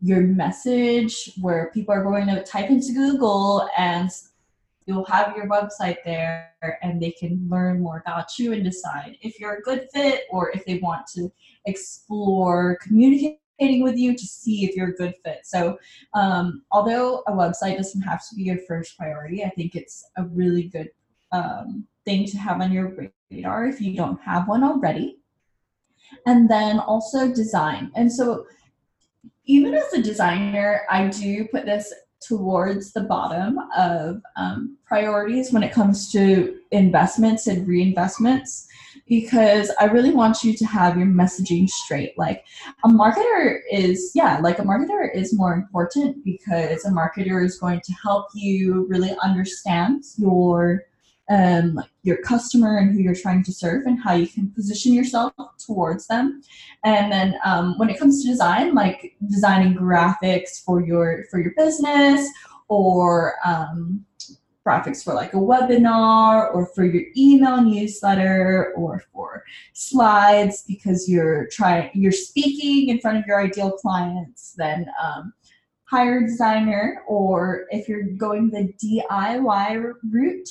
your 0.00 0.20
message 0.20 1.32
where 1.40 1.70
people 1.72 1.94
are 1.94 2.04
going 2.04 2.26
to 2.26 2.42
type 2.44 2.70
into 2.70 2.92
Google 2.92 3.68
and 3.76 4.10
you'll 4.86 5.04
have 5.06 5.36
your 5.36 5.48
website 5.48 5.96
there 6.04 6.52
and 6.82 7.00
they 7.00 7.10
can 7.12 7.46
learn 7.48 7.80
more 7.80 8.02
about 8.04 8.38
you 8.38 8.52
and 8.52 8.64
decide 8.64 9.16
if 9.22 9.40
you're 9.40 9.54
a 9.54 9.62
good 9.62 9.88
fit 9.92 10.24
or 10.30 10.50
if 10.50 10.64
they 10.66 10.78
want 10.78 11.06
to 11.14 11.32
explore 11.66 12.78
communicating 12.82 13.38
with 13.58 13.96
you 13.96 14.14
to 14.14 14.26
see 14.26 14.64
if 14.64 14.76
you're 14.76 14.90
a 14.90 14.94
good 14.94 15.14
fit. 15.24 15.40
So, 15.44 15.78
um, 16.12 16.62
although 16.70 17.22
a 17.26 17.32
website 17.32 17.76
doesn't 17.76 18.02
have 18.02 18.26
to 18.28 18.34
be 18.34 18.42
your 18.42 18.58
first 18.68 18.98
priority, 18.98 19.44
I 19.44 19.50
think 19.50 19.74
it's 19.74 20.04
a 20.16 20.24
really 20.24 20.64
good 20.64 20.90
um, 21.32 21.86
thing 22.04 22.26
to 22.26 22.38
have 22.38 22.60
on 22.60 22.72
your 22.72 23.10
radar 23.30 23.66
if 23.66 23.80
you 23.80 23.96
don't 23.96 24.20
have 24.20 24.48
one 24.48 24.64
already. 24.64 25.18
And 26.26 26.48
then 26.48 26.78
also 26.78 27.32
design. 27.32 27.90
And 27.94 28.12
so, 28.12 28.46
even 29.46 29.74
as 29.74 29.92
a 29.92 30.02
designer, 30.02 30.82
I 30.90 31.08
do 31.08 31.46
put 31.48 31.66
this 31.66 31.92
towards 32.26 32.92
the 32.92 33.02
bottom 33.02 33.58
of 33.76 34.22
um, 34.36 34.76
priorities 34.86 35.52
when 35.52 35.62
it 35.62 35.72
comes 35.72 36.10
to 36.12 36.58
investments 36.70 37.46
and 37.46 37.66
reinvestments 37.66 38.66
because 39.06 39.70
I 39.80 39.84
really 39.86 40.12
want 40.12 40.42
you 40.42 40.56
to 40.56 40.64
have 40.64 40.96
your 40.96 41.06
messaging 41.06 41.68
straight. 41.68 42.16
Like 42.16 42.44
a 42.84 42.88
marketer 42.88 43.60
is, 43.70 44.12
yeah, 44.14 44.38
like 44.38 44.58
a 44.58 44.62
marketer 44.62 45.14
is 45.14 45.36
more 45.36 45.52
important 45.54 46.24
because 46.24 46.84
a 46.84 46.90
marketer 46.90 47.44
is 47.44 47.58
going 47.58 47.80
to 47.84 47.92
help 48.02 48.28
you 48.34 48.86
really 48.88 49.14
understand 49.22 50.04
your 50.16 50.84
um, 51.30 51.80
your 52.02 52.18
customer 52.18 52.78
and 52.78 52.92
who 52.92 53.00
you're 53.00 53.14
trying 53.14 53.42
to 53.44 53.52
serve 53.52 53.86
and 53.86 54.02
how 54.02 54.12
you 54.12 54.26
can 54.26 54.50
position 54.50 54.92
yourself 54.92 55.32
towards 55.64 56.06
them. 56.06 56.42
And 56.84 57.10
then 57.10 57.36
um, 57.44 57.78
when 57.78 57.88
it 57.88 57.98
comes 57.98 58.22
to 58.22 58.28
design, 58.28 58.74
like 58.74 59.16
designing 59.26 59.74
graphics 59.74 60.62
for 60.62 60.84
your 60.84 61.24
for 61.30 61.40
your 61.40 61.52
business 61.56 62.28
or 62.68 63.36
um, 63.44 64.04
graphics 64.66 65.04
for 65.04 65.14
like 65.14 65.34
a 65.34 65.38
webinar 65.38 66.54
or 66.54 66.66
for 66.74 66.84
your 66.84 67.04
email 67.16 67.62
newsletter 67.62 68.72
or 68.76 69.02
for 69.12 69.44
slides 69.74 70.64
because 70.66 71.08
you're 71.08 71.46
trying 71.48 71.90
you're 71.92 72.12
speaking 72.12 72.88
in 72.88 72.98
front 72.98 73.18
of 73.18 73.26
your 73.26 73.40
ideal 73.40 73.72
clients 73.72 74.54
then 74.56 74.86
um, 75.02 75.34
hire 75.84 76.18
a 76.18 76.26
designer 76.26 77.02
or 77.06 77.66
if 77.70 77.88
you're 77.88 78.04
going 78.04 78.48
the 78.50 78.72
diy 78.82 79.92
route 80.10 80.48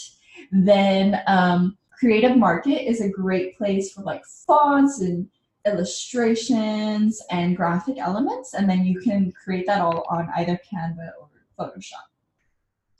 then 0.52 1.22
um, 1.28 1.78
creative 1.98 2.38
market 2.38 2.88
is 2.88 3.02
a 3.02 3.10
great 3.10 3.58
place 3.58 3.94
for 3.94 4.02
like 4.02 4.24
fonts 4.26 5.02
and 5.02 5.28
illustrations 5.66 7.22
and 7.32 7.56
graphic 7.56 7.98
elements 7.98 8.54
and 8.54 8.70
then 8.70 8.84
you 8.84 9.00
can 9.00 9.32
create 9.32 9.66
that 9.66 9.80
all 9.80 10.06
on 10.10 10.28
either 10.36 10.60
canva 10.70 11.12
or 11.20 11.30
photoshop 11.58 12.13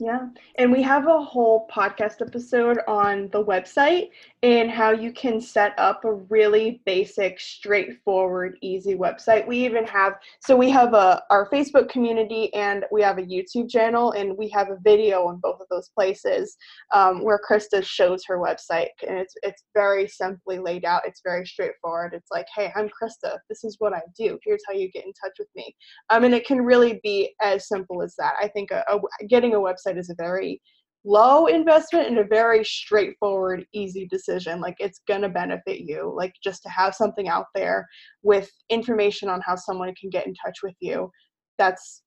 yeah. 0.00 0.26
And 0.58 0.72
we 0.72 0.82
have 0.82 1.06
a 1.06 1.22
whole 1.22 1.68
podcast 1.72 2.20
episode 2.20 2.78
on 2.88 3.28
the 3.30 3.44
website 3.44 4.08
and 4.42 4.68
how 4.68 4.90
you 4.90 5.12
can 5.12 5.40
set 5.40 5.72
up 5.78 6.04
a 6.04 6.14
really 6.14 6.82
basic, 6.84 7.38
straightforward, 7.38 8.58
easy 8.60 8.96
website. 8.96 9.46
We 9.46 9.64
even 9.64 9.86
have 9.86 10.14
so 10.40 10.56
we 10.56 10.68
have 10.70 10.94
a 10.94 11.22
our 11.30 11.48
Facebook 11.48 11.88
community 11.88 12.52
and 12.54 12.84
we 12.90 13.02
have 13.02 13.18
a 13.18 13.22
YouTube 13.22 13.70
channel 13.70 14.12
and 14.12 14.36
we 14.36 14.48
have 14.48 14.68
a 14.68 14.78
video 14.82 15.28
on 15.28 15.36
both 15.36 15.60
of 15.60 15.68
those 15.70 15.90
places 15.90 16.56
um, 16.92 17.22
where 17.22 17.40
Krista 17.48 17.84
shows 17.84 18.24
her 18.26 18.38
website 18.38 18.88
and 19.06 19.16
it's 19.16 19.34
it's 19.44 19.62
very 19.74 20.08
simply 20.08 20.58
laid 20.58 20.84
out. 20.84 21.02
It's 21.06 21.20
very 21.24 21.46
straightforward. 21.46 22.14
It's 22.14 22.32
like, 22.32 22.46
hey, 22.54 22.72
I'm 22.74 22.88
Krista. 22.88 23.38
This 23.48 23.62
is 23.62 23.76
what 23.78 23.92
I 23.92 24.02
do. 24.18 24.40
Here's 24.44 24.62
how 24.66 24.74
you 24.74 24.90
get 24.90 25.04
in 25.04 25.12
touch 25.12 25.34
with 25.38 25.48
me. 25.54 25.72
Um, 26.10 26.24
and 26.24 26.34
it 26.34 26.44
can 26.44 26.62
really 26.62 26.98
be 27.04 27.32
as 27.40 27.68
simple 27.68 28.02
as 28.02 28.16
that. 28.18 28.34
I 28.40 28.48
think 28.48 28.72
a, 28.72 28.84
a, 28.88 29.26
getting 29.26 29.54
a 29.54 29.58
website 29.58 29.83
is 29.98 30.10
a 30.10 30.14
very 30.16 30.60
low 31.04 31.46
investment 31.46 32.08
and 32.08 32.18
a 32.18 32.24
very 32.24 32.64
straightforward 32.64 33.66
easy 33.74 34.06
decision. 34.06 34.60
Like 34.60 34.76
it's 34.78 35.00
to 35.22 35.28
benefit 35.28 35.80
you 35.80 36.12
like 36.16 36.34
just 36.42 36.62
to 36.62 36.68
have 36.70 36.94
something 36.94 37.28
out 37.28 37.46
there 37.54 37.86
with 38.22 38.50
information 38.70 39.28
on 39.28 39.40
how 39.44 39.56
someone 39.56 39.94
can 40.00 40.10
get 40.10 40.26
in 40.26 40.34
touch 40.44 40.58
with 40.62 40.74
you. 40.80 41.10
That's 41.58 42.02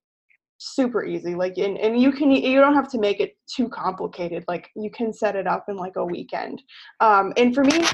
super 0.59 1.05
easy 1.05 1.35
like 1.35 1.55
and, 1.59 1.77
and 1.77 2.01
you 2.01 2.11
can 2.11 2.31
you 2.31 2.59
don't 2.59 2.73
have 2.73 2.89
to 2.89 2.99
make 2.99 3.19
it 3.19 3.37
too 3.45 3.69
complicated 3.69 4.43
like 4.47 4.67
you 4.75 4.89
can 4.89 5.13
set 5.13 5.35
it 5.35 5.45
up 5.45 5.65
in 5.69 5.75
like 5.75 5.95
a 5.97 6.05
weekend. 6.05 6.61
Um, 6.99 7.31
and 7.37 7.53
for 7.53 7.63
me 7.63 7.85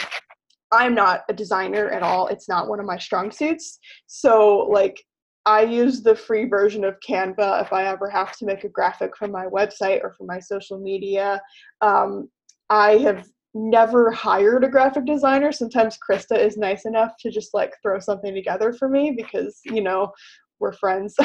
i'm 0.73 0.95
not 0.95 1.21
a 1.29 1.33
designer 1.33 1.89
at 1.89 2.03
all. 2.03 2.27
It's 2.27 2.49
not 2.49 2.67
one 2.67 2.79
of 2.79 2.85
my 2.85 2.97
strong 2.97 3.31
suits. 3.31 3.79
So 4.07 4.67
like 4.71 5.01
I 5.45 5.61
use 5.63 6.01
the 6.01 6.15
free 6.15 6.45
version 6.45 6.83
of 6.83 6.99
Canva 7.07 7.61
if 7.63 7.73
I 7.73 7.85
ever 7.85 8.09
have 8.09 8.35
to 8.37 8.45
make 8.45 8.63
a 8.63 8.69
graphic 8.69 9.17
for 9.17 9.27
my 9.27 9.45
website 9.47 10.01
or 10.03 10.13
for 10.13 10.25
my 10.25 10.39
social 10.39 10.79
media. 10.79 11.41
Um, 11.81 12.29
I 12.69 12.97
have 12.97 13.27
never 13.53 14.09
hired 14.11 14.63
a 14.63 14.69
graphic 14.69 15.05
designer. 15.05 15.51
Sometimes 15.51 15.97
Krista 15.97 16.37
is 16.37 16.57
nice 16.57 16.85
enough 16.85 17.13
to 17.19 17.29
just 17.29 17.53
like 17.53 17.73
throw 17.81 17.99
something 17.99 18.33
together 18.33 18.73
for 18.73 18.87
me 18.87 19.13
because, 19.15 19.59
you 19.65 19.81
know, 19.81 20.11
we're 20.59 20.73
friends. 20.73 21.15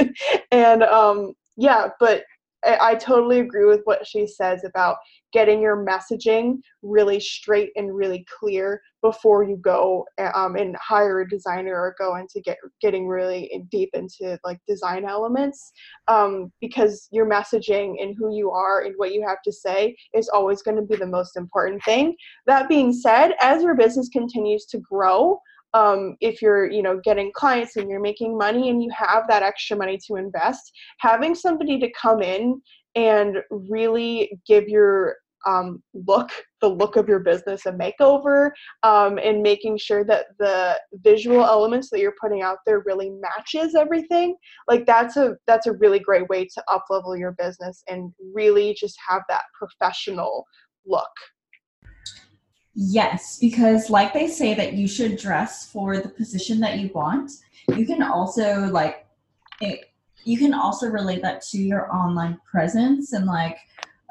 and 0.50 0.82
um, 0.82 1.34
yeah, 1.56 1.88
but 2.00 2.24
I, 2.66 2.94
totally 2.94 3.40
agree 3.40 3.66
with 3.66 3.82
what 3.84 4.06
she 4.06 4.26
says 4.26 4.64
about 4.64 4.96
getting 5.32 5.60
your 5.60 5.84
messaging 5.84 6.58
really 6.82 7.20
straight 7.20 7.70
and 7.76 7.94
really 7.94 8.26
clear 8.38 8.80
before 9.02 9.44
you 9.44 9.56
go 9.56 10.04
um, 10.34 10.56
and 10.56 10.74
hire 10.76 11.20
a 11.20 11.28
designer 11.28 11.74
or 11.74 11.94
go 11.98 12.16
into 12.16 12.40
get 12.40 12.56
getting 12.80 13.06
really 13.06 13.62
deep 13.70 13.90
into 13.92 14.38
like 14.44 14.58
design 14.66 15.04
elements 15.04 15.72
um, 16.08 16.50
because 16.60 17.08
your 17.12 17.28
messaging 17.28 18.02
and 18.02 18.16
who 18.18 18.34
you 18.34 18.50
are 18.50 18.82
and 18.82 18.94
what 18.96 19.12
you 19.12 19.24
have 19.26 19.42
to 19.44 19.52
say 19.52 19.94
is 20.14 20.28
always 20.28 20.62
going 20.62 20.76
to 20.76 20.82
be 20.82 20.96
the 20.96 21.06
most 21.06 21.36
important 21.36 21.82
thing. 21.84 22.16
That 22.46 22.68
being 22.68 22.92
said 22.92 23.32
as 23.40 23.62
your 23.62 23.76
business 23.76 24.08
continues 24.08 24.66
to 24.66 24.78
grow 24.78 25.38
um, 25.76 26.16
if 26.20 26.40
you're 26.40 26.70
you 26.70 26.82
know 26.82 26.98
getting 27.04 27.30
clients 27.34 27.76
and 27.76 27.90
you're 27.90 28.00
making 28.00 28.36
money 28.36 28.70
and 28.70 28.82
you 28.82 28.90
have 28.96 29.24
that 29.28 29.42
extra 29.42 29.76
money 29.76 29.98
to 30.06 30.16
invest 30.16 30.72
having 30.98 31.34
somebody 31.34 31.78
to 31.78 31.90
come 32.00 32.22
in 32.22 32.60
and 32.94 33.38
really 33.50 34.38
give 34.46 34.68
your 34.68 35.16
um, 35.46 35.80
look 35.94 36.30
the 36.60 36.68
look 36.68 36.96
of 36.96 37.08
your 37.08 37.20
business 37.20 37.66
a 37.66 37.72
makeover 37.72 38.50
um, 38.82 39.18
and 39.18 39.42
making 39.42 39.76
sure 39.78 40.02
that 40.04 40.26
the 40.38 40.80
visual 41.04 41.44
elements 41.44 41.88
that 41.90 42.00
you're 42.00 42.14
putting 42.20 42.42
out 42.42 42.58
there 42.66 42.82
really 42.86 43.10
matches 43.10 43.74
everything 43.74 44.34
like 44.66 44.86
that's 44.86 45.16
a 45.16 45.36
that's 45.46 45.66
a 45.66 45.72
really 45.74 46.00
great 46.00 46.28
way 46.28 46.44
to 46.46 46.62
up 46.68 46.84
level 46.90 47.16
your 47.16 47.32
business 47.32 47.82
and 47.86 48.12
really 48.34 48.74
just 48.74 48.96
have 49.06 49.22
that 49.28 49.42
professional 49.58 50.44
look 50.86 51.10
Yes, 52.78 53.38
because 53.40 53.88
like 53.88 54.12
they 54.12 54.28
say 54.28 54.52
that 54.52 54.74
you 54.74 54.86
should 54.86 55.16
dress 55.16 55.66
for 55.66 55.96
the 55.96 56.10
position 56.10 56.60
that 56.60 56.78
you 56.78 56.90
want. 56.94 57.32
You 57.74 57.86
can 57.86 58.02
also 58.02 58.66
like 58.70 59.06
it, 59.62 59.90
you 60.24 60.36
can 60.36 60.52
also 60.52 60.88
relate 60.88 61.22
that 61.22 61.40
to 61.50 61.58
your 61.58 61.90
online 61.90 62.38
presence 62.48 63.14
and 63.14 63.24
like 63.24 63.56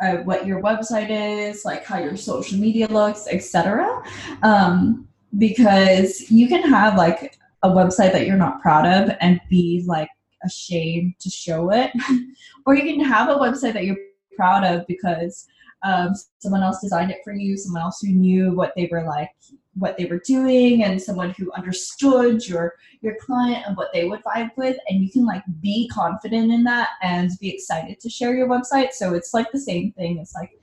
uh, 0.02 0.18
what 0.24 0.48
your 0.48 0.64
website 0.64 1.12
is, 1.12 1.64
like 1.64 1.86
how 1.86 2.00
your 2.00 2.18
social 2.18 2.58
media 2.58 2.88
looks, 2.88 3.28
etc. 3.30 4.02
Um, 4.42 5.08
because 5.38 6.32
you 6.32 6.48
can 6.48 6.64
have 6.64 6.98
like 6.98 7.38
a 7.62 7.70
website 7.70 8.14
that 8.14 8.26
you're 8.26 8.36
not 8.36 8.64
proud 8.64 8.88
of 8.88 9.16
and 9.22 9.40
be 9.48 9.84
like 9.86 10.10
ashamed 10.44 11.14
to 11.20 11.30
show 11.30 11.72
it, 11.72 11.92
or 12.66 12.74
you 12.74 12.82
can 12.82 13.06
have 13.06 13.30
a 13.30 13.36
website 13.36 13.74
that 13.74 13.86
you're 13.86 13.98
proud 14.36 14.64
of 14.64 14.88
because 14.88 15.46
um, 15.86 16.14
someone 16.40 16.64
else 16.64 16.82
designed 16.82 17.12
it 17.12 17.20
for 17.24 17.34
you, 17.34 17.56
someone 17.56 17.84
else 17.84 18.02
who 18.02 18.10
knew 18.10 18.54
what 18.54 18.74
they 18.76 18.90
were 18.92 19.04
like, 19.04 19.30
what 19.76 19.98
they 19.98 20.06
were 20.06 20.22
doing, 20.26 20.84
and 20.84 21.00
someone 21.00 21.30
who 21.38 21.52
understood 21.54 22.46
your 22.48 22.74
your 23.02 23.16
client 23.22 23.64
and 23.68 23.78
what 23.78 23.94
they 23.94 24.06
would 24.06 24.24
vibe 24.24 24.50
with, 24.58 24.78
and 24.90 25.04
you 25.04 25.12
can 25.12 25.26
like 25.26 25.44
be 25.62 25.88
confident 25.94 26.52
in 26.52 26.64
that 26.64 26.90
and 27.04 27.30
be 27.40 27.54
excited 27.54 28.00
to 28.00 28.10
share 28.10 28.36
your 28.36 28.50
website. 28.50 28.94
So 28.94 29.14
it's 29.14 29.34
like 29.34 29.52
the 29.52 29.60
same 29.60 29.92
thing. 29.92 30.18
It's 30.18 30.34
like 30.34 30.60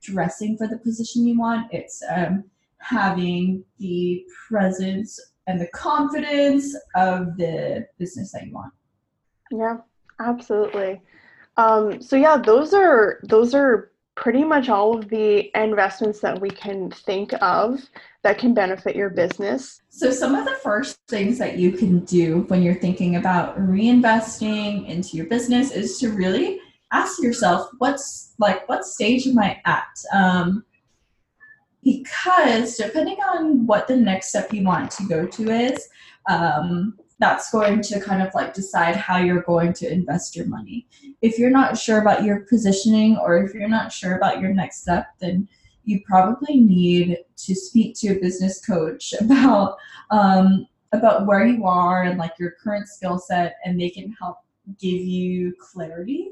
dressing 0.00 0.56
for 0.56 0.66
the 0.66 0.78
position 0.78 1.26
you 1.26 1.38
want. 1.38 1.68
It's 1.70 2.02
um, 2.10 2.44
having 2.78 3.64
the 3.78 4.24
presence 4.48 5.20
and 5.46 5.60
the 5.60 5.68
confidence 5.68 6.74
of 6.94 7.36
the 7.36 7.86
business 7.98 8.32
that 8.32 8.46
you 8.46 8.54
want. 8.54 8.72
Yeah, 9.50 9.78
absolutely. 10.18 11.02
Um, 11.58 12.00
so 12.00 12.16
yeah, 12.16 12.38
those 12.38 12.72
are 12.72 13.20
those 13.24 13.54
are 13.54 13.91
pretty 14.14 14.44
much 14.44 14.68
all 14.68 14.96
of 14.96 15.08
the 15.08 15.50
investments 15.60 16.20
that 16.20 16.40
we 16.40 16.50
can 16.50 16.90
think 16.90 17.32
of 17.40 17.80
that 18.22 18.38
can 18.38 18.54
benefit 18.54 18.94
your 18.94 19.10
business. 19.10 19.82
So, 19.88 20.10
some 20.10 20.34
of 20.34 20.44
the 20.44 20.54
first 20.62 20.98
things 21.08 21.38
that 21.38 21.58
you 21.58 21.72
can 21.72 22.00
do 22.00 22.44
when 22.48 22.62
you're 22.62 22.74
thinking 22.74 23.16
about 23.16 23.58
reinvesting 23.58 24.88
into 24.88 25.16
your 25.16 25.26
business 25.26 25.72
is 25.72 25.98
to 25.98 26.10
really 26.10 26.60
ask 26.92 27.22
yourself, 27.22 27.68
what's 27.78 28.34
like, 28.38 28.68
what 28.68 28.84
stage 28.84 29.26
am 29.26 29.38
I 29.38 29.60
at? 29.64 29.88
Um, 30.14 30.64
because 31.82 32.76
depending 32.76 33.16
on 33.16 33.66
what 33.66 33.88
the 33.88 33.96
next 33.96 34.28
step 34.28 34.52
you 34.52 34.62
want 34.62 34.90
to 34.92 35.04
go 35.08 35.26
to 35.26 35.50
is, 35.50 35.88
um, 36.28 36.96
that's 37.22 37.52
going 37.52 37.80
to 37.80 38.00
kind 38.00 38.20
of 38.20 38.34
like 38.34 38.52
decide 38.52 38.96
how 38.96 39.16
you're 39.16 39.42
going 39.42 39.72
to 39.72 39.88
invest 39.88 40.34
your 40.34 40.46
money. 40.46 40.88
If 41.22 41.38
you're 41.38 41.50
not 41.50 41.78
sure 41.78 42.00
about 42.00 42.24
your 42.24 42.40
positioning 42.40 43.16
or 43.16 43.36
if 43.44 43.54
you're 43.54 43.68
not 43.68 43.92
sure 43.92 44.16
about 44.16 44.40
your 44.40 44.52
next 44.52 44.82
step, 44.82 45.06
then 45.20 45.48
you 45.84 46.00
probably 46.04 46.58
need 46.58 47.18
to 47.36 47.54
speak 47.54 47.94
to 48.00 48.08
a 48.08 48.20
business 48.20 48.66
coach 48.66 49.14
about 49.20 49.76
um, 50.10 50.66
about 50.92 51.24
where 51.26 51.46
you 51.46 51.64
are 51.64 52.02
and 52.02 52.18
like 52.18 52.32
your 52.40 52.56
current 52.62 52.88
skill 52.88 53.20
set, 53.20 53.54
and 53.64 53.80
they 53.80 53.88
can 53.88 54.12
help 54.20 54.38
give 54.80 55.00
you 55.00 55.54
clarity. 55.60 56.30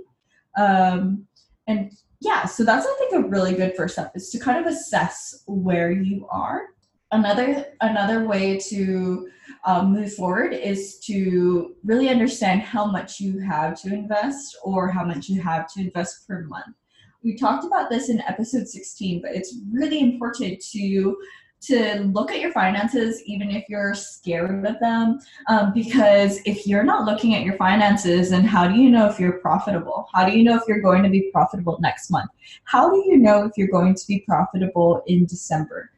Um, 0.59 1.25
and 1.69 1.93
yeah, 2.21 2.47
so 2.47 2.65
that's 2.65 2.85
I 2.85 2.97
think 2.99 3.15
a 3.15 3.29
really 3.29 3.55
good 3.55 3.77
first 3.77 3.95
step 3.95 4.11
is 4.17 4.29
to 4.31 4.41
kind 4.41 4.59
of 4.59 4.67
assess 4.67 5.45
where 5.47 5.93
you 5.93 6.27
are. 6.33 6.65
Another 7.13 7.67
another 7.81 8.27
way 8.27 8.59
to 8.59 9.29
um, 9.65 9.93
move 9.93 10.13
forward 10.15 10.53
is 10.53 10.99
to 11.01 11.75
really 11.85 12.09
understand 12.09 12.63
how 12.63 12.87
much 12.87 13.21
you 13.21 13.39
have 13.41 13.81
to 13.83 13.93
invest 13.93 14.57
or 14.63 14.89
how 14.89 15.05
much 15.05 15.29
you 15.29 15.41
have 15.43 15.73
to 15.75 15.81
invest 15.81 16.27
per 16.27 16.43
month. 16.43 16.75
We 17.23 17.37
talked 17.37 17.67
about 17.67 17.91
this 17.91 18.09
in 18.09 18.21
episode 18.23 18.67
16, 18.67 19.21
but 19.21 19.33
it's 19.33 19.57
really 19.73 20.01
important 20.01 20.61
to 20.73 21.17
to 21.63 22.01
look 22.15 22.31
at 22.31 22.41
your 22.41 22.53
finances 22.53 23.23
even 23.27 23.51
if 23.51 23.65
you're 23.69 23.95
scared 23.95 24.65
of 24.65 24.81
them 24.81 25.19
um, 25.47 25.75
because 25.75 26.41
if 26.47 26.67
you're 26.67 26.83
not 26.83 27.05
looking 27.05 27.35
at 27.35 27.43
your 27.43 27.55
finances 27.59 28.31
then 28.31 28.43
how 28.43 28.67
do 28.67 28.81
you 28.81 28.89
know 28.89 29.07
if 29.07 29.21
you're 29.21 29.41
profitable? 29.41 30.09
How 30.15 30.25
do 30.25 30.37
you 30.37 30.43
know 30.43 30.57
if 30.57 30.63
you're 30.67 30.81
going 30.81 31.03
to 31.03 31.11
be 31.11 31.31
profitable 31.33 31.79
next 31.83 32.11
month? 32.11 32.31
How 32.65 32.89
do 32.89 33.05
you 33.07 33.19
know 33.19 33.45
if 33.45 33.53
you're 33.59 33.69
going 33.69 33.95
to 33.95 34.07
be 34.07 34.21
profitable 34.21 35.03
in 35.07 35.27
december 35.27 35.91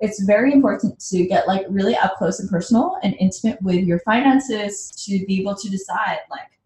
it's 0.00 0.22
very 0.22 0.52
important 0.52 0.98
to 0.98 1.26
get 1.26 1.46
like 1.46 1.66
really 1.68 1.96
up 1.96 2.14
close 2.16 2.40
and 2.40 2.50
personal 2.50 2.98
and 3.02 3.14
intimate 3.18 3.60
with 3.62 3.84
your 3.84 3.98
finances 4.00 4.90
to 4.90 5.24
be 5.26 5.40
able 5.40 5.54
to 5.54 5.70
decide 5.70 6.18
like 6.30 6.58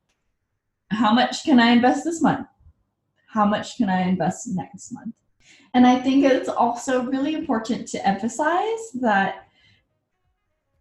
how 0.91 1.12
much 1.12 1.45
can 1.45 1.61
i 1.61 1.70
invest 1.70 2.05
this 2.05 2.22
month 2.22 2.47
how 3.28 3.45
much 3.45 3.76
can 3.76 3.89
i 3.89 4.01
invest 4.03 4.49
next 4.49 4.93
month 4.93 5.14
and 5.74 5.87
i 5.87 5.99
think 5.99 6.24
it's 6.24 6.49
also 6.49 7.03
really 7.05 7.35
important 7.35 7.87
to 7.87 8.07
emphasize 8.07 8.91
that 8.95 9.47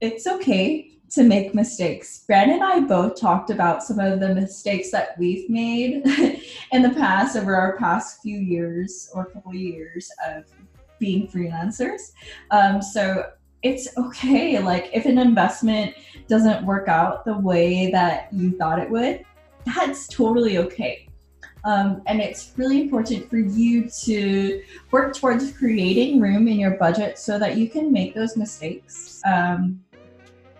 it's 0.01 0.27
okay 0.27 0.89
to 1.11 1.23
make 1.23 1.55
mistakes. 1.55 2.23
Brandon 2.27 2.61
and 2.61 2.63
I 2.63 2.79
both 2.81 3.19
talked 3.19 3.49
about 3.49 3.83
some 3.83 3.99
of 3.99 4.19
the 4.19 4.33
mistakes 4.35 4.91
that 4.91 5.17
we've 5.17 5.49
made 5.49 6.05
in 6.71 6.81
the 6.81 6.91
past 6.91 7.35
over 7.35 7.55
our 7.55 7.77
past 7.77 8.21
few 8.21 8.37
years 8.37 9.09
or 9.13 9.25
couple 9.25 9.53
years 9.55 10.09
of 10.27 10.45
being 10.99 11.27
freelancers. 11.27 12.11
Um, 12.51 12.81
so 12.81 13.31
it's 13.61 13.89
okay. 13.97 14.59
Like 14.59 14.89
if 14.93 15.05
an 15.05 15.17
investment 15.17 15.95
doesn't 16.27 16.65
work 16.65 16.87
out 16.87 17.25
the 17.25 17.37
way 17.37 17.91
that 17.91 18.29
you 18.31 18.57
thought 18.57 18.79
it 18.79 18.89
would, 18.89 19.23
that's 19.65 20.07
totally 20.07 20.57
okay. 20.57 21.09
Um, 21.65 22.01
and 22.07 22.21
it's 22.21 22.53
really 22.55 22.81
important 22.81 23.29
for 23.29 23.37
you 23.37 23.89
to 24.03 24.63
work 24.91 25.13
towards 25.15 25.51
creating 25.51 26.21
room 26.21 26.47
in 26.47 26.57
your 26.57 26.77
budget 26.77 27.19
so 27.19 27.37
that 27.37 27.57
you 27.57 27.69
can 27.69 27.91
make 27.91 28.15
those 28.15 28.37
mistakes. 28.37 29.21
Um, 29.25 29.81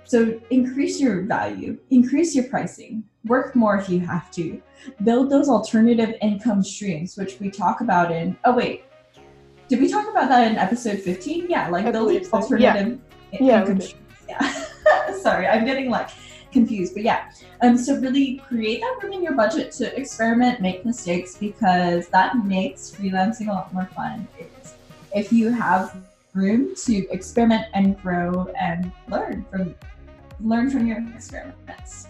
so 0.04 0.40
increase 0.50 1.00
your 1.00 1.22
value, 1.22 1.78
increase 1.92 2.36
your 2.36 2.46
pricing, 2.46 3.04
work 3.26 3.56
more 3.56 3.78
if 3.78 3.88
you 3.88 4.00
have 4.02 4.32
to, 4.32 4.62
build 5.04 5.30
those 5.30 5.50
alternative 5.50 6.16
income 6.22 6.64
streams, 6.64 7.16
which 7.16 7.40
we 7.40 7.50
talk 7.50 7.82
about 7.82 8.12
in. 8.12 8.36
Oh 8.44 8.56
wait, 8.56 8.84
did 9.70 9.80
we 9.80 9.88
talk 9.88 10.10
about 10.10 10.28
that 10.30 10.52
in 10.52 10.58
episode 10.58 11.00
15? 11.00 11.48
Yeah, 11.48 11.70
like 11.70 11.92
building 11.92 12.24
so. 12.24 12.38
alternative 12.38 13.00
yeah. 13.32 13.66
yeah. 13.66 13.88
Yeah. 14.28 15.14
Sorry, 15.22 15.48
I'm 15.48 15.64
getting 15.64 15.90
like 15.90 16.10
confused, 16.52 16.96
but 16.96 17.04
yeah. 17.04 17.32
Um, 17.62 17.78
so 17.78 18.00
really 18.00 18.38
create 18.48 18.82
that 18.82 19.00
room 19.02 19.14
in 19.14 19.24
your 19.24 19.34
budget 19.34 19.72
to 19.74 19.96
experiment, 19.96 20.60
make 20.60 20.86
mistakes, 20.86 21.36
because 21.36 22.08
that 22.10 22.44
makes 22.46 22.92
freelancing 22.92 23.48
a 23.48 23.52
lot 23.52 23.74
more 23.74 23.90
fun. 23.96 24.28
It's, 24.38 24.74
if 25.16 25.32
you 25.32 25.52
have 25.52 25.96
room 26.34 26.76
to 26.76 27.08
experiment 27.10 27.66
and 27.74 28.00
grow 28.02 28.52
and 28.60 28.92
learn 29.10 29.46
from 29.52 29.76
learn 30.42 30.70
from 30.70 30.88
your 30.88 31.04
experiments. 31.14 32.08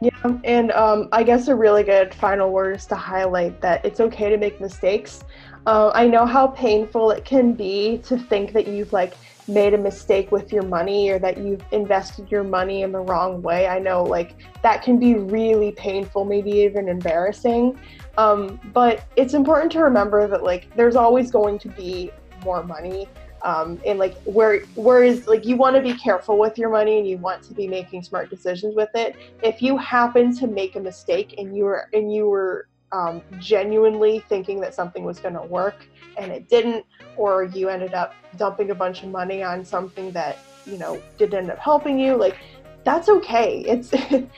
Yeah, 0.00 0.38
and 0.44 0.72
um, 0.72 1.08
I 1.12 1.22
guess 1.22 1.48
a 1.48 1.54
really 1.54 1.82
good 1.82 2.14
final 2.14 2.50
word 2.50 2.76
is 2.76 2.86
to 2.86 2.96
highlight 2.96 3.60
that 3.60 3.84
it's 3.84 4.00
okay 4.00 4.30
to 4.30 4.36
make 4.36 4.60
mistakes. 4.60 5.22
Uh, 5.64 5.92
I 5.94 6.08
know 6.08 6.26
how 6.26 6.48
painful 6.48 7.12
it 7.12 7.24
can 7.24 7.52
be 7.52 7.98
to 8.04 8.18
think 8.18 8.52
that 8.52 8.66
you've 8.66 8.92
like 8.92 9.14
made 9.46 9.74
a 9.74 9.78
mistake 9.78 10.32
with 10.32 10.52
your 10.52 10.62
money 10.62 11.10
or 11.10 11.18
that 11.20 11.38
you've 11.38 11.62
invested 11.72 12.30
your 12.30 12.42
money 12.42 12.82
in 12.82 12.90
the 12.90 13.00
wrong 13.00 13.42
way. 13.42 13.68
I 13.68 13.78
know 13.78 14.02
like 14.02 14.34
that 14.62 14.82
can 14.82 14.98
be 14.98 15.14
really 15.14 15.72
painful, 15.72 16.24
maybe 16.24 16.50
even 16.50 16.88
embarrassing. 16.88 17.78
Um, 18.18 18.60
but 18.72 19.04
it's 19.16 19.34
important 19.34 19.70
to 19.72 19.80
remember 19.80 20.26
that 20.26 20.42
like 20.42 20.74
there's 20.76 20.96
always 20.96 21.30
going 21.30 21.58
to 21.60 21.68
be 21.68 22.10
more 22.44 22.64
money. 22.64 23.08
Um, 23.42 23.80
and 23.84 23.98
like 23.98 24.16
where 24.22 24.60
whereas 24.76 25.26
like 25.26 25.44
you 25.44 25.56
want 25.56 25.74
to 25.74 25.82
be 25.82 25.94
careful 25.94 26.38
with 26.38 26.58
your 26.58 26.70
money 26.70 26.98
and 26.98 27.08
you 27.08 27.18
want 27.18 27.42
to 27.44 27.54
be 27.54 27.66
making 27.66 28.04
smart 28.04 28.30
decisions 28.30 28.76
with 28.76 28.90
it 28.94 29.16
if 29.42 29.60
you 29.60 29.76
happen 29.76 30.32
to 30.36 30.46
make 30.46 30.76
a 30.76 30.80
mistake 30.80 31.34
and 31.38 31.56
you 31.56 31.64
were 31.64 31.88
and 31.92 32.14
you 32.14 32.28
were 32.28 32.68
um, 32.92 33.22
genuinely 33.38 34.20
thinking 34.28 34.60
that 34.60 34.74
something 34.74 35.04
was 35.04 35.18
going 35.18 35.34
to 35.34 35.42
work 35.42 35.86
and 36.16 36.30
it 36.30 36.48
didn't, 36.48 36.84
or 37.16 37.44
you 37.44 37.68
ended 37.68 37.94
up 37.94 38.14
dumping 38.36 38.70
a 38.70 38.74
bunch 38.74 39.02
of 39.02 39.08
money 39.08 39.42
on 39.42 39.64
something 39.64 40.10
that 40.12 40.38
you 40.66 40.78
know 40.78 41.02
didn't 41.18 41.34
end 41.34 41.50
up 41.50 41.58
helping 41.58 41.98
you, 41.98 42.16
like 42.16 42.36
that's 42.84 43.08
okay. 43.08 43.60
It's 43.60 43.92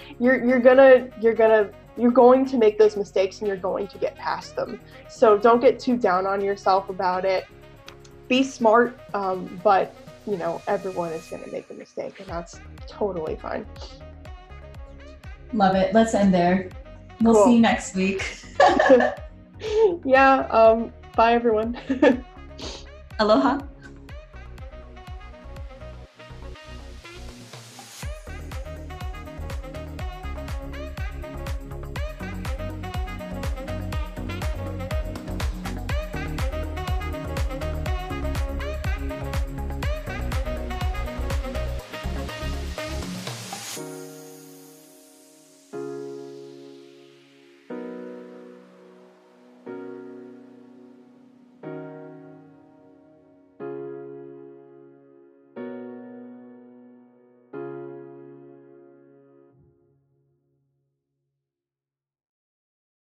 you're 0.20 0.44
you're 0.44 0.60
gonna 0.60 1.08
you're 1.20 1.34
gonna 1.34 1.70
you're 1.96 2.10
going 2.10 2.44
to 2.46 2.56
make 2.56 2.78
those 2.78 2.96
mistakes 2.96 3.38
and 3.38 3.48
you're 3.48 3.56
going 3.56 3.86
to 3.86 3.98
get 3.98 4.16
past 4.16 4.56
them. 4.56 4.80
So 5.08 5.38
don't 5.38 5.60
get 5.60 5.78
too 5.78 5.96
down 5.96 6.26
on 6.26 6.40
yourself 6.40 6.88
about 6.88 7.24
it. 7.24 7.46
Be 8.26 8.42
smart, 8.42 8.98
um, 9.12 9.60
but 9.62 9.94
you 10.26 10.36
know 10.36 10.62
everyone 10.66 11.12
is 11.12 11.26
going 11.26 11.44
to 11.44 11.50
make 11.50 11.68
a 11.70 11.74
mistake, 11.74 12.18
and 12.20 12.28
that's 12.28 12.60
totally 12.88 13.36
fine. 13.36 13.66
Love 15.52 15.76
it. 15.76 15.94
Let's 15.94 16.14
end 16.14 16.32
there. 16.32 16.68
We'll 17.20 17.34
cool. 17.34 17.44
see 17.46 17.54
you 17.54 17.60
next 17.60 17.94
week. 17.94 18.44
yeah. 20.04 20.46
Um, 20.50 20.92
bye, 21.16 21.34
everyone. 21.34 21.78
Aloha. 23.18 23.60